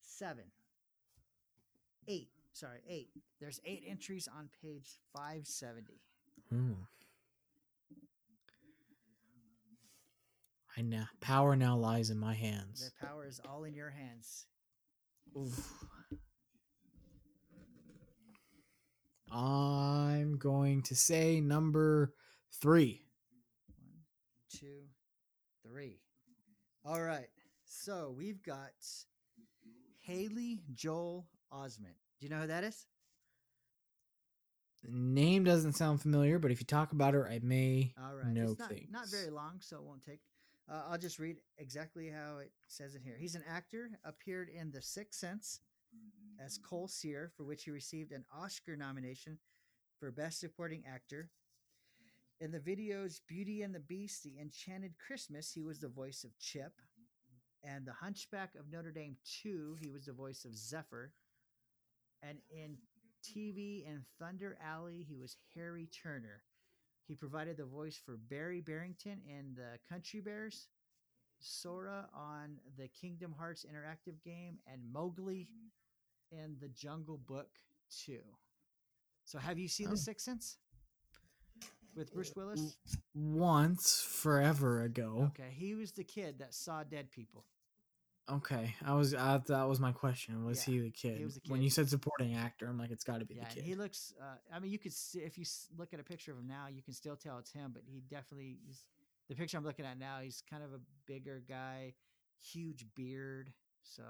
[0.00, 0.44] seven,
[2.08, 2.28] eight.
[2.52, 3.08] Sorry, eight.
[3.40, 6.00] There's eight entries on page 570.
[6.50, 6.72] Hmm.
[10.76, 12.92] I now power now lies in my hands.
[13.00, 14.46] The power is all in your hands.
[15.38, 15.84] Oof.
[19.34, 22.14] I'm going to say number
[22.60, 23.02] three.
[23.80, 23.98] One,
[24.48, 24.84] two,
[25.66, 25.98] three.
[26.84, 27.26] All right.
[27.64, 28.70] So we've got
[30.00, 31.96] Haley Joel Osment.
[32.20, 32.86] Do you know who that is?
[34.84, 38.26] The name doesn't sound familiar, but if you talk about her, I may All right.
[38.28, 38.88] know it's not, things.
[38.92, 40.20] not very long, so it won't take.
[40.70, 43.16] Uh, I'll just read exactly how it says it here.
[43.18, 45.60] He's an actor, appeared in The Sixth Sense
[46.44, 46.68] as mm-hmm.
[46.68, 49.38] Cole Sear, for which he received an Oscar nomination
[49.98, 51.30] for Best Supporting Actor.
[52.40, 56.38] In the videos Beauty and the Beast, The Enchanted Christmas, he was the voice of
[56.38, 56.72] Chip.
[57.62, 61.12] And The Hunchback of Notre Dame 2, he was the voice of Zephyr.
[62.22, 62.76] And in
[63.24, 66.42] TV and Thunder Alley, he was Harry Turner.
[67.06, 70.68] He provided the voice for Beary Barrington in the Country Bears,
[71.40, 75.48] Sora on the Kingdom Hearts interactive game, and Mowgli
[76.30, 77.48] in the Jungle Book
[78.04, 78.18] 2.
[79.24, 79.92] So, have you seen Oh.
[79.92, 80.58] The Sixth Sense
[81.94, 82.76] with Bruce Willis?
[83.14, 85.30] Once, forever ago.
[85.38, 87.44] Okay, he was the kid that saw dead people.
[88.30, 89.14] Okay, I was.
[89.14, 90.44] I, that was my question.
[90.46, 91.22] Was Yeah, he the kid?
[91.22, 93.46] was the When you said supporting actor, I'm like, it's got to be Yeah, the
[93.48, 93.64] and kid.
[93.64, 94.14] he looks.
[94.20, 95.44] Uh, I mean, you could see if you
[95.76, 97.72] look at a picture of him now, you can still tell it's him.
[97.74, 98.86] But he definitely is.
[99.28, 101.94] The picture I'm looking at now, he's kind of a bigger guy,
[102.40, 103.52] huge beard.
[103.82, 104.02] So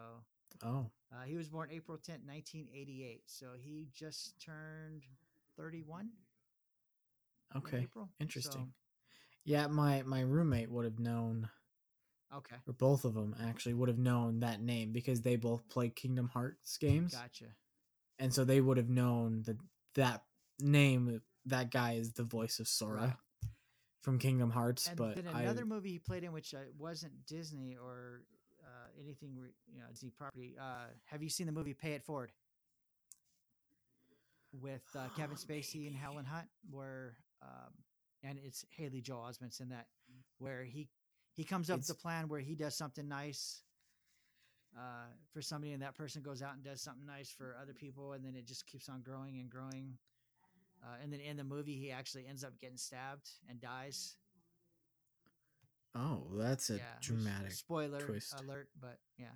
[0.62, 3.22] oh, uh, he was born April 10th, 1988.
[3.26, 5.02] So he just turned
[5.56, 6.10] 31.
[7.55, 8.09] in okay, April.
[8.20, 8.52] interesting.
[8.52, 8.68] So,
[9.44, 11.48] Yeah, my my roommate would have known,
[12.35, 15.90] okay, or both of them actually would have known that name because they both play
[15.90, 17.47] Kingdom Hearts games, gotcha.
[18.18, 19.59] and so they would have known that
[19.94, 20.22] that
[20.60, 21.20] name.
[21.47, 23.51] That guy is the voice of Sora Right.
[24.01, 24.89] from Kingdom Hearts.
[24.89, 28.22] And but then I, another movie he played in, which uh, wasn't Disney or
[29.05, 29.36] anything,
[29.72, 30.56] you know, Disney property.
[30.60, 32.32] Uh, have you seen the movie Pay It Forward
[34.60, 37.72] with uh, Kevin Spacey and Helen Hunt, where um,
[38.22, 39.86] and it's Haley Joel Osment's in that,
[40.39, 40.89] where he
[41.35, 43.60] he comes up with It's- a plan where he does something nice.
[44.76, 48.14] Uh, for somebody and that person goes out and does something nice for other people
[48.14, 49.97] and then it just keeps on growing and growing
[50.82, 54.16] uh, and then in the movie he actually ends up getting stabbed and dies
[55.94, 57.52] oh, that's a yeah, dramatic.
[57.52, 58.34] spoiler twist.
[58.40, 59.26] alert, but yeah.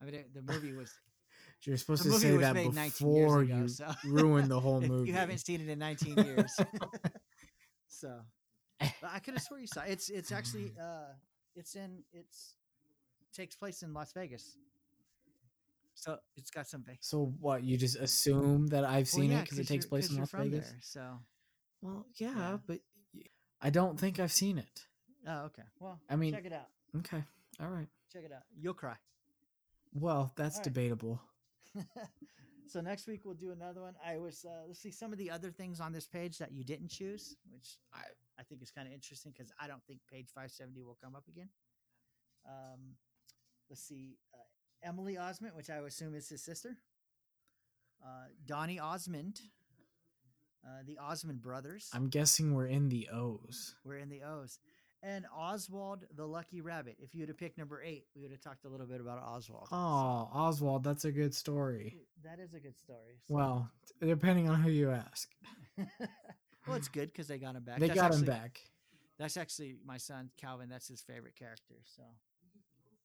[0.00, 0.92] I mean, it, the movie was
[1.62, 2.84] You're supposed to say that made 19
[3.14, 5.08] years before ago, you so ruin the whole movie.
[5.08, 6.54] You haven't seen it in 19 years,
[7.88, 8.20] so
[9.02, 9.90] I could have swore you saw it.
[9.92, 11.12] it's it's actually uh
[11.54, 12.54] it's in it's
[13.32, 14.56] takes place in Las Vegas,
[15.94, 17.06] so it's got some Vegas.
[17.06, 17.62] So what?
[17.64, 20.68] You just assume that I've seen it because it takes place in Las Vegas.
[20.68, 21.18] There, so
[21.80, 22.56] Well, yeah, Yeah.
[22.66, 22.80] but
[23.60, 24.86] I don't think I've seen it.
[25.26, 26.68] Oh okay, well I mean- check it out,
[26.98, 27.22] Okay,
[27.60, 27.88] all right.
[28.12, 28.42] check it out.
[28.56, 28.94] You'll cry.
[29.92, 30.64] Well, that's right.
[30.64, 31.20] debatable.
[32.66, 33.94] so next week we'll do another one.
[34.04, 36.64] I was uh, let's see some of the other things on this page that you
[36.64, 38.00] didn't choose, which I
[38.38, 41.24] I think is kind of interesting because I don't think page 570 will come up
[41.28, 41.48] again.
[42.46, 42.96] Um,
[43.70, 46.76] let's see, uh, Emily Osment, which I assume is his sister.
[48.04, 49.40] Uh, Donny Osmond,
[50.66, 51.88] uh, the Osmond brothers.
[51.94, 53.76] I'm guessing we're in the O's.
[53.84, 54.58] We're in the O's.
[55.06, 56.96] And Oswald the Lucky Rabbit.
[56.98, 59.18] If you would have picked number eight, we would have talked a little bit about
[59.22, 59.68] Oswald.
[59.70, 61.98] Oh, Oswald, that's a good story.
[62.24, 63.18] that is a good story.
[63.28, 63.70] so- Well,
[64.00, 65.28] depending on who you ask,
[66.66, 67.80] well, it's good because they got him back.
[67.80, 68.60] they That's got him back.
[69.18, 70.68] That's actually my son Calvin.
[70.70, 71.74] That's his favorite character.
[71.84, 72.02] So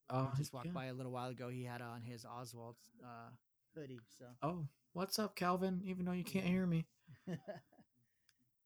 [0.09, 0.71] Oh, I just walked yeah.
[0.71, 1.49] by a little while ago.
[1.49, 3.29] He had on his Oswald uh,
[3.75, 3.99] hoodie.
[4.17, 5.81] So Oh, what's up, Calvin?
[5.83, 6.85] Even though you can't hear me,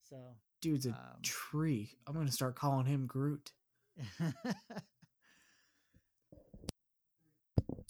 [0.09, 0.17] so
[0.63, 1.91] dude's a Um, tree.
[2.07, 3.51] I'm gonna start calling him Groot.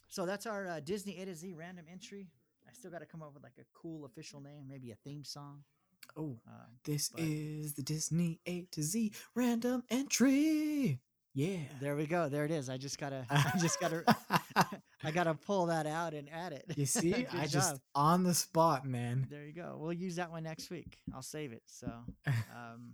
[0.10, 2.28] so that's our uh, Disney A to Z random entry.
[2.68, 5.24] I still got to come up with like a cool official name, maybe a theme
[5.24, 5.64] song.
[6.18, 11.00] Oh, Um, this but- is the Disney A to Z random entry.
[11.36, 11.58] Yeah.
[11.82, 12.30] there we go.
[12.30, 12.70] There it is.
[12.70, 13.26] I just gotta.
[13.30, 14.04] I just gotta.
[15.04, 16.66] I gotta pull that out and add it.
[16.76, 19.28] you see, I just on the spot, man.
[19.30, 19.78] There you go.
[19.80, 21.00] We'll use that one next week.
[21.14, 21.64] I'll save it.
[21.66, 21.88] So,
[22.28, 22.94] um,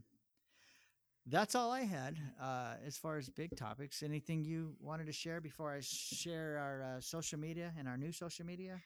[1.28, 4.02] that's all I had uh, as far as big topics.
[4.02, 8.12] Anything you wanted to share before I share our uh, social media and our new
[8.12, 8.82] social media?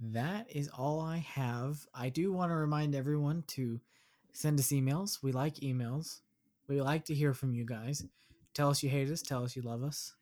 [0.00, 1.86] That is all I have.
[1.94, 3.80] I do want to remind everyone to
[4.32, 5.22] send us emails.
[5.22, 6.20] We like emails.
[6.68, 8.04] We like to hear from you guys.
[8.52, 9.22] Tell us you hate us.
[9.22, 10.14] Tell us you love us.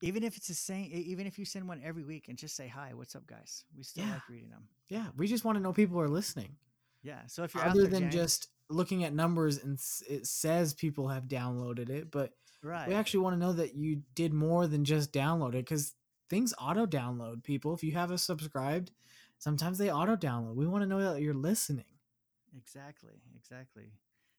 [0.00, 2.68] Even if it's the same, even if you send one every week and just say
[2.68, 3.64] hi, what's up, guys?
[3.76, 4.14] We still Yeah.
[4.14, 4.68] like reading them.
[4.88, 6.56] Yeah, we just want to know people are listening.
[7.02, 7.26] Yeah.
[7.26, 11.08] So if you're Other there, than James- just looking at numbers and it says people
[11.08, 14.84] have downloaded it, but right, we actually want to know that you did more than
[14.84, 15.94] just download it because
[16.28, 17.72] things auto download people.
[17.74, 18.92] If you have us subscribed,
[19.38, 20.54] sometimes they auto download.
[20.56, 21.86] We want to know that you're listening.
[22.56, 23.92] exactly, exactly.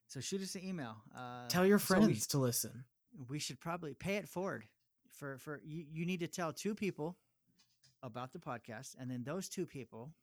[0.07, 0.95] So shoot us an email.
[1.15, 2.85] Uh, Tell your so we friends to listen.
[3.27, 4.65] we should probably pay it forward
[5.11, 7.17] for for you, you need to tell two people
[8.03, 10.13] about the podcast and then those two people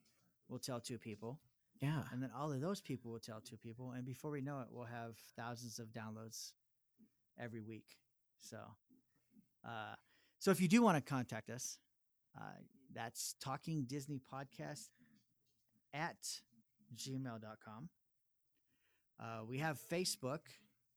[0.49, 1.41] will tell two people.
[1.83, 2.05] Yeah.
[2.11, 4.69] and then all of those people will tell two people and before we know it
[4.71, 6.53] we'll have thousands of downloads
[7.39, 7.85] every week.
[8.41, 8.57] So
[9.65, 9.95] uh
[10.39, 11.79] so if you do want to contact us
[12.39, 12.41] uh
[12.95, 14.89] that's talking disney podcast
[15.93, 16.17] at
[16.95, 17.89] gmail.com
[19.21, 20.41] uh, we have facebook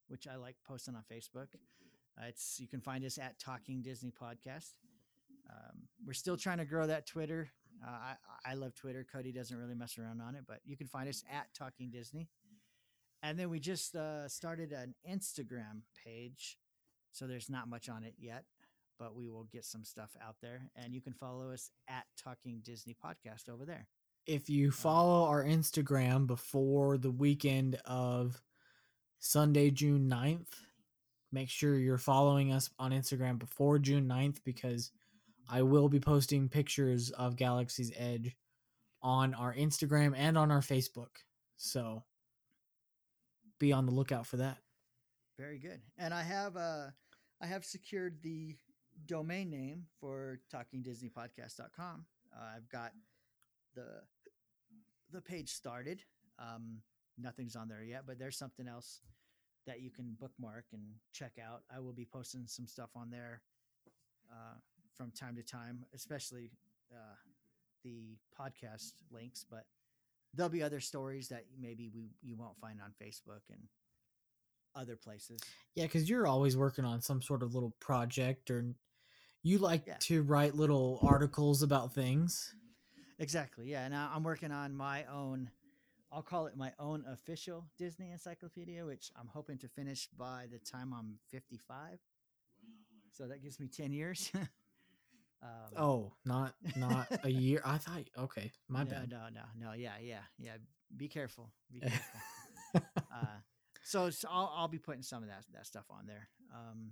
[0.07, 1.47] which i like posting on facebook
[2.19, 4.73] uh, it's you can find us at talking disney podcast.
[5.49, 7.49] Um, we're still trying to grow that twitter.
[7.85, 9.05] Uh, I, I love twitter.
[9.11, 12.29] Cody doesn't really mess around on it but you can find us at talking disney.
[13.21, 16.57] And then we just uh, started an instagram page
[17.11, 18.45] so there's not much on it yet
[18.99, 20.69] but we will get some stuff out there.
[20.75, 23.87] And you can follow us at talking disney podcast over there.
[24.27, 28.39] If you follow our Instagram before the weekend of
[29.19, 30.53] Sunday, June 9th,
[31.31, 34.91] make sure you're following us on Instagram before June 9th because
[35.49, 38.35] I will be posting pictures of Galaxy's Edge
[39.01, 41.23] on our Instagram and on our Facebook.
[41.57, 42.03] So
[43.59, 44.57] be on the lookout for that.
[45.37, 45.81] Very good.
[45.97, 46.87] And I have uh
[47.41, 48.55] I have secured the
[49.05, 52.05] domain name for talkingdisneypodcast.com.
[52.35, 52.91] Uh, I've got
[53.75, 54.01] the
[55.11, 56.01] the page started.
[56.37, 56.81] Um
[57.17, 59.01] nothing's on there yet, but there's something else
[59.67, 60.81] that you can bookmark and
[61.13, 61.63] check out.
[61.73, 63.41] I will be posting some stuff on there
[64.31, 64.55] uh
[64.97, 66.51] from time to time, especially
[66.93, 67.15] uh
[67.83, 69.65] the podcast links, but
[70.33, 73.61] there'll be other stories that maybe we you won't find on Facebook and
[74.75, 75.39] other places.
[75.75, 78.65] Yeah, because you're always working on some sort of little project or
[79.41, 79.95] you like Yeah.
[80.01, 82.53] to write little articles about things.
[83.17, 83.69] Exactly.
[83.71, 83.87] Yeah.
[83.87, 85.49] Now I'm working on my own.
[86.11, 90.57] I'll call it my own official Disney encyclopedia, which I'm hoping to finish by the
[90.59, 91.99] time I'm 55.
[93.11, 94.31] So that gives me 10 years.
[95.43, 97.61] um, Oh, not not a year.
[97.65, 99.09] I thought okay, my no, bad.
[99.11, 99.73] no, no, no.
[99.73, 100.57] Yeah, yeah, yeah.
[100.95, 101.51] Be careful.
[101.71, 102.19] Be careful.
[103.13, 103.25] uh,
[103.83, 106.29] so it's- I'll, I'll be putting some of that that stuff on there.
[106.53, 106.91] Um,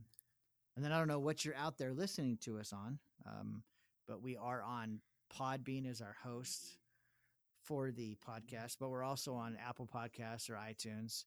[0.76, 3.64] and then I don't know what you're out there listening to us on, um,
[4.07, 4.99] but we are on
[5.35, 6.77] Podbean as our host
[7.68, 11.26] for the podcast, but we're also on Apple Podcasts or iTunes,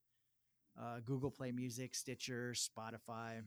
[0.81, 3.43] uh, Google Play Music, Stitcher, Spotify.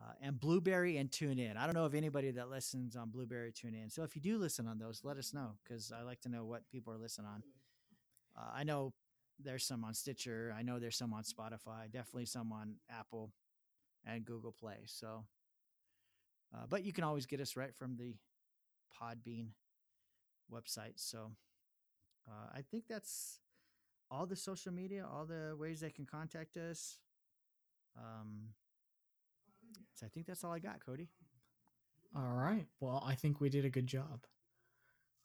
[0.00, 1.56] Uh, and Blubrry and TuneIn.
[1.56, 3.92] I don't know of anybody that listens on Blubrry TuneIn.
[3.92, 6.44] So if you do listen on those, let us know because I like to know
[6.44, 7.44] what people are listening on.
[8.36, 8.92] Uh, I know
[9.38, 10.52] there's some on Stitcher.
[10.58, 11.88] I know there's some on Spotify.
[11.92, 13.30] Definitely some on Apple
[14.04, 14.78] and Google Play.
[14.86, 15.26] So,
[16.52, 18.16] uh, but you can always get us right from the
[19.00, 19.50] Podbean
[20.52, 20.94] website.
[20.96, 21.30] So,
[22.28, 23.40] uh, I think that's
[24.10, 26.98] all the social media, all the ways they can contact us.
[27.96, 28.48] Um,
[29.94, 31.08] so I think that's all I got, Cody.
[32.16, 32.66] All right.
[32.80, 34.24] Well, I think we did a good job.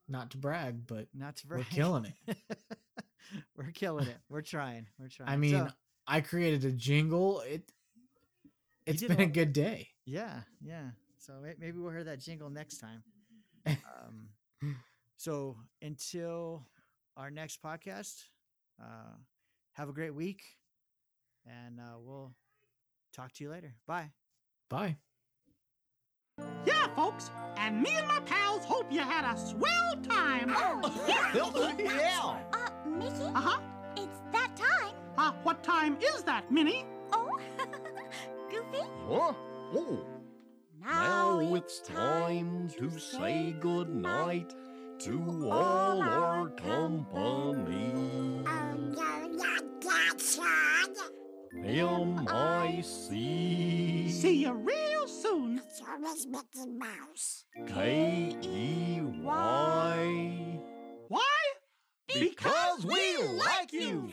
[0.07, 1.59] Not to brag, but Not to brag.
[1.69, 2.37] We're killing it.
[3.55, 4.17] We're killing it.
[4.27, 4.87] We're trying.
[4.97, 5.29] We're trying.
[5.29, 5.67] I mean, So,
[6.07, 7.41] I created a jingle.
[7.41, 7.71] It
[8.87, 9.89] it's been a good day.
[10.05, 10.89] yeah, yeah.
[11.19, 13.03] So maybe we'll hear that jingle next time.
[13.67, 14.29] Um,
[15.17, 16.65] so until
[17.19, 18.23] our next podcast,
[18.81, 19.15] uh,
[19.73, 20.41] have a great week,
[21.45, 22.33] and uh, we'll
[23.13, 23.73] talk to you later.
[23.85, 24.11] Bye.
[24.69, 24.95] Bye.
[26.65, 30.49] Yeah, folks, and me and my pals hope you had a swell time.
[31.07, 32.37] yeah.
[32.53, 33.59] Uh, Mickey, Uh huh.
[33.97, 34.93] it's that time.
[35.17, 36.85] Uh, what time is that, Minnie?
[37.11, 37.37] Oh,
[38.49, 38.85] Goofy.
[39.09, 39.33] Huh?
[39.75, 40.05] Oh,
[40.81, 44.53] Now, now it's time to say good night
[44.99, 48.43] to all our company.
[48.45, 49.27] Um, yeah,
[49.81, 50.95] that's right.
[51.65, 53.09] M-I-C
[54.11, 55.59] See you real soon.
[55.59, 57.45] It's always Mickey Mouse.
[57.67, 59.19] K-E-Y
[61.07, 61.39] Why?
[62.13, 64.11] Because we like you!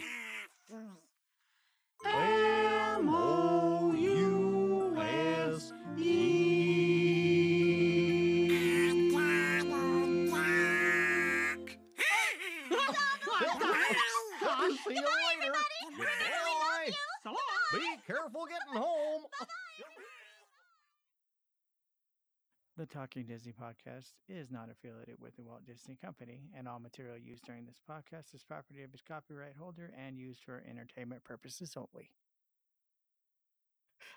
[22.79, 27.17] The Talking Disney podcast is not affiliated with the Walt Disney Company, and all material
[27.17, 31.75] used during this podcast is property of its copyright holder and used for entertainment purposes
[31.75, 32.11] only.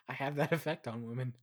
[0.09, 1.35] I have that effect on women.